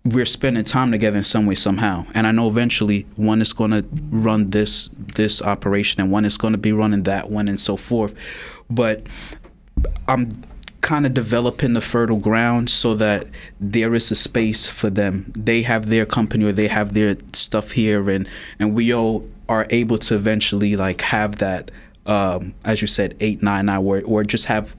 we're 0.05 0.27
spending 0.27 0.65
time 0.65 0.91
together 0.91 1.19
in 1.19 1.25
some 1.25 1.47
way 1.47 1.55
somehow 1.55 2.07
and 2.15 2.27
i 2.27 2.33
know 2.33 2.49
eventually 2.49 3.07
one 3.17 3.43
is 3.43 3.53
going 3.53 3.71
to 3.71 3.85
run 4.11 4.51
this 4.51 4.89
this 5.15 5.43
operation 5.43 6.01
and 6.01 6.11
one 6.11 6.25
is 6.25 6.37
going 6.37 6.53
to 6.53 6.59
be 6.59 6.73
running 6.73 7.03
that 7.03 7.29
one 7.29 7.49
and 7.49 7.61
so 7.61 7.77
forth 7.77 8.15
but 8.71 9.07
i'm 10.07 10.43
kind 10.81 11.05
of 11.05 11.13
developing 11.13 11.75
the 11.75 11.81
fertile 11.81 12.19
ground 12.19 12.71
so 12.71 12.95
that 12.95 13.27
there 13.59 13.95
is 13.95 14.11
a 14.11 14.15
space 14.15 14.67
for 14.69 14.89
them 14.89 15.33
they 15.35 15.63
have 15.63 15.87
their 15.87 16.07
company 16.07 16.45
or 16.45 16.53
they 16.53 16.69
have 16.69 16.93
their 16.93 17.17
stuff 17.33 17.73
here 17.73 18.09
and 18.09 18.29
and 18.61 18.75
we 18.75 18.95
all 18.95 19.29
are 19.49 19.67
able 19.71 19.99
to 19.99 20.15
eventually 20.15 20.77
like 20.77 21.01
have 21.01 21.37
that 21.39 21.71
um 22.07 22.55
as 22.65 22.81
you 22.81 22.87
said 22.87 23.17
eight 23.19 23.43
nine 23.43 23.69
hour 23.69 24.01
or 24.03 24.23
just 24.23 24.45
have 24.45 24.77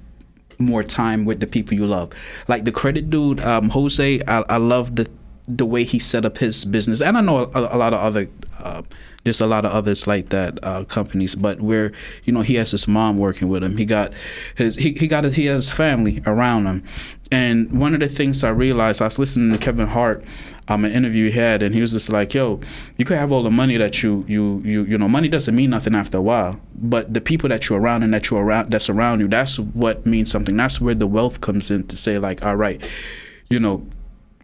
more 0.60 0.84
time 0.84 1.26
with 1.26 1.40
the 1.40 1.48
people 1.48 1.74
you 1.74 1.88
love. 1.88 2.12
Like 2.48 2.66
the 2.66 2.72
credit 2.72 3.10
dude, 3.10 3.40
um, 3.40 3.70
Jose, 3.70 4.22
I, 4.28 4.44
I 4.50 4.58
love 4.58 4.96
the 4.96 5.10
the 5.48 5.66
way 5.66 5.84
he 5.84 5.98
set 5.98 6.26
up 6.26 6.38
his 6.38 6.64
business, 6.64 7.02
and 7.02 7.18
I 7.18 7.22
know 7.22 7.50
a, 7.56 7.76
a 7.76 7.78
lot 7.78 7.94
of 7.94 8.00
other. 8.00 8.30
Uh, 8.60 8.84
there's 9.24 9.42
a 9.42 9.48
lot 9.48 9.66
of 9.66 9.72
others 9.72 10.08
like 10.08 10.30
that 10.30 10.64
uh, 10.64 10.86
companies, 10.86 11.36
but 11.36 11.62
where 11.62 11.92
you 12.24 12.34
know 12.34 12.42
he 12.42 12.56
has 12.56 12.72
his 12.72 12.88
mom 12.88 13.18
working 13.18 13.50
with 13.50 13.64
him, 13.64 13.78
he 13.78 13.86
got 13.86 14.14
his 14.56 14.76
he, 14.76 14.94
he 14.94 15.08
got 15.08 15.24
his, 15.24 15.36
he 15.36 15.46
has 15.46 15.68
his 15.68 15.76
family 15.76 16.22
around 16.26 16.66
him, 16.66 16.84
and 17.32 17.80
one 17.80 17.94
of 17.94 18.00
the 18.00 18.10
things 18.10 18.44
I 18.44 18.50
realized 18.50 19.02
I 19.02 19.06
was 19.06 19.20
listening 19.20 19.52
to 19.52 19.58
Kevin 19.58 19.88
Hart 19.88 20.24
um, 20.70 20.86
an 20.86 20.92
interview 20.92 21.32
he 21.32 21.38
had, 21.38 21.64
and 21.64 21.74
he 21.74 21.82
was 21.82 21.92
just 21.92 22.12
like, 22.12 22.34
"Yo, 22.34 22.60
you 22.98 23.04
could 23.04 23.18
have 23.18 23.32
all 23.32 23.42
the 23.44 23.52
money 23.52 23.76
that 23.78 24.04
you 24.04 24.24
you 24.28 24.62
you 24.64 24.84
you 24.84 24.98
know, 24.98 25.08
money 25.08 25.28
doesn't 25.28 25.56
mean 25.56 25.72
nothing 25.72 25.96
after 25.96 26.20
a 26.20 26.22
while, 26.22 26.60
but 26.76 27.14
the 27.14 27.22
people 27.22 27.50
that 27.50 27.68
you're 27.68 27.80
around 27.80 28.04
and 28.04 28.14
that 28.14 28.30
you're 28.30 28.44
around 28.44 28.72
that's 28.72 28.90
around 28.90 29.20
you, 29.20 29.28
that's 29.28 29.58
what 29.58 30.06
means 30.06 30.32
something. 30.32 30.56
That's 30.56 30.80
where 30.80 30.96
the 30.96 31.08
wealth 31.08 31.42
comes 31.42 31.72
in 31.72 31.88
to 31.88 31.98
say 31.98 32.20
like, 32.20 32.46
all 32.46 32.56
right, 32.56 32.88
you 33.50 33.60
know, 33.60 33.86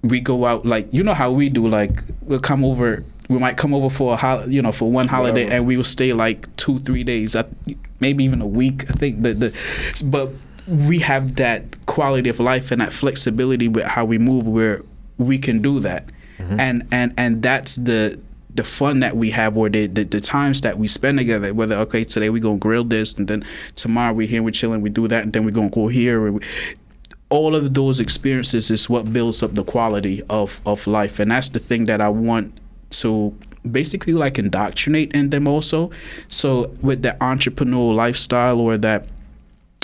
we 0.02 0.20
go 0.20 0.46
out 0.46 0.66
like 0.66 0.88
you 0.92 1.04
know 1.04 1.14
how 1.14 1.32
we 1.32 1.48
do 1.48 1.68
like 1.68 2.04
we'll 2.22 2.40
come 2.40 2.66
over 2.66 3.04
we 3.30 3.40
might 3.40 3.58
come 3.58 3.74
over 3.74 3.90
for 3.90 4.14
a 4.14 4.18
hol- 4.18 4.50
you 4.50 4.62
know 4.62 4.72
for 4.72 4.92
one 4.92 5.08
holiday 5.08 5.44
Whatever. 5.44 5.56
and 5.58 5.68
we 5.68 5.78
will 5.78 5.84
stay 5.84 6.14
like 6.14 6.54
two 6.56 6.80
three 6.80 7.04
days 7.04 7.36
I, 7.36 7.46
maybe 8.00 8.24
even 8.24 8.42
a 8.42 8.48
week 8.48 8.90
i 8.90 8.94
think. 8.94 9.24
The, 9.24 9.34
the 9.34 9.54
but 10.06 10.32
we 10.68 11.00
have 11.00 11.36
that 11.36 11.86
quality 11.86 12.30
of 12.30 12.40
life 12.40 12.72
and 12.72 12.82
that 12.82 12.92
flexibility 12.92 13.68
with 13.68 13.86
how 13.86 14.06
we 14.06 14.18
move 14.18 14.48
where 14.48 14.82
we 15.18 15.38
can 15.38 15.62
do 15.62 15.80
that. 15.82 16.10
Mm-hmm. 16.38 16.60
And 16.60 16.88
and 16.92 17.14
and 17.18 17.42
that's 17.44 17.76
the 17.76 18.20
the 18.54 18.64
fun 18.64 19.02
that 19.02 19.16
we 19.18 19.32
have 19.32 19.58
or 19.58 19.70
the, 19.70 19.88
the 19.88 20.04
the 20.04 20.20
times 20.20 20.62
that 20.62 20.78
we 20.78 20.88
spend 20.88 21.18
together 21.18 21.54
whether 21.54 21.76
okay 21.76 22.04
today 22.04 22.30
we're 22.30 22.42
gonna 22.42 22.58
grill 22.58 22.84
this 22.84 23.14
and 23.14 23.28
then 23.28 23.46
tomorrow 23.76 24.14
we're 24.14 24.28
here 24.28 24.42
we're 24.42 24.52
chilling 24.52 24.82
we 24.82 24.90
do 24.90 25.08
that 25.08 25.24
and 25.24 25.34
then 25.34 25.44
we're 25.44 25.52
gonna 25.52 25.70
go 25.70 25.88
here 25.88 26.32
we, 26.32 26.46
all 27.30 27.56
of 27.56 27.74
those 27.74 28.00
experiences 28.00 28.72
is 28.72 28.90
what 28.90 29.12
builds 29.12 29.44
up 29.44 29.54
the 29.56 29.64
quality 29.64 30.24
of 30.30 30.62
of 30.66 30.88
life. 30.88 31.20
And 31.20 31.32
that's 31.32 31.50
the 31.50 31.60
thing 31.60 31.86
that 31.86 32.02
i 32.02 32.10
want 32.10 32.58
to 32.90 33.38
basically 33.70 34.14
like 34.14 34.38
indoctrinate 34.38 35.12
in 35.14 35.30
them 35.30 35.48
also. 35.48 35.92
So 36.30 36.74
with 36.82 37.02
the 37.02 37.18
entrepreneurial 37.22 37.96
lifestyle 37.96 38.60
or 38.60 38.78
that 38.78 39.08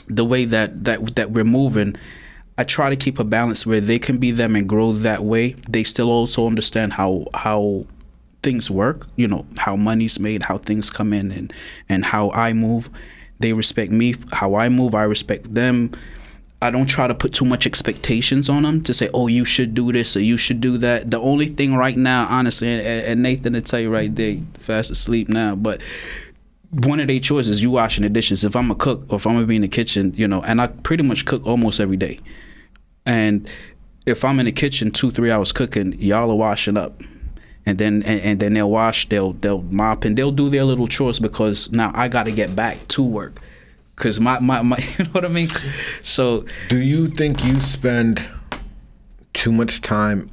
the 0.08 0.26
way 0.26 0.46
that 0.46 0.84
that 0.84 1.16
that 1.16 1.32
we're 1.32 1.44
moving 1.44 1.96
i 2.58 2.64
try 2.64 2.90
to 2.90 2.96
keep 2.96 3.18
a 3.18 3.24
balance 3.24 3.66
where 3.66 3.80
they 3.80 3.98
can 3.98 4.18
be 4.18 4.30
them 4.32 4.56
and 4.56 4.68
grow 4.68 4.92
that 4.94 5.24
way. 5.24 5.56
They 5.70 5.84
still 5.84 6.12
also 6.12 6.48
understand 6.48 6.94
how 6.94 7.28
how 7.34 7.86
things 8.44 8.72
work 8.72 9.06
you 9.16 9.28
know 9.28 9.46
how 9.58 9.76
money's 9.76 10.20
made 10.20 10.44
how 10.44 10.58
things 10.58 10.90
come 10.90 11.14
in 11.14 11.32
and 11.32 11.54
and 11.90 12.06
how 12.06 12.30
i 12.32 12.54
move. 12.54 12.90
They 13.40 13.54
respect 13.54 13.92
me 13.92 14.16
how 14.34 14.56
i 14.56 14.70
move 14.70 14.94
i 14.94 15.04
respect 15.04 15.54
them 15.54 15.92
I 16.62 16.70
don't 16.70 16.86
try 16.86 17.08
to 17.08 17.16
put 17.16 17.34
too 17.34 17.46
much 17.46 17.66
expectations 17.66 18.48
on 18.48 18.64
them 18.64 18.84
to 18.84 18.94
say, 18.94 19.10
oh, 19.14 19.26
you 19.28 19.46
should 19.46 19.74
do 19.74 19.92
this 19.92 20.16
or 20.16 20.20
you 20.20 20.38
should 20.38 20.62
do 20.62 20.78
that. 20.78 21.10
The 21.10 21.20
only 21.20 21.48
thing 21.48 21.76
right 21.76 21.98
now, 21.98 22.28
honestly, 22.30 22.72
and, 22.72 22.86
and 22.86 23.24
Nathan 23.24 23.54
to 23.54 23.62
tell 23.62 23.80
you 23.80 23.92
right 23.92 24.16
there, 24.16 24.38
fast 24.60 24.92
asleep 24.92 25.28
now, 25.28 25.56
but 25.56 25.82
one 26.70 27.00
of 27.00 27.08
their 27.08 27.20
choices, 27.20 27.62
you 27.62 27.72
washing 27.72 28.04
the 28.04 28.10
dishes. 28.10 28.44
If 28.44 28.56
I'm 28.56 28.70
a 28.70 28.76
cook 28.76 29.06
or 29.10 29.16
if 29.18 29.26
I'm 29.26 29.34
gonna 29.34 29.48
be 29.48 29.56
in 29.56 29.64
the 29.64 29.68
kitchen, 29.68 30.14
you 30.16 30.28
know, 30.28 30.42
and 30.44 30.62
I 30.62 30.68
pretty 30.68 31.04
much 31.04 31.26
cook 31.26 31.46
almost 31.46 31.80
every 31.80 31.98
day. 31.98 32.20
And 33.06 33.50
if 34.06 34.24
I'm 34.24 34.40
in 34.40 34.46
the 34.46 34.52
kitchen 34.52 34.92
two, 34.92 35.12
three 35.12 35.32
hours 35.32 35.52
cooking, 35.52 36.00
y'all 36.00 36.32
are 36.32 36.36
washing 36.36 36.78
up. 36.78 37.02
And 37.66 37.78
then 37.78 38.04
and, 38.04 38.22
and 38.22 38.40
then 38.40 38.54
they'll 38.54 38.70
wash, 38.70 39.10
they'll 39.10 39.34
they'll 39.34 39.64
mop 39.64 40.06
and 40.06 40.18
they'll 40.18 40.32
do 40.32 40.50
their 40.50 40.64
little 40.64 40.88
chores 40.88 41.20
because 41.20 41.72
now 41.72 41.92
I 41.94 42.08
gotta 42.08 42.32
get 42.32 42.56
back 42.56 42.88
to 42.90 43.04
work. 43.04 43.42
Cause 44.02 44.20
my, 44.20 44.40
my, 44.40 44.64
my 44.64 44.78
you 44.98 45.06
know 45.06 45.12
what 45.12 45.26
I 45.26 45.28
mean? 45.28 45.50
So 46.02 46.44
Do 46.70 46.80
you 46.80 47.08
think 47.08 47.46
you 47.46 47.60
spend 47.60 48.28
too 49.34 49.52
much 49.52 49.82
time 49.82 50.28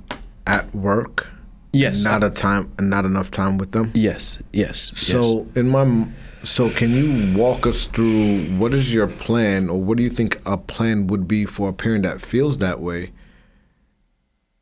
at 0.47 0.75
work? 0.75 1.29
Yes. 1.75 2.03
Not 2.03 2.25
a 2.25 2.31
time 2.31 2.73
and 2.79 2.89
not 2.89 3.05
enough 3.05 3.31
time 3.31 3.59
with 3.59 3.73
them? 3.73 3.91
Yes, 3.95 4.39
yes. 4.55 4.91
yes. 4.93 5.07
So 5.07 5.47
in 5.55 5.69
my 5.69 6.07
so 6.43 6.71
can 6.71 6.93
you 6.95 7.39
walk 7.39 7.67
us 7.67 7.87
through 7.87 8.45
what 8.57 8.73
is 8.73 8.95
your 8.95 9.07
plan 9.07 9.69
or 9.69 9.79
what 9.79 9.99
do 9.99 10.03
you 10.03 10.09
think 10.09 10.41
a 10.47 10.57
plan 10.57 11.07
would 11.09 11.29
be 11.29 11.45
for 11.45 11.69
a 11.69 11.73
parent 11.75 12.05
that 12.05 12.23
feels 12.23 12.57
that 12.59 12.81
way? 12.81 13.13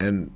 And 0.00 0.32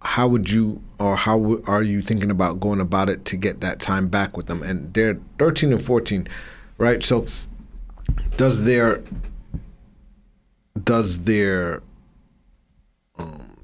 how 0.00 0.28
would 0.28 0.48
you 0.48 0.82
or 0.98 1.14
how 1.14 1.38
w- 1.38 1.62
are 1.66 1.82
you 1.82 2.00
thinking 2.00 2.30
about 2.30 2.58
going 2.58 2.80
about 2.80 3.10
it 3.10 3.26
to 3.26 3.36
get 3.36 3.60
that 3.60 3.80
time 3.80 4.08
back 4.08 4.34
with 4.34 4.46
them? 4.46 4.62
And 4.62 4.94
they're 4.94 5.20
13 5.38 5.74
and 5.74 5.84
14, 5.84 6.26
right? 6.78 7.02
So 7.02 7.26
does 8.36 8.64
their 8.64 9.02
does 10.82 11.22
their 11.22 11.82
um, 13.18 13.56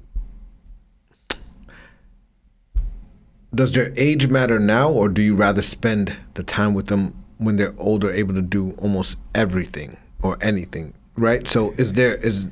does 3.53 3.71
their 3.73 3.93
age 3.97 4.27
matter 4.27 4.59
now 4.59 4.89
or 4.89 5.09
do 5.09 5.21
you 5.21 5.35
rather 5.35 5.61
spend 5.61 6.15
the 6.35 6.43
time 6.43 6.73
with 6.73 6.87
them 6.87 7.13
when 7.37 7.57
they're 7.57 7.75
older 7.77 8.11
able 8.11 8.33
to 8.33 8.41
do 8.41 8.71
almost 8.77 9.17
everything 9.35 9.97
or 10.21 10.37
anything 10.41 10.93
right? 11.17 11.47
So 11.47 11.71
is 11.77 11.93
there 11.93 12.15
is 12.15 12.47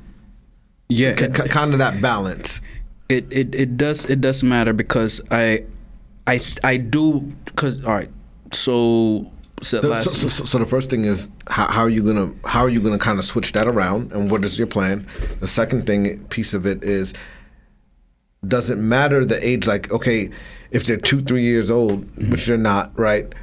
yeah, 0.90 1.14
k- 1.14 1.28
kind 1.30 1.72
of 1.72 1.78
that 1.78 2.02
balance. 2.02 2.60
It, 3.08 3.26
it 3.30 3.54
it 3.54 3.76
does 3.76 4.04
it 4.06 4.20
does 4.20 4.44
matter 4.44 4.72
because 4.72 5.20
i 5.32 5.64
i 6.28 6.38
i 6.62 6.76
do 6.76 7.20
because 7.44 7.84
all 7.84 7.92
right 7.92 8.10
so 8.52 9.28
so 9.62 9.80
so, 9.80 10.28
so, 10.28 10.44
so, 10.44 10.58
the 10.58 10.66
first 10.66 10.90
thing 10.90 11.04
is 11.04 11.28
how, 11.48 11.66
how 11.66 11.82
are 11.82 11.88
you 11.88 12.02
gonna 12.02 12.32
how 12.44 12.60
are 12.60 12.68
you 12.68 12.80
gonna 12.80 12.98
kind 12.98 13.18
of 13.18 13.24
switch 13.24 13.52
that 13.52 13.68
around 13.68 14.12
and 14.12 14.30
what 14.30 14.44
is 14.44 14.58
your 14.58 14.66
plan? 14.66 15.06
The 15.40 15.48
second 15.48 15.86
thing 15.86 16.24
piece 16.26 16.54
of 16.54 16.66
it 16.66 16.82
is 16.82 17.14
does 18.46 18.70
it 18.70 18.76
matter 18.78 19.24
the 19.24 19.46
age 19.46 19.66
like 19.66 19.90
okay 19.90 20.30
if 20.70 20.86
they're 20.86 20.96
two 20.96 21.20
three 21.22 21.42
years 21.42 21.70
old 21.70 22.06
mm-hmm. 22.06 22.30
which 22.30 22.46
they're 22.46 22.56
not 22.56 22.98
right 22.98 23.34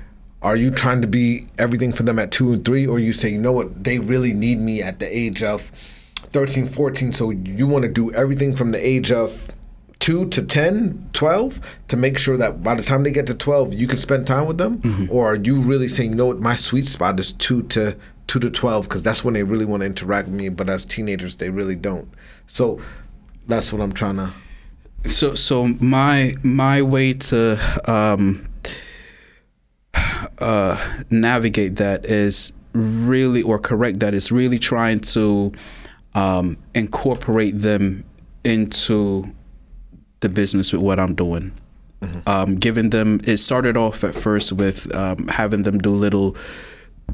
are 0.41 0.55
you 0.55 0.69
trying 0.69 1.01
to 1.01 1.07
be 1.07 1.47
everything 1.57 1.91
for 1.91 2.03
them 2.03 2.19
at 2.19 2.31
two 2.31 2.53
and 2.53 2.63
three 2.63 2.85
or 2.85 2.99
you 2.99 3.11
say 3.13 3.29
you 3.29 3.39
know 3.39 3.51
what? 3.51 3.83
They 3.83 3.99
really 3.99 4.33
need 4.33 4.59
me 4.59 4.81
at 4.81 4.99
the 4.99 5.17
age 5.17 5.41
of 5.41 5.71
13 6.31 6.67
14 6.67 7.13
so 7.13 7.31
you 7.31 7.67
want 7.67 7.83
to 7.83 7.89
do 7.89 8.11
everything 8.13 8.55
from 8.55 8.71
the 8.71 8.85
age 8.85 9.11
of 9.11 9.49
2 10.07 10.29
to 10.29 10.41
10 10.41 11.09
12 11.11 11.59
to 11.89 11.97
make 11.97 12.17
sure 12.17 12.37
that 12.37 12.63
by 12.63 12.73
the 12.73 12.81
time 12.81 13.03
they 13.03 13.11
get 13.11 13.27
to 13.27 13.33
12 13.33 13.73
you 13.73 13.87
can 13.87 13.97
spend 13.97 14.25
time 14.25 14.45
with 14.45 14.57
them? 14.57 15.09
Or 15.11 15.33
are 15.33 15.35
you 15.35 15.59
really 15.59 15.89
saying 15.89 16.11
you 16.11 16.15
know 16.15 16.27
what? 16.27 16.39
My 16.39 16.55
sweet 16.55 16.87
spot 16.87 17.19
is 17.19 17.33
2 17.33 17.63
to 17.63 17.97
2 18.27 18.39
to 18.39 18.49
12 18.49 18.83
because 18.83 19.03
that's 19.03 19.25
when 19.25 19.33
they 19.33 19.43
really 19.43 19.65
want 19.65 19.81
to 19.81 19.85
interact 19.85 20.29
with 20.29 20.37
me 20.37 20.47
but 20.47 20.69
as 20.69 20.85
teenagers 20.85 21.35
they 21.35 21.49
really 21.49 21.75
don't. 21.75 22.07
So 22.45 22.79
that's 23.47 23.73
what 23.73 23.81
i'm 23.81 23.91
trying 23.91 24.17
to 24.17 24.31
so 25.05 25.35
so 25.35 25.67
my 25.79 26.33
my 26.41 26.81
way 26.81 27.13
to 27.13 27.57
um 27.85 28.47
uh 30.39 31.01
navigate 31.09 31.77
that 31.77 32.05
is 32.05 32.53
really 32.73 33.41
or 33.41 33.59
correct 33.59 33.99
that 33.99 34.13
is 34.13 34.31
really 34.31 34.59
trying 34.59 34.99
to 34.99 35.51
um 36.13 36.57
incorporate 36.73 37.59
them 37.59 38.05
into 38.45 39.25
the 40.19 40.29
business 40.29 40.71
with 40.73 40.81
what 40.81 40.99
I'm 40.99 41.15
doing. 41.15 41.53
Um, 42.27 42.55
giving 42.55 42.91
them 42.91 43.19
it 43.23 43.37
started 43.37 43.75
off 43.75 44.03
at 44.03 44.13
first 44.15 44.51
with 44.51 44.93
um, 44.93 45.27
having 45.29 45.63
them 45.63 45.79
do 45.79 45.95
little 45.95 46.35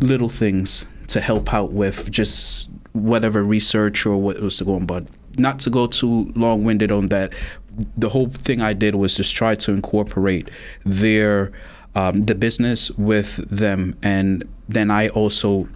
little 0.02 0.28
things 0.28 0.86
to 1.08 1.22
help 1.22 1.54
out 1.54 1.72
with 1.72 2.12
just 2.12 2.70
whatever 2.92 3.44
research 3.44 4.06
or 4.06 4.18
what 4.18 4.42
was 4.42 4.62
going 4.62 4.82
on. 4.82 4.86
but 4.86 5.06
not 5.38 5.60
to 5.60 5.70
go 5.70 5.88
too 5.88 6.32
long 6.36 6.66
winded 6.66 6.92
on 6.92 7.08
that 7.08 7.34
the 7.98 8.10
whole 8.10 8.28
thing 8.28 8.62
I 8.62 8.74
did 8.74 8.96
was 8.96 9.16
just 9.16 9.34
try 9.34 9.56
to 9.56 9.72
incorporate 9.72 10.52
their 10.84 11.54
um, 11.96 12.24
the 12.24 12.36
business 12.36 12.92
with 12.92 13.38
them 13.50 13.96
and 14.04 14.44
then 14.68 14.92
I 14.92 15.08
also 15.10 15.70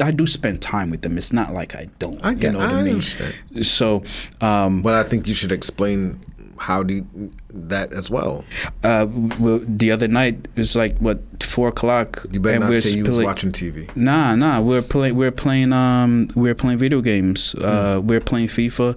I 0.00 0.10
do 0.10 0.26
spend 0.26 0.62
time 0.62 0.90
with 0.90 1.02
them. 1.02 1.18
It's 1.18 1.32
not 1.32 1.52
like 1.54 1.74
I 1.74 1.88
don't. 1.98 2.20
I 2.24 2.34
get- 2.34 2.52
you 2.52 2.52
know 2.52 2.58
what 2.58 2.70
I, 2.70 2.80
I 2.80 2.82
mean. 2.82 2.94
understand. 2.94 3.34
So, 3.66 4.02
um, 4.40 4.82
but 4.82 4.94
i 4.94 5.02
think 5.02 5.26
you 5.26 5.34
should 5.34 5.52
explain 5.52 6.20
how 6.60 6.82
do 6.82 6.94
you, 6.94 7.32
that 7.50 7.92
as 7.92 8.10
well 8.10 8.44
uh, 8.82 9.04
w- 9.04 9.64
the 9.68 9.92
other 9.92 10.08
night 10.08 10.34
it 10.56 10.58
was 10.58 10.74
like 10.74 10.96
what 10.98 11.20
four 11.42 11.68
o'clock. 11.68 12.26
you 12.32 12.40
better 12.40 12.56
and 12.56 12.64
not 12.64 12.70
we're 12.70 12.80
say 12.80 12.96
you 12.98 13.04
was 13.04 13.18
watching 13.18 13.52
tv 13.52 13.88
Nah, 13.96 14.34
nah. 14.34 14.60
We're 14.60 14.82
playing. 14.82 15.14
We're 15.16 15.30
playing. 15.44 15.72
Um, 15.72 16.28
we're 16.34 16.56
playing 16.56 16.78
video 16.78 17.00
games. 17.00 17.52
Hmm. 17.52 17.64
Uh, 17.64 18.00
we're 18.00 18.20
playing 18.20 18.48
FIFA 18.48 18.96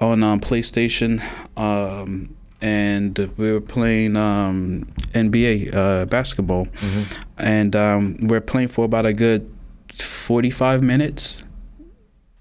on 0.00 0.22
um, 0.22 0.38
PlayStation. 0.40 1.20
Um, 1.56 2.34
and 2.60 3.18
we 3.36 3.50
were 3.52 3.60
playing 3.60 4.16
um, 4.16 4.84
NBA 5.14 5.74
uh, 5.74 6.04
basketball, 6.06 6.66
Mm-hmm. 6.66 7.02
and 7.38 7.74
um, 7.74 8.16
we're 8.22 8.40
playing 8.40 8.68
for 8.68 8.84
about 8.84 9.04
a 9.06 9.12
good 9.12 9.42
forty-five 10.02 10.82
minutes. 10.82 11.44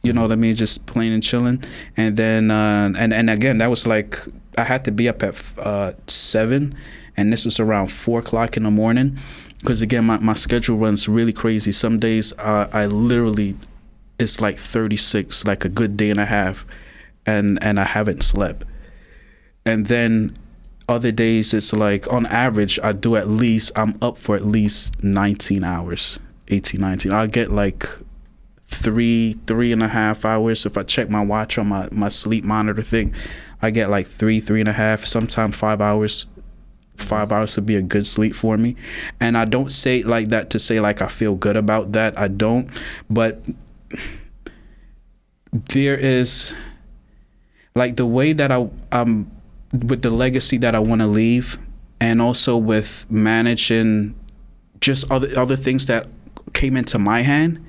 You 0.03 0.13
know 0.13 0.23
what 0.23 0.31
I 0.31 0.35
mean? 0.35 0.55
Just 0.55 0.87
playing 0.87 1.13
and 1.13 1.21
chilling, 1.21 1.63
and 1.95 2.17
then 2.17 2.49
uh, 2.49 2.91
and 2.97 3.13
and 3.13 3.29
again, 3.29 3.59
that 3.59 3.69
was 3.69 3.85
like 3.85 4.17
I 4.57 4.63
had 4.63 4.83
to 4.85 4.91
be 4.91 5.07
up 5.07 5.21
at 5.21 5.41
uh, 5.59 5.93
seven, 6.07 6.75
and 7.15 7.31
this 7.31 7.45
was 7.45 7.59
around 7.59 7.87
four 7.87 8.19
o'clock 8.19 8.57
in 8.57 8.63
the 8.63 8.71
morning, 8.71 9.19
because 9.59 9.81
again, 9.81 10.05
my, 10.05 10.17
my 10.17 10.33
schedule 10.33 10.77
runs 10.77 11.07
really 11.07 11.33
crazy. 11.33 11.71
Some 11.71 11.99
days 11.99 12.33
uh, 12.39 12.67
I 12.73 12.87
literally, 12.87 13.55
it's 14.17 14.41
like 14.41 14.57
thirty 14.57 14.97
six, 14.97 15.45
like 15.45 15.65
a 15.65 15.69
good 15.69 15.97
day 15.97 16.09
and 16.09 16.19
a 16.19 16.25
half, 16.25 16.65
and 17.25 17.63
and 17.63 17.79
I 17.79 17.85
haven't 17.85 18.23
slept, 18.23 18.65
and 19.65 19.85
then 19.85 20.33
other 20.91 21.11
days 21.11 21.53
it's 21.53 21.73
like 21.73 22.11
on 22.11 22.25
average 22.25 22.79
I 22.83 22.91
do 22.91 23.15
at 23.15 23.27
least 23.27 23.71
I'm 23.75 23.97
up 24.01 24.17
for 24.17 24.35
at 24.35 24.45
least 24.45 25.03
19 25.03 25.63
hours 25.63 26.19
18 26.51 26.79
19 26.79 27.13
I'll 27.13 27.27
get 27.27 27.51
like 27.51 27.87
three 28.67 29.33
three 29.47 29.71
and 29.71 29.83
a 29.83 29.87
half 29.87 30.23
hours. 30.25 30.65
If 30.65 30.77
I 30.77 30.83
check 30.83 31.09
my 31.09 31.23
watch 31.23 31.57
on 31.57 31.67
my 31.67 31.89
my 31.91 32.09
sleep 32.09 32.43
monitor 32.43 32.83
thing 32.83 33.13
I 33.61 33.69
get 33.69 33.89
like 33.89 34.07
three, 34.07 34.39
three 34.39 34.59
and 34.59 34.69
a 34.69 34.73
half, 34.73 35.05
sometimes 35.05 35.55
five 35.55 35.81
hours. 35.81 36.25
Five 36.97 37.31
hours 37.31 37.55
would 37.55 37.65
be 37.65 37.75
a 37.75 37.81
good 37.81 38.05
sleep 38.05 38.35
for 38.35 38.57
me, 38.57 38.75
and 39.19 39.35
I 39.35 39.45
don't 39.45 39.71
say 39.71 40.03
like 40.03 40.29
that 40.29 40.51
to 40.51 40.59
say 40.59 40.79
like 40.79 41.01
I 41.01 41.07
feel 41.07 41.35
good 41.35 41.57
about 41.57 41.93
that. 41.93 42.17
I 42.17 42.27
don't, 42.27 42.69
but 43.09 43.41
there 45.51 45.97
is 45.97 46.53
like 47.73 47.95
the 47.95 48.05
way 48.05 48.33
that 48.33 48.51
I 48.51 48.69
um 48.91 49.31
with 49.71 50.03
the 50.03 50.11
legacy 50.11 50.57
that 50.59 50.75
I 50.75 50.79
want 50.79 51.01
to 51.01 51.07
leave, 51.07 51.57
and 51.99 52.21
also 52.21 52.55
with 52.55 53.05
managing 53.09 54.13
just 54.79 55.09
other 55.09 55.27
other 55.39 55.55
things 55.55 55.87
that 55.87 56.07
came 56.53 56.75
into 56.77 56.97
my 56.99 57.21
hand. 57.21 57.59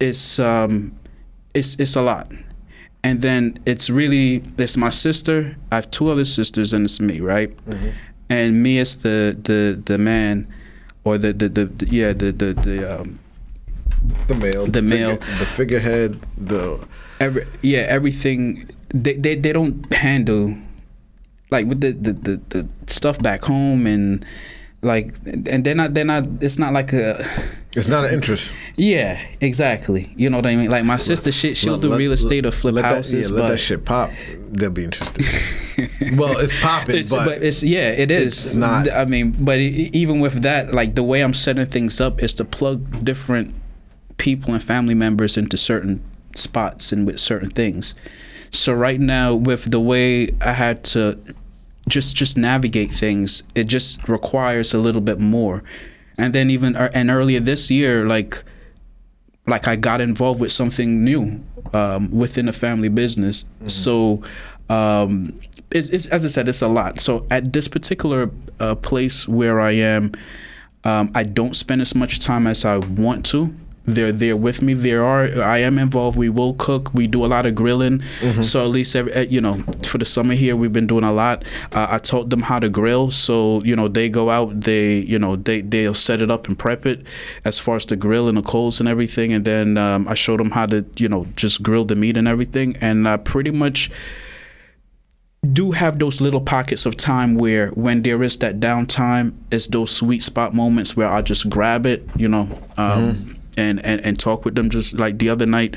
It's 0.00 0.38
um, 0.38 0.94
it's 1.54 1.74
it's 1.80 1.96
a 1.96 2.02
lot, 2.02 2.30
and 3.02 3.20
then 3.22 3.58
it's 3.66 3.90
really 3.90 4.42
it's 4.58 4.76
my 4.76 4.90
sister. 4.90 5.56
I 5.72 5.76
have 5.76 5.90
two 5.90 6.10
other 6.10 6.24
sisters, 6.24 6.72
and 6.72 6.84
it's 6.84 7.00
me, 7.00 7.20
right? 7.20 7.50
And 8.30 8.62
me 8.62 8.78
is 8.78 8.96
the 8.98 9.36
the 9.42 9.80
the 9.84 9.98
man, 9.98 10.46
or 11.04 11.18
the 11.18 11.32
the, 11.32 11.48
the, 11.48 11.64
the 11.66 11.86
yeah 11.86 12.12
the 12.12 12.30
the 12.32 12.54
the 12.54 13.00
um, 13.00 13.18
The 14.28 14.34
male, 14.36 14.66
The 14.66 14.82
male. 14.82 15.16
figure- 15.16 15.38
the 15.38 15.46
figurehead, 15.46 16.20
the 16.36 16.78
every 17.20 17.42
yeah 17.62 17.86
everything 17.88 18.70
they, 18.94 19.14
they 19.14 19.34
they 19.34 19.52
don't 19.52 19.82
handle 19.92 20.54
like 21.50 21.66
with 21.66 21.80
the, 21.80 21.92
the 21.92 22.12
the 22.12 22.34
the 22.50 22.68
stuff 22.86 23.18
back 23.18 23.42
home 23.42 23.86
and 23.86 24.24
like 24.82 25.16
and 25.26 25.64
they're 25.64 25.74
not 25.74 25.94
they're 25.94 26.04
not 26.06 26.24
it's 26.40 26.58
not 26.58 26.72
like 26.72 26.92
a 26.92 27.18
it's 27.78 27.88
not 27.88 28.04
an 28.04 28.12
interest. 28.14 28.54
yeah 28.76 29.20
exactly 29.40 30.12
you 30.16 30.28
know 30.28 30.36
what 30.38 30.46
i 30.46 30.54
mean 30.56 30.70
like 30.70 30.84
my 30.84 30.96
sister 30.96 31.32
shit 31.32 31.56
she'll 31.56 31.74
Let- 31.74 31.82
do 31.82 31.96
real 31.96 32.12
estate 32.12 32.44
or 32.44 32.50
flip 32.50 32.74
let 32.74 32.82
that- 32.82 32.94
houses 32.96 33.30
yeah, 33.30 33.36
let 33.36 33.48
that 33.48 33.58
shit 33.58 33.84
pop. 33.84 34.10
They'll 34.50 34.70
be 34.70 34.84
interested. 34.84 35.24
well, 36.16 36.38
it's 36.38 36.58
popping, 36.58 36.96
it's, 36.96 37.10
but, 37.10 37.26
but, 37.26 37.42
it's 37.42 37.62
yeah, 37.62 37.90
it 37.90 38.10
is. 38.10 38.46
it's 38.46 38.54
not- 38.54 38.90
I 38.90 39.04
mean, 39.04 39.32
but 39.38 39.58
even 39.58 40.20
with 40.20 40.40
that, 40.42 40.72
like 40.72 40.94
the 40.94 41.02
way 41.02 41.20
I'm 41.20 41.34
setting 41.34 41.66
things 41.66 42.00
up 42.00 42.22
is 42.22 42.34
to 42.36 42.46
plug 42.46 43.04
different 43.04 43.54
people 44.16 44.54
and 44.54 44.62
family 44.62 44.94
members 44.94 45.36
into 45.36 45.58
certain 45.58 46.02
spots 46.34 46.92
and 46.92 47.06
with 47.06 47.20
certain 47.20 47.50
things. 47.50 47.94
So 48.50 48.72
right 48.72 48.98
now, 49.00 49.34
with 49.34 49.70
the 49.70 49.80
way 49.80 50.30
I 50.40 50.52
had 50.52 50.82
to 50.94 51.18
just 51.88 52.16
just 52.16 52.36
navigate 52.38 52.90
things, 52.90 53.42
it 53.54 53.64
just 53.64 54.08
requires 54.08 54.72
a 54.72 54.78
little 54.78 55.02
bit 55.02 55.20
more. 55.20 55.62
And 56.18 56.34
then 56.34 56.50
even 56.50 56.76
uh, 56.76 56.90
and 56.92 57.10
earlier 57.10 57.40
this 57.40 57.70
year, 57.70 58.06
like 58.06 58.42
like 59.46 59.66
I 59.66 59.76
got 59.76 60.00
involved 60.00 60.40
with 60.40 60.52
something 60.52 61.04
new 61.04 61.42
um, 61.72 62.10
within 62.10 62.46
the 62.46 62.52
family 62.52 62.88
business. 62.88 63.44
So, 63.66 64.22
um, 64.68 65.38
it's, 65.70 65.90
it's 65.90 66.06
as 66.06 66.24
I 66.24 66.28
said, 66.28 66.48
it's 66.48 66.62
a 66.62 66.68
lot. 66.68 67.00
So 67.00 67.26
at 67.30 67.52
this 67.52 67.68
particular 67.68 68.30
uh, 68.60 68.74
place 68.74 69.26
where 69.26 69.60
I 69.60 69.72
am, 69.72 70.12
um, 70.84 71.10
I 71.14 71.22
don't 71.22 71.56
spend 71.56 71.80
as 71.80 71.94
much 71.94 72.20
time 72.20 72.46
as 72.46 72.64
I 72.64 72.78
want 72.78 73.24
to. 73.26 73.54
They're 73.94 74.12
there 74.12 74.36
with 74.36 74.60
me. 74.60 74.74
There 74.74 75.02
are 75.02 75.24
I 75.42 75.58
am 75.58 75.78
involved. 75.78 76.18
We 76.18 76.28
will 76.28 76.54
cook. 76.54 76.92
We 76.92 77.06
do 77.06 77.24
a 77.24 77.28
lot 77.28 77.46
of 77.46 77.54
grilling. 77.54 78.02
So 78.42 78.64
at 78.64 78.70
least 78.70 78.94
every, 78.94 79.14
uh, 79.14 79.20
you 79.20 79.40
know 79.40 79.54
for 79.86 79.98
the 79.98 80.04
summer 80.04 80.34
here 80.34 80.54
we've 80.56 80.72
been 80.72 80.86
doing 80.86 81.04
a 81.04 81.12
lot. 81.12 81.44
Uh, 81.72 81.86
I 81.88 81.98
taught 81.98 82.28
them 82.30 82.42
how 82.42 82.58
to 82.58 82.68
grill. 82.68 83.10
So 83.10 83.62
you 83.64 83.74
know 83.74 83.88
they 83.88 84.08
go 84.08 84.28
out. 84.30 84.60
They 84.60 84.98
you 84.98 85.18
know 85.18 85.36
they 85.36 85.62
they'll 85.62 85.94
set 85.94 86.20
it 86.20 86.30
up 86.30 86.48
and 86.48 86.58
prep 86.58 86.84
it 86.84 87.02
as 87.44 87.58
far 87.58 87.76
as 87.76 87.86
the 87.86 87.96
grill 87.96 88.28
and 88.28 88.36
the 88.36 88.42
coals 88.42 88.80
and 88.80 88.88
everything. 88.88 89.32
And 89.32 89.44
then 89.44 89.78
um, 89.78 90.06
I 90.06 90.14
showed 90.14 90.40
them 90.40 90.50
how 90.50 90.66
to 90.66 90.84
you 90.96 91.08
know 91.08 91.26
just 91.36 91.62
grill 91.62 91.84
the 91.84 91.96
meat 91.96 92.16
and 92.16 92.28
everything. 92.28 92.76
And 92.80 93.08
I 93.08 93.16
pretty 93.16 93.50
much 93.50 93.90
do 95.52 95.70
have 95.70 95.98
those 95.98 96.20
little 96.20 96.40
pockets 96.40 96.84
of 96.84 96.96
time 96.96 97.36
where 97.36 97.68
when 97.70 98.02
there 98.02 98.22
is 98.22 98.38
that 98.38 98.58
downtime 98.58 99.32
it's 99.50 99.68
those 99.68 99.94
sweet 99.94 100.22
spot 100.22 100.52
moments 100.52 100.96
where 100.96 101.08
i 101.08 101.22
just 101.22 101.48
grab 101.48 101.86
it 101.86 102.02
you 102.16 102.26
know 102.26 102.48
um, 102.76 103.34
and, 103.58 103.84
and 103.84 104.00
and 104.04 104.18
talk 104.18 104.44
with 104.44 104.54
them 104.54 104.70
just 104.70 104.98
like 104.98 105.18
the 105.18 105.28
other 105.28 105.46
night. 105.46 105.76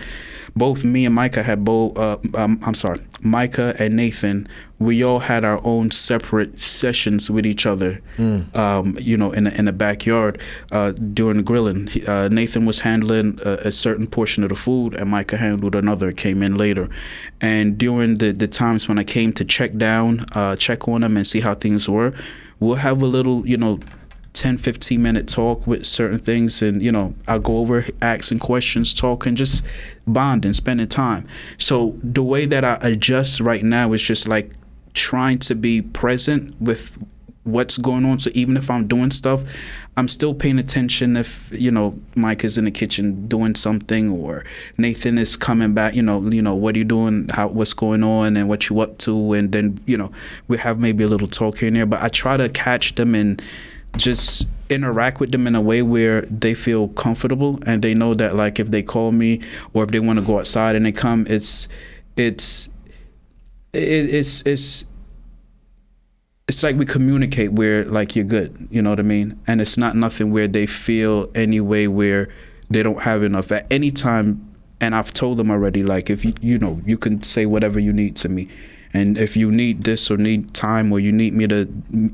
Both 0.55 0.83
me 0.83 1.05
and 1.05 1.15
micah 1.15 1.43
had 1.43 1.63
both 1.63 1.97
uh, 1.97 2.17
um, 2.35 2.59
i'm 2.63 2.73
sorry 2.73 2.99
micah 3.21 3.73
and 3.79 3.95
nathan 3.95 4.47
we 4.79 5.03
all 5.03 5.19
had 5.19 5.45
our 5.45 5.61
own 5.63 5.91
separate 5.91 6.59
sessions 6.59 7.29
with 7.29 7.45
each 7.45 7.65
other 7.65 8.01
um, 8.53 8.97
you 8.99 9.15
know 9.15 9.31
in 9.31 9.45
the, 9.45 9.57
in 9.57 9.65
the 9.65 9.71
backyard 9.71 10.41
uh, 10.71 10.91
during 10.91 11.37
the 11.37 11.43
grilling. 11.43 11.87
Uh, 12.05 12.27
nathan 12.29 12.65
was 12.65 12.79
handling 12.79 13.39
a, 13.45 13.51
a 13.67 13.71
certain 13.71 14.07
portion 14.07 14.43
of 14.43 14.49
the 14.49 14.55
food 14.55 14.93
and 14.95 15.09
micah 15.09 15.37
handled 15.37 15.75
another 15.75 16.11
came 16.11 16.43
in 16.43 16.55
later. 16.57 16.89
And 17.39 17.77
during 17.77 18.17
the, 18.17 18.31
the 18.31 18.47
times 18.47 18.87
when 18.89 18.99
i 18.99 19.03
came 19.03 19.31
to 19.33 19.45
check 19.45 19.77
down 19.77 20.25
uh, 20.33 20.55
check 20.55 20.87
on 20.87 21.01
them 21.01 21.15
and 21.15 21.25
see 21.25 21.39
how 21.41 21.55
things 21.55 21.87
were 21.87 22.13
we'll 22.59 22.75
have 22.75 23.01
a 23.01 23.05
little 23.05 23.47
you 23.47 23.57
know 23.57 23.79
10 24.33 24.57
15 24.57 25.01
minute 25.01 25.27
talk 25.27 25.67
with 25.67 25.85
certain 25.85 26.17
things 26.17 26.61
and 26.61 26.81
you 26.81 26.91
know 26.91 27.13
i'll 27.27 27.39
go 27.39 27.57
over 27.57 27.85
asking 28.01 28.39
questions 28.39 28.93
talking 28.93 29.35
just 29.35 29.63
bonding 30.07 30.53
spending 30.53 30.87
time. 30.87 31.27
So 31.57 31.95
the 32.01 32.23
way 32.23 32.45
that 32.45 32.63
i 32.63 32.75
adjust 32.81 33.39
right 33.39 33.63
now 33.63 33.93
is 33.93 34.01
just 34.01 34.27
like 34.27 34.51
trying 34.93 35.39
to 35.39 35.55
be 35.55 35.81
present 35.81 36.59
with 36.61 36.97
what's 37.43 37.77
going 37.77 38.05
on. 38.05 38.19
So 38.19 38.29
even 38.33 38.55
if 38.57 38.69
i'm 38.69 38.87
doing 38.87 39.11
stuff 39.11 39.41
i'm 39.97 40.07
still 40.07 40.33
paying 40.33 40.57
attention 40.57 41.17
if 41.17 41.49
you 41.51 41.69
know 41.69 41.99
mike 42.15 42.43
is 42.43 42.57
in 42.57 42.65
the 42.65 42.71
kitchen 42.71 43.27
doing 43.27 43.53
something 43.55 44.09
or 44.09 44.45
nathan 44.77 45.17
is 45.17 45.35
coming 45.35 45.73
back 45.73 45.93
you 45.93 46.01
know 46.01 46.21
you 46.29 46.41
know 46.41 46.55
what 46.55 46.75
are 46.75 46.79
you 46.79 46.85
doing? 46.85 47.27
How 47.29 47.47
what's 47.47 47.73
going 47.73 48.03
on 48.03 48.37
and 48.37 48.47
what 48.47 48.69
you 48.69 48.79
up 48.79 48.97
to? 48.99 49.33
And 49.33 49.51
then 49.51 49.79
you 49.85 49.97
know 49.97 50.11
we 50.47 50.57
have 50.59 50.79
maybe 50.79 51.03
a 51.03 51.07
little 51.07 51.27
talk 51.27 51.57
here 51.57 51.67
and 51.67 51.75
there 51.75 51.85
but 51.85 52.01
i 52.01 52.07
try 52.07 52.37
to 52.37 52.47
catch 52.49 52.95
them 52.95 53.15
and 53.15 53.41
just 53.97 54.47
interact 54.69 55.19
with 55.19 55.31
them 55.31 55.47
in 55.47 55.55
a 55.55 55.61
way 55.61 55.81
where 55.81 56.21
they 56.23 56.53
feel 56.53 56.87
comfortable 56.89 57.59
and 57.65 57.81
they 57.81 57.93
know 57.93 58.13
that 58.13 58.35
like 58.35 58.59
if 58.59 58.71
they 58.71 58.81
call 58.81 59.11
me 59.11 59.41
or 59.73 59.83
if 59.83 59.89
they 59.91 59.99
want 59.99 60.17
to 60.17 60.25
go 60.25 60.39
outside 60.39 60.75
and 60.75 60.85
they 60.85 60.91
come 60.91 61.25
it's 61.29 61.67
it's 62.15 62.69
it, 63.73 63.79
it's 63.79 64.41
it's 64.45 64.85
it's 66.47 66.63
like 66.63 66.77
we 66.77 66.85
communicate 66.85 67.51
where 67.51 67.83
like 67.85 68.15
you're 68.15 68.25
good 68.25 68.67
you 68.71 68.81
know 68.81 68.89
what 68.89 68.99
i 68.99 69.03
mean? 69.03 69.39
And 69.45 69.59
it's 69.61 69.77
not 69.77 69.95
nothing 69.95 70.31
where 70.31 70.47
they 70.47 70.67
feel 70.67 71.29
any 71.35 71.59
way 71.59 71.87
where 71.87 72.29
they 72.69 72.83
don't 72.83 73.01
have 73.03 73.23
enough. 73.23 73.51
At 73.51 73.67
any 73.69 73.91
time 73.91 74.51
and 74.81 74.95
i've 74.95 75.13
told 75.13 75.37
them 75.37 75.51
already 75.51 75.83
like 75.83 76.09
if 76.09 76.25
you 76.25 76.33
you 76.41 76.57
know 76.57 76.81
you 76.85 76.97
can 76.97 77.21
say 77.23 77.45
whatever 77.45 77.79
you 77.79 77.93
need 77.93 78.15
to 78.17 78.27
me 78.27 78.49
and 78.93 79.17
if 79.17 79.37
you 79.37 79.51
need 79.51 79.83
this 79.83 80.11
or 80.11 80.17
need 80.17 80.53
time 80.53 80.91
or 80.91 80.99
you 80.99 81.11
need 81.11 81.33
me 81.33 81.47
to 81.47 81.65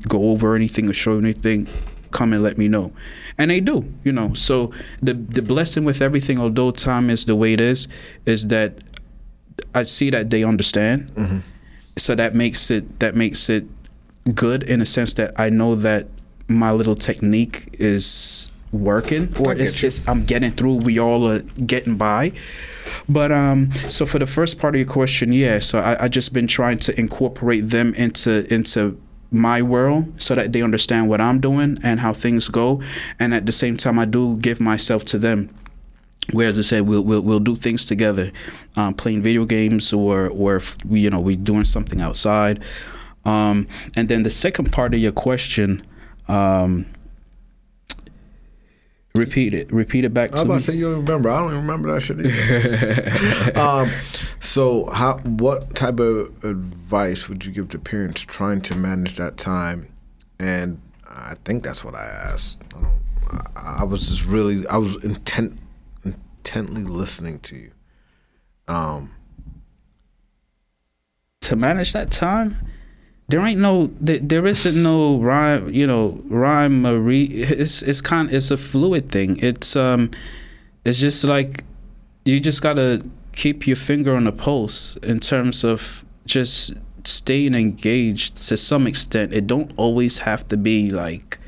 go 0.08 0.30
over 0.30 0.54
anything 0.54 0.88
or 0.88 0.94
show 0.94 1.12
you 1.12 1.18
anything 1.18 1.66
come 2.10 2.32
and 2.32 2.42
let 2.42 2.56
me 2.56 2.68
know. 2.68 2.92
And 3.36 3.50
they 3.50 3.60
do 3.60 3.92
you 4.04 4.12
know. 4.12 4.34
So 4.34 4.72
the 5.02 5.14
the 5.14 5.42
blessing 5.42 5.84
with 5.84 6.00
everything 6.00 6.38
although 6.38 6.70
time 6.70 7.10
is 7.10 7.26
the 7.26 7.36
way 7.36 7.52
it 7.52 7.60
is 7.60 7.88
is 8.26 8.48
that 8.48 8.78
i 9.74 9.82
see 9.82 10.10
that 10.10 10.30
they 10.30 10.44
understand. 10.44 11.10
Mm-hmm. 11.14 11.38
So 11.96 12.14
that 12.14 12.34
makes 12.34 12.70
it 12.70 13.00
that 13.00 13.14
makes 13.14 13.50
it 13.50 13.64
good 14.34 14.62
in 14.62 14.80
a 14.80 14.86
sense 14.86 15.14
that 15.14 15.32
I 15.36 15.48
know 15.50 15.74
that 15.74 16.06
my 16.48 16.70
little 16.70 16.94
technique 16.94 17.68
is 17.78 18.50
working 18.72 19.34
or 19.38 19.52
it's, 19.52 19.82
you. 19.82 19.86
it's 19.86 20.06
I'm 20.06 20.24
getting 20.24 20.50
through. 20.50 20.76
We 20.76 20.98
all 20.98 21.28
are 21.28 21.40
getting 21.40 21.96
by. 21.96 22.32
But 23.08 23.32
um, 23.32 23.72
so 23.88 24.06
for 24.06 24.18
the 24.18 24.26
first 24.26 24.58
part 24.58 24.74
of 24.74 24.78
your 24.78 24.88
question, 24.88 25.32
yeah. 25.32 25.60
So 25.60 25.80
I, 25.80 26.04
I 26.04 26.08
just 26.08 26.32
been 26.32 26.46
trying 26.46 26.78
to 26.78 26.98
incorporate 26.98 27.70
them 27.70 27.94
into 27.94 28.52
into 28.52 29.00
my 29.30 29.60
world 29.60 30.10
so 30.20 30.34
that 30.34 30.52
they 30.52 30.62
understand 30.62 31.08
what 31.08 31.20
I'm 31.20 31.38
doing 31.40 31.78
and 31.82 32.00
how 32.00 32.12
things 32.12 32.48
go, 32.48 32.82
and 33.18 33.34
at 33.34 33.46
the 33.46 33.52
same 33.52 33.76
time 33.76 33.98
I 33.98 34.04
do 34.04 34.38
give 34.38 34.60
myself 34.60 35.04
to 35.06 35.18
them 35.18 35.54
where 36.32 36.46
as 36.48 36.58
I 36.58 36.62
said, 36.62 36.82
we'll 36.82 37.02
we'll, 37.02 37.20
we'll 37.20 37.40
do 37.40 37.56
things 37.56 37.86
together, 37.86 38.32
um, 38.76 38.94
playing 38.94 39.22
video 39.22 39.44
games 39.44 39.92
or 39.92 40.28
or 40.28 40.56
if 40.56 40.76
we 40.84 41.00
you 41.00 41.10
know 41.10 41.20
we're 41.20 41.36
doing 41.36 41.64
something 41.64 42.00
outside, 42.00 42.62
um, 43.24 43.66
and 43.96 44.08
then 44.08 44.22
the 44.22 44.30
second 44.30 44.72
part 44.72 44.94
of 44.94 45.00
your 45.00 45.12
question, 45.12 45.86
um, 46.28 46.86
repeat 49.18 49.54
it, 49.54 49.72
repeat 49.72 50.04
it 50.04 50.14
back 50.14 50.30
I 50.30 50.32
was 50.32 50.40
to 50.40 50.46
about 50.46 50.54
me. 50.54 50.60
to 50.60 50.72
say 50.72 50.76
you 50.76 50.84
don't 50.86 51.04
remember. 51.04 51.28
I 51.30 51.38
don't 51.40 51.50
even 51.50 51.60
remember 51.60 51.92
that 51.92 52.00
shit 52.00 52.20
either. 52.20 53.58
um, 53.60 53.90
so 54.40 54.86
how? 54.90 55.18
What 55.18 55.74
type 55.74 56.00
of 56.00 56.44
advice 56.44 57.28
would 57.28 57.44
you 57.44 57.52
give 57.52 57.68
to 57.70 57.78
parents 57.78 58.22
trying 58.22 58.62
to 58.62 58.74
manage 58.74 59.16
that 59.16 59.36
time? 59.36 59.92
And 60.38 60.80
I 61.06 61.34
think 61.44 61.64
that's 61.64 61.84
what 61.84 61.94
I 61.94 62.04
asked. 62.04 62.58
I, 62.76 62.80
don't, 62.80 63.00
I, 63.56 63.76
I 63.80 63.84
was 63.84 64.08
just 64.08 64.24
really, 64.24 64.66
I 64.68 64.76
was 64.76 65.02
intent, 65.04 65.58
intently 66.04 66.84
listening 66.84 67.40
to 67.40 67.56
you. 67.56 67.70
Um, 68.68 69.12
to 71.40 71.56
manage 71.56 71.92
that 71.94 72.10
time 72.10 72.58
there 73.28 73.40
ain't 73.40 73.60
no 73.60 73.90
there, 74.00 74.46
isn't 74.46 74.82
no 74.82 75.18
rhyme 75.18 75.68
you 75.72 75.86
know 75.86 76.20
rhyme 76.28 76.86
re 76.86 77.24
it's 77.24 77.82
it's 77.82 78.00
kind 78.00 78.30
it's 78.32 78.50
a 78.50 78.56
fluid 78.56 79.10
thing 79.10 79.36
it's 79.38 79.76
um 79.76 80.10
it's 80.84 80.98
just 80.98 81.24
like 81.24 81.64
you 82.24 82.40
just 82.40 82.62
gotta 82.62 83.04
keep 83.32 83.66
your 83.66 83.76
finger 83.76 84.16
on 84.16 84.24
the 84.24 84.32
pulse 84.32 84.96
in 84.96 85.20
terms 85.20 85.64
of 85.64 86.04
just 86.26 86.74
staying 87.04 87.54
engaged 87.54 88.36
to 88.48 88.56
some 88.56 88.86
extent. 88.86 89.32
It 89.32 89.46
don't 89.46 89.72
always 89.76 90.18
have 90.18 90.46
to 90.48 90.56
be 90.56 90.90
like 90.90 91.38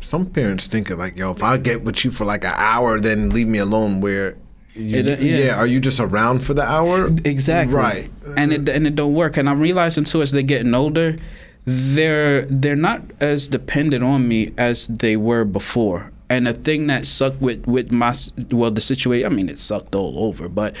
Some 0.00 0.26
parents 0.26 0.66
think 0.66 0.90
of 0.90 0.98
like, 0.98 1.16
yo, 1.16 1.30
if 1.30 1.42
I 1.42 1.56
get 1.56 1.84
with 1.84 2.04
you 2.04 2.10
for 2.10 2.24
like 2.24 2.44
an 2.44 2.54
hour, 2.56 2.98
then 2.98 3.30
leave 3.30 3.48
me 3.48 3.58
alone. 3.58 4.00
Where, 4.00 4.36
you, 4.78 4.96
It- 5.00 5.06
uh, 5.06 5.22
yeah. 5.22 5.36
yeah. 5.44 5.54
are 5.56 5.66
you 5.66 5.80
just 5.80 6.00
around 6.00 6.40
for 6.40 6.54
the 6.54 6.62
hour? 6.62 7.08
exactly 7.24 7.74
Right. 7.74 8.10
and 8.36 8.52
it 8.52 8.68
and 8.68 8.86
it 8.86 8.94
don't 8.94 9.14
work. 9.14 9.36
And 9.36 9.48
I'm 9.50 9.60
realizing 9.60 10.04
too 10.04 10.22
as 10.22 10.32
they're 10.32 10.42
getting 10.42 10.74
older, 10.74 11.16
they're 11.64 12.42
they're 12.46 12.76
not 12.76 13.02
as 13.20 13.48
dependent 13.48 14.02
on 14.04 14.26
me 14.28 14.52
as 14.56 14.86
they 14.88 15.16
were 15.16 15.44
before. 15.44 16.10
And 16.30 16.46
the 16.46 16.52
thing 16.52 16.86
that 16.88 17.06
sucked 17.06 17.40
with 17.40 17.66
with 17.66 17.90
my 17.90 18.14
well 18.50 18.70
the 18.70 18.80
situation, 18.80 19.26
I 19.30 19.34
mean 19.34 19.48
it 19.48 19.58
sucked 19.58 19.94
all 19.94 20.18
over, 20.18 20.48
but 20.48 20.74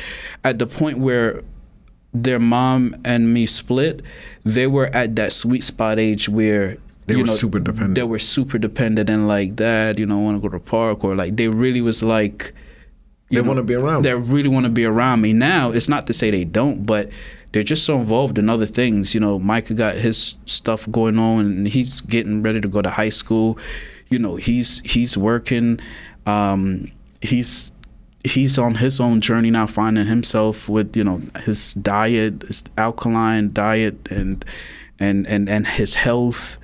at 0.44 0.58
the 0.58 0.66
point 0.66 0.98
where 0.98 1.42
their 2.14 2.38
mom 2.38 2.94
and 3.04 3.32
me 3.34 3.46
split, 3.46 4.02
they 4.44 4.66
were 4.66 4.86
at 4.96 5.16
that 5.16 5.32
sweet 5.32 5.62
spot 5.64 5.98
age 5.98 6.28
where 6.28 6.78
They 7.06 7.14
you 7.14 7.20
were 7.20 7.26
know, 7.26 7.32
super 7.34 7.60
dependent. 7.60 7.94
They 7.96 8.02
were 8.02 8.18
super 8.18 8.58
dependent 8.58 9.08
and 9.10 9.28
like 9.28 9.56
dad, 9.56 9.98
you 9.98 10.06
know, 10.06 10.18
want 10.18 10.36
to 10.36 10.40
go 10.40 10.48
to 10.48 10.58
the 10.62 10.70
park 10.70 11.04
or 11.04 11.14
like 11.16 11.36
they 11.36 11.48
really 11.48 11.80
was 11.82 12.02
like 12.02 12.54
They 13.30 13.40
wanna 13.40 13.62
be 13.62 13.74
around. 13.74 14.04
They 14.04 14.14
really 14.14 14.48
want 14.48 14.64
to 14.66 14.72
be 14.72 14.84
around 14.84 15.20
me. 15.20 15.32
Now 15.32 15.70
it's 15.70 15.88
not 15.88 16.06
to 16.06 16.14
say 16.14 16.30
they 16.30 16.44
don't, 16.44 16.86
but 16.86 17.10
they're 17.52 17.62
just 17.62 17.84
so 17.84 17.98
involved 17.98 18.38
in 18.38 18.48
other 18.48 18.66
things. 18.66 19.14
You 19.14 19.20
know, 19.20 19.38
Micah 19.38 19.74
got 19.74 19.96
his 19.96 20.36
stuff 20.46 20.90
going 20.90 21.18
on, 21.18 21.40
and 21.46 21.68
he's 21.68 22.00
getting 22.00 22.42
ready 22.42 22.60
to 22.60 22.68
go 22.68 22.82
to 22.82 22.90
high 22.90 23.08
school. 23.08 23.58
You 24.08 24.18
know, 24.18 24.36
he's 24.36 24.80
he's 24.80 25.16
working. 25.16 25.80
Um, 26.26 26.90
he's 27.20 27.72
he's 28.24 28.58
on 28.58 28.76
his 28.76 29.00
own 29.00 29.20
journey 29.20 29.50
now, 29.50 29.66
finding 29.66 30.06
himself 30.06 30.68
with 30.68 30.96
you 30.96 31.04
know 31.04 31.22
his 31.44 31.74
diet, 31.74 32.42
his 32.42 32.64
alkaline 32.76 33.52
diet, 33.52 34.10
and 34.10 34.44
and 34.98 35.26
and 35.26 35.48
and 35.48 35.66
his 35.66 35.94
health, 35.94 36.58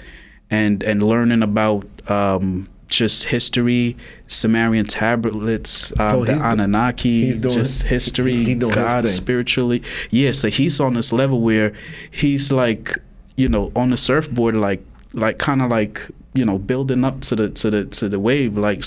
and 0.51 0.83
and 0.83 1.03
learning 1.03 1.43
about 1.43 1.87
um, 2.11 2.69
just 2.89 3.25
history, 3.25 3.97
Sumerian 4.35 4.87
tablets, 4.87 5.93
um, 5.99 6.11
So 6.11 6.25
the 6.25 6.33
Anunnaki, 6.45 7.33
doing- 7.39 7.55
just 7.55 7.85
history, 7.85 8.33
he- 8.37 8.45
he 8.45 8.55
God 8.55 9.09
spiritually. 9.09 9.83
Yeah, 10.11 10.33
so 10.33 10.49
he's 10.49 10.81
on 10.81 10.95
this 10.95 11.13
level 11.13 11.41
where 11.41 11.73
he's 12.11 12.51
like, 12.53 12.99
you 13.37 13.49
know, 13.49 13.73
on 13.75 13.91
the 13.91 13.97
surfboard, 13.97 14.57
like, 14.57 14.83
like 15.13 15.39
kind 15.39 15.63
of 15.63 15.71
like, 15.71 16.01
you 16.35 16.45
know, 16.45 16.59
building 16.59 17.05
up 17.05 17.21
to 17.21 17.37
the 17.37 17.49
to 17.49 17.71
the 17.71 17.85
to 17.85 18.09
the 18.09 18.19
wave. 18.19 18.59
Like, 18.59 18.83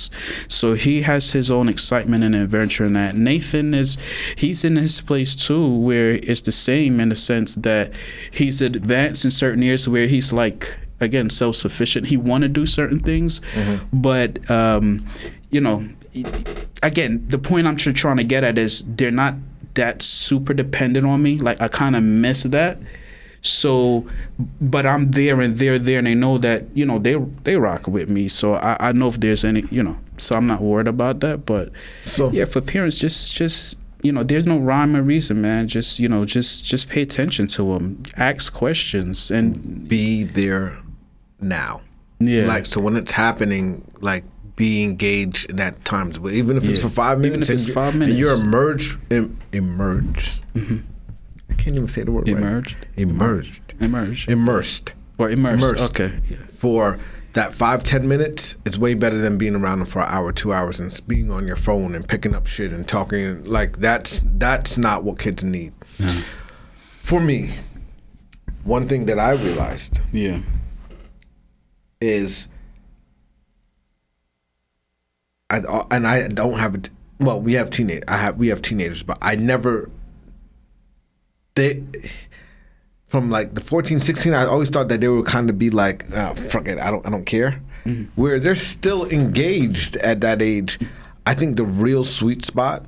so 0.50 0.74
he 0.74 1.04
has 1.04 1.32
his 1.32 1.50
own 1.50 1.70
excitement 1.70 2.24
and 2.26 2.36
adventure 2.36 2.84
in 2.84 2.94
that. 2.94 3.16
Nathan 3.16 3.74
is, 3.74 3.98
he's 4.36 4.66
in 4.66 4.76
his 4.76 5.00
place 5.00 5.34
too, 5.36 5.66
where 5.66 6.12
it's 6.12 6.42
the 6.42 6.52
same 6.52 7.00
in 7.00 7.08
the 7.10 7.16
sense 7.16 7.56
that 7.56 7.92
he's 8.32 8.62
advanced 8.62 9.24
in 9.24 9.32
certain 9.32 9.64
areas 9.64 9.88
where 9.88 10.08
he's 10.08 10.32
like. 10.34 10.78
Again, 11.00 11.30
self-sufficient. 11.30 12.08
He 12.08 12.18
want 12.18 12.42
to 12.42 12.48
do 12.50 12.66
certain 12.66 12.98
things, 12.98 13.40
but 13.94 14.50
um, 14.50 15.06
you 15.50 15.62
know, 15.62 15.88
again, 16.84 17.26
the 17.28 17.38
point 17.38 17.68
I'm 17.68 17.76
trying 17.78 18.18
to 18.18 18.24
get 18.24 18.44
at 18.44 18.58
is 18.58 18.84
they're 18.86 19.12
not 19.12 19.36
that 19.76 20.02
super 20.02 20.54
dependent 20.54 21.06
on 21.06 21.22
me. 21.22 21.38
Like 21.38 21.62
I 21.62 21.68
kind 21.68 21.96
of 21.96 22.04
miss 22.04 22.44
that. 22.44 22.80
So, 23.44 24.06
but 24.60 24.86
I'm 24.86 25.12
there 25.12 25.40
and 25.40 25.58
they're 25.58 25.80
there, 25.80 26.00
and 26.00 26.08
they 26.08 26.16
know 26.16 26.38
that 26.40 26.66
you 26.74 26.86
know 26.86 27.00
they 27.00 27.16
they 27.44 27.56
rock 27.56 27.88
with 27.88 28.10
me. 28.10 28.28
So 28.28 28.56
I, 28.56 28.90
I 28.90 28.92
know 28.92 29.08
if 29.08 29.20
there's 29.20 29.46
any 29.46 29.64
you 29.70 29.84
know, 29.84 29.98
so 30.18 30.36
I'm 30.36 30.48
not 30.48 30.62
worried 30.62 30.88
about 30.88 31.20
that. 31.22 31.46
But 31.46 31.72
So- 32.04 32.32
yeah, 32.32 32.46
for 32.46 32.62
parents, 32.62 32.98
just 32.98 33.36
just 33.36 33.78
you 34.02 34.12
know, 34.12 34.24
there's 34.24 34.46
no 34.46 34.58
rhyme 34.58 34.96
or 34.96 35.02
reason, 35.04 35.42
man. 35.42 35.68
Just 35.68 36.00
you 36.00 36.10
know, 36.10 36.26
just 36.26 36.66
just 36.66 36.90
pay 36.90 37.02
attention 37.04 37.48
to 37.48 37.78
them, 37.78 38.04
ask 38.18 38.52
questions, 38.54 39.32
and 39.32 39.88
Be 39.88 40.24
there 40.24 40.78
now. 41.40 41.82
yeah, 42.20 42.46
Like 42.48 42.66
so 42.66 42.82
when 42.82 42.96
it's 42.98 43.12
happening, 43.12 43.86
like 44.02 44.24
be 44.58 44.84
engaged 44.84 45.50
in 45.50 45.56
that 45.56 45.86
times. 45.86 46.18
But 46.18 46.34
even 46.34 46.58
if 46.58 46.66
it's 46.66 46.82
for 46.82 46.90
five 46.90 47.20
Even 47.20 47.32
minutes, 47.32 47.50
if 47.50 47.56
it's 47.56 47.66
and 47.66 47.74
five 47.74 47.94
and 47.94 48.12
you're 48.12 48.36
minutes. 48.36 48.48
emerged, 48.48 49.00
em, 49.14 49.38
emerged. 49.54 50.44
Mm-hmm. 50.56 50.78
I 51.50 51.54
can't 51.54 51.76
even 51.78 51.88
say 51.88 52.04
the 52.04 52.12
word. 52.12 52.28
right. 52.28 52.38
Emerged? 52.38 52.76
Emerged. 52.98 53.76
emerge 53.80 54.28
Immersed. 54.28 54.94
or 55.18 55.30
immerse. 55.30 55.54
Immersed. 55.54 55.92
Okay, 55.92 56.20
yeah. 56.30 56.38
For 56.48 57.00
that 57.34 57.54
five 57.54 57.84
ten 57.84 58.08
minutes, 58.08 58.58
it's 58.66 58.78
way 58.78 58.96
better 58.96 59.20
than 59.20 59.38
being 59.38 59.56
around 59.56 59.80
them 59.80 59.88
for 59.88 60.02
an 60.02 60.08
hour, 60.10 60.34
two 60.34 60.52
hours, 60.52 60.80
and 60.80 61.00
being 61.08 61.32
on 61.32 61.48
your 61.48 61.56
phone 61.56 61.94
and 61.96 62.06
picking 62.08 62.36
up 62.36 62.48
shit 62.48 62.74
and 62.74 62.88
talking. 62.88 63.44
Like 63.44 63.78
that's 63.78 64.22
that's 64.26 64.78
not 64.78 65.04
what 65.04 65.20
kids 65.20 65.44
need. 65.44 65.72
For 67.04 67.22
me, 67.22 67.54
one 68.64 68.88
thing 68.88 69.06
that 69.06 69.20
I 69.20 69.32
realized 69.32 70.02
yeah. 70.12 70.40
is 72.02 72.50
I 75.50 75.60
uh, 75.60 75.86
and 75.92 76.08
I 76.08 76.28
don't 76.28 76.60
have 76.60 76.76
it. 76.76 76.90
Well, 77.20 77.42
we 77.42 77.54
have 77.54 77.70
teenage. 77.70 78.04
I 78.08 78.18
have 78.18 78.38
we 78.38 78.48
have 78.50 78.62
teenagers, 78.62 79.04
but 79.04 79.18
I 79.22 79.36
never. 79.36 79.90
They 81.56 81.84
from 83.08 83.30
like 83.30 83.56
the 83.56 83.62
14, 83.62 84.02
16, 84.02 84.34
I 84.34 84.46
always 84.46 84.70
thought 84.70 84.90
that 84.90 85.02
they 85.02 85.08
would 85.08 85.26
kind 85.26 85.50
of 85.50 85.58
be 85.58 85.70
like, 85.70 86.06
oh, 86.14 86.36
fuck 86.36 86.68
it, 86.68 86.78
I 86.80 86.92
don't, 86.92 87.06
I 87.06 87.10
don't 87.10 87.26
care. 87.26 87.62
Mm-hmm. 87.86 88.22
Where 88.22 88.40
they're 88.40 88.56
still 88.56 89.06
engaged 89.10 89.96
at 89.98 90.22
that 90.22 90.42
age. 90.42 90.78
I 91.26 91.34
think 91.34 91.56
the 91.56 91.64
real 91.64 92.04
sweet 92.04 92.46
spot, 92.46 92.86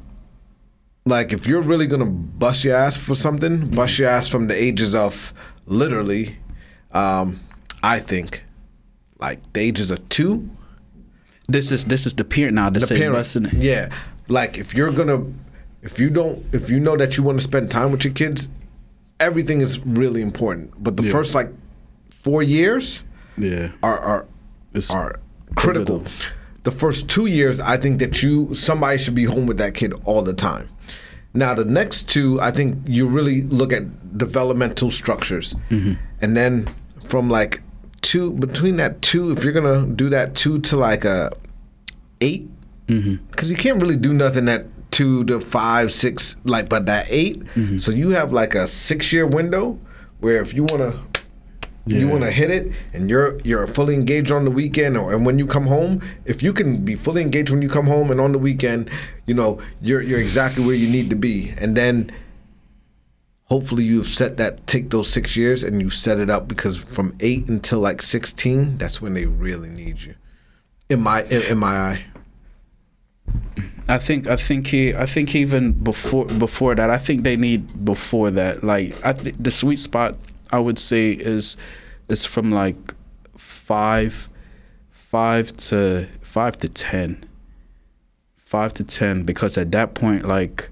like 1.06 1.32
if 1.32 1.48
you're 1.48 1.62
really 1.62 1.88
gonna 1.88 2.06
bust 2.06 2.64
your 2.64 2.76
ass 2.76 2.98
for 2.98 3.16
something, 3.16 3.70
bust 3.70 3.98
your 3.98 4.10
ass 4.10 4.28
from 4.28 4.48
the 4.48 4.62
ages 4.62 4.94
of 4.94 5.34
literally, 5.66 6.38
um, 6.92 7.40
I 7.82 8.00
think, 8.00 8.44
like 9.20 9.40
the 9.54 9.62
ages 9.62 9.90
of 9.90 10.08
two 10.10 10.50
This 11.50 11.72
is 11.72 11.86
this 11.86 12.06
is 12.06 12.14
the 12.14 12.24
parent 12.24 12.54
now. 12.56 12.70
to 12.70 12.80
the 12.80 12.88
parent. 12.88 13.14
busting. 13.16 13.48
Yeah, 13.62 13.90
like 14.28 14.58
if 14.58 14.74
you're 14.76 14.92
gonna, 14.92 15.24
if 15.82 16.00
you 16.00 16.10
don't, 16.10 16.44
if 16.54 16.70
you 16.70 16.80
know 16.80 16.96
that 16.98 17.18
you 17.18 17.24
want 17.24 17.40
to 17.40 17.44
spend 17.44 17.72
time 17.72 17.92
with 17.92 18.04
your 18.04 18.14
kids, 18.14 18.50
everything 19.20 19.62
is 19.62 19.80
really 19.86 20.22
important. 20.22 20.72
But 20.84 20.96
the 20.98 21.04
Yeah. 21.04 21.12
first 21.12 21.34
like 21.36 21.50
four 22.24 22.44
years 22.44 23.04
Yeah. 23.38 23.70
are 23.82 23.98
are 24.00 24.26
It's 24.74 24.92
are 24.92 25.20
critical. 25.56 26.00
pivotal. 26.00 26.14
The 26.64 26.72
first 26.72 27.08
two 27.10 27.26
years, 27.26 27.60
I 27.60 27.78
think 27.78 28.00
that 28.00 28.22
you 28.22 28.54
somebody 28.54 28.98
should 29.00 29.16
be 29.16 29.24
home 29.26 29.48
with 29.48 29.58
that 29.58 29.74
kid 29.74 29.94
all 30.06 30.22
the 30.22 30.34
time. 30.34 30.68
Now 31.34 31.54
the 31.56 31.66
next 31.66 32.10
two, 32.10 32.40
I 32.42 32.52
think 32.52 32.78
you 32.86 33.08
really 33.08 33.42
look 33.44 33.72
at 33.74 33.84
developmental 34.18 34.90
structures, 34.92 35.56
Mm-hmm. 35.70 35.94
and 36.22 36.36
then 36.38 36.68
from 37.08 37.30
like 37.30 37.62
two 38.02 38.34
between 38.34 38.78
that 38.78 39.02
two, 39.02 39.32
if 39.32 39.44
you're 39.44 39.54
gonna 39.54 39.86
do 39.86 40.10
that 40.10 40.36
two 40.36 40.60
to 40.60 40.78
like 40.78 41.06
a 41.06 41.32
eight, 42.22 42.48
Mm-hmm. 42.88 43.24
because 43.30 43.52
you 43.52 43.56
can't 43.56 43.80
really 43.80 43.98
do 43.98 44.14
nothing 44.14 44.50
at 44.50 44.66
two 44.90 45.24
to 45.26 45.40
five, 45.40 45.92
six, 45.92 46.36
like 46.44 46.68
but 46.70 46.88
that 46.88 47.06
8 47.08 47.40
Mm-hmm. 47.40 47.78
So 47.78 47.92
you 47.92 48.10
have 48.10 48.34
like 48.34 48.56
a 48.56 48.68
six 48.68 49.14
year 49.14 49.28
window 49.28 49.80
where 50.22 50.42
if 50.42 50.56
you 50.56 50.64
wanna 50.64 51.00
you 51.86 52.08
want 52.08 52.24
to 52.24 52.30
hit 52.30 52.52
it 52.52 52.72
and 52.94 53.10
you're 53.10 53.40
you're 53.44 53.66
fully 53.66 53.96
engaged 53.96 54.32
on 54.32 54.46
the 54.46 54.52
weekend 54.52 54.96
or 54.98 55.12
and 55.14 55.26
when 55.26 55.40
you 55.40 55.48
come 55.48 55.66
home 55.66 56.02
if 56.26 56.44
you 56.44 56.54
can 56.54 56.84
be 56.86 56.94
fully 56.96 57.22
engaged 57.22 57.50
when 57.50 57.64
you 57.64 57.70
come 57.70 57.88
home 57.88 58.12
and 58.12 58.22
on 58.22 58.32
the 58.32 58.38
weekend 58.38 58.90
you 59.26 59.34
know 59.34 59.60
you're 59.82 60.02
you're 60.02 60.20
exactly 60.20 60.64
where 60.64 60.76
you 60.76 60.88
need 60.88 61.10
to 61.10 61.16
be 61.16 61.52
and 61.58 61.76
then 61.76 62.12
hopefully 63.50 63.84
you've 63.84 64.08
set 64.08 64.38
that 64.38 64.66
take 64.68 64.92
those 64.92 65.10
six 65.10 65.36
years 65.36 65.64
and 65.64 65.82
you 65.82 65.90
set 65.90 66.20
it 66.20 66.30
up 66.30 66.48
because 66.48 66.78
from 66.78 67.16
eight 67.20 67.50
until 67.50 67.80
like 67.80 68.02
16 68.02 68.78
that's 68.78 69.02
when 69.02 69.14
they 69.14 69.26
really 69.26 69.70
need 69.70 70.02
you. 70.02 70.16
In 70.88 71.02
my 71.02 71.24
in, 71.24 71.42
in 71.44 71.58
my 71.58 71.78
eye. 71.78 72.06
I 73.88 73.98
think 73.98 74.28
I 74.28 74.36
think 74.36 74.68
he 74.68 74.94
I 74.94 75.06
think 75.06 75.36
even 75.36 75.72
before 75.72 76.26
before 76.26 76.76
that 76.76 76.90
I 76.90 76.98
think 76.98 77.24
they 77.24 77.36
need 77.36 77.84
before 77.84 78.32
that. 78.32 78.64
Like 78.64 78.94
I 79.06 79.14
th- 79.14 79.36
the 79.40 79.52
sweet 79.52 79.80
spot 79.80 80.16
I 80.52 80.60
would 80.60 80.80
say 80.80 81.12
is 81.12 81.58
is 82.08 82.26
from 82.26 82.52
like 82.52 82.96
five 83.36 84.30
five 84.92 85.56
to 85.58 86.08
five 86.22 86.58
to 86.60 86.70
ten. 86.70 87.26
Five 88.38 88.74
to 88.76 88.84
ten 88.84 89.24
because 89.24 89.58
at 89.58 89.72
that 89.72 89.94
point 89.94 90.28
like 90.28 90.70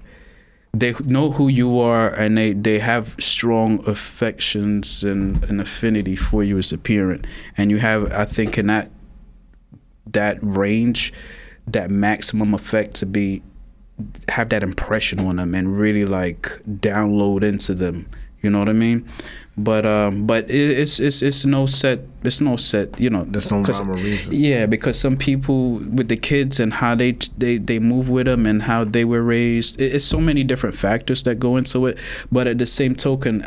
they 0.72 0.94
know 1.04 1.30
who 1.32 1.48
you 1.48 1.80
are 1.80 2.08
and 2.10 2.36
they, 2.36 2.52
they 2.52 2.78
have 2.78 3.16
strong 3.18 3.86
affections 3.88 5.02
and 5.02 5.42
an 5.44 5.60
affinity 5.60 6.14
for 6.14 6.44
you 6.44 6.58
as 6.58 6.72
a 6.72 6.78
parent 6.78 7.26
and 7.56 7.70
you 7.70 7.78
have 7.78 8.12
I 8.12 8.24
think 8.24 8.58
in 8.58 8.66
that 8.66 8.90
that 10.12 10.38
range, 10.40 11.12
that 11.66 11.90
maximum 11.90 12.54
effect 12.54 12.94
to 12.96 13.06
be 13.06 13.42
have 14.28 14.48
that 14.50 14.62
impression 14.62 15.18
on 15.20 15.36
them 15.36 15.54
and 15.54 15.76
really 15.76 16.04
like 16.04 16.60
download 16.66 17.42
into 17.42 17.74
them. 17.74 18.08
You 18.42 18.50
know 18.50 18.60
what 18.60 18.68
I 18.68 18.72
mean? 18.72 19.10
But 19.58 19.84
um, 19.84 20.24
but 20.26 20.48
it, 20.48 20.78
it's 20.78 21.00
it's 21.00 21.20
it's 21.20 21.44
no 21.44 21.66
set. 21.66 22.00
It's 22.22 22.40
no 22.40 22.56
set. 22.56 22.98
You 23.00 23.10
know, 23.10 23.24
There's 23.24 23.50
no 23.50 23.62
rhyme 23.62 23.90
or 23.90 23.96
reason. 23.96 24.34
Yeah, 24.34 24.66
because 24.66 24.98
some 25.00 25.16
people 25.16 25.78
with 25.78 26.08
the 26.08 26.16
kids 26.16 26.60
and 26.60 26.72
how 26.72 26.94
they 26.94 27.12
they 27.36 27.58
they 27.58 27.78
move 27.80 28.08
with 28.08 28.26
them 28.26 28.46
and 28.46 28.62
how 28.62 28.84
they 28.84 29.04
were 29.04 29.22
raised. 29.22 29.80
It, 29.80 29.94
it's 29.96 30.04
so 30.04 30.20
many 30.20 30.44
different 30.44 30.76
factors 30.76 31.24
that 31.24 31.36
go 31.40 31.56
into 31.56 31.86
it. 31.86 31.98
But 32.30 32.46
at 32.46 32.58
the 32.58 32.66
same 32.66 32.94
token. 32.94 33.42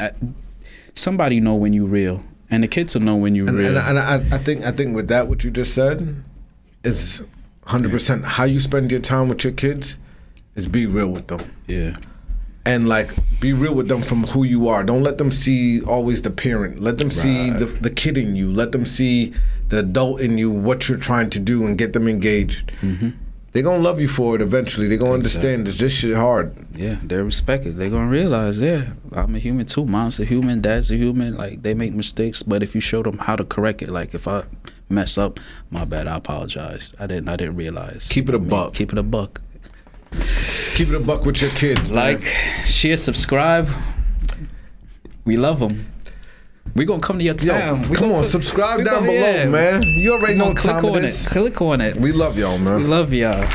Somebody 0.93 1.39
know 1.39 1.55
when 1.55 1.71
you 1.71 1.85
real, 1.85 2.21
and 2.49 2.61
the 2.63 2.67
kids 2.67 2.93
will 2.93 3.01
know 3.03 3.15
when 3.15 3.33
you 3.33 3.47
And, 3.47 3.57
real. 3.57 3.77
and, 3.77 3.97
and 3.97 3.99
I, 3.99 4.35
I 4.35 4.37
think 4.37 4.65
I 4.65 4.71
think 4.71 4.93
with 4.93 5.07
that 5.07 5.29
what 5.29 5.45
you 5.45 5.51
just 5.51 5.73
said 5.73 6.21
is 6.83 7.23
hundred 7.65 7.91
percent 7.91 8.25
how 8.25 8.43
you 8.43 8.59
spend 8.59 8.91
your 8.91 8.99
time 8.99 9.29
with 9.29 9.43
your 9.45 9.53
kids 9.53 9.97
is 10.55 10.67
be 10.67 10.85
real 10.85 11.07
with 11.07 11.27
them. 11.27 11.39
yeah, 11.67 11.95
and 12.65 12.87
like 12.87 13.15
be 13.39 13.53
real 13.53 13.73
with 13.73 13.87
them 13.87 14.03
from 14.03 14.23
who 14.25 14.43
you 14.43 14.67
are. 14.67 14.83
Don't 14.83 15.03
let 15.03 15.17
them 15.17 15.31
see 15.31 15.81
always 15.81 16.21
the 16.21 16.29
parent. 16.29 16.79
Let 16.79 16.97
them 16.97 17.09
see 17.11 17.49
the 17.49 17.65
the 17.65 17.89
kid 17.89 18.17
in 18.17 18.35
you. 18.35 18.51
Let 18.51 18.71
them 18.71 18.85
see 18.85 19.33
the 19.69 19.79
adult 19.79 20.21
in 20.21 20.37
you. 20.37 20.51
What 20.51 20.87
you're 20.87 20.97
trying 20.99 21.29
to 21.31 21.39
do 21.39 21.65
and 21.65 21.77
get 21.77 21.93
them 21.93 22.07
engaged. 22.07 22.71
Mm-hmm. 22.81 23.09
They're 23.51 23.63
gonna 23.63 23.83
love 23.83 23.99
you 23.99 24.07
for 24.07 24.35
it 24.35 24.41
eventually. 24.41 24.87
They're 24.87 24.97
gonna 24.97 25.13
understand 25.13 25.67
that 25.67 25.77
this 25.77 25.91
shit 25.91 26.15
hard. 26.15 26.55
yeah, 26.73 26.97
they 27.03 27.17
respect 27.17 27.65
it. 27.65 27.77
They're 27.77 27.89
gonna 27.89 28.09
realize, 28.09 28.61
yeah, 28.61 28.93
I'm 29.11 29.35
a 29.35 29.39
human 29.39 29.65
too. 29.65 29.85
Mom's 29.85 30.19
a 30.21 30.25
human, 30.25 30.61
dad's 30.61 30.89
a 30.89 30.95
human. 30.95 31.35
Like 31.35 31.61
they 31.61 31.73
make 31.73 31.93
mistakes, 31.93 32.43
but 32.43 32.63
if 32.63 32.75
you 32.75 32.79
show 32.81 33.03
them 33.03 33.17
how 33.17 33.35
to 33.35 33.43
correct 33.43 33.81
it, 33.81 33.89
like 33.89 34.13
if 34.13 34.25
I 34.27 34.43
mess 34.87 35.17
up, 35.17 35.39
my 35.69 35.83
bad, 35.83 36.07
I 36.07 36.15
apologize. 36.15 36.93
I 36.97 37.07
didn't, 37.07 37.27
I 37.27 37.35
didn't 37.35 37.55
realize. 37.57 38.07
Keep 38.07 38.29
it 38.29 38.35
a 38.35 38.39
buck. 38.39 38.73
Keep 38.73 38.93
it 38.93 38.97
a 38.97 39.03
buck. 39.03 39.41
Keep 40.75 40.89
it 40.89 40.95
a 40.95 40.99
buck 40.99 41.25
with 41.25 41.41
your 41.41 41.51
kids. 41.51 41.91
man. 41.91 42.15
Like, 42.15 42.23
share, 42.65 42.97
subscribe. 42.97 43.69
We 45.25 45.37
love 45.37 45.59
them. 45.59 45.87
We 46.75 46.85
gonna 46.85 47.01
come 47.01 47.17
to 47.17 47.23
your 47.23 47.35
yo, 47.35 47.53
town. 47.53 47.89
We 47.89 47.95
come 47.95 48.11
on, 48.11 48.23
subscribe 48.23 48.85
down 48.85 49.03
below, 49.03 49.13
yeah. 49.13 49.45
man. 49.45 49.83
You 49.83 50.13
already 50.13 50.37
Come 50.37 50.49
know 50.49 50.53
click 50.53 50.75
time 50.75 50.85
it 50.85 50.95
on 50.95 51.03
is. 51.03 51.27
Click 51.27 51.61
on 51.61 51.81
it. 51.81 51.97
We 51.97 52.11
love 52.11 52.37
y'all, 52.37 52.57
man. 52.57 52.77
We 52.77 52.83
love 52.85 53.13
y'all. 53.13 53.45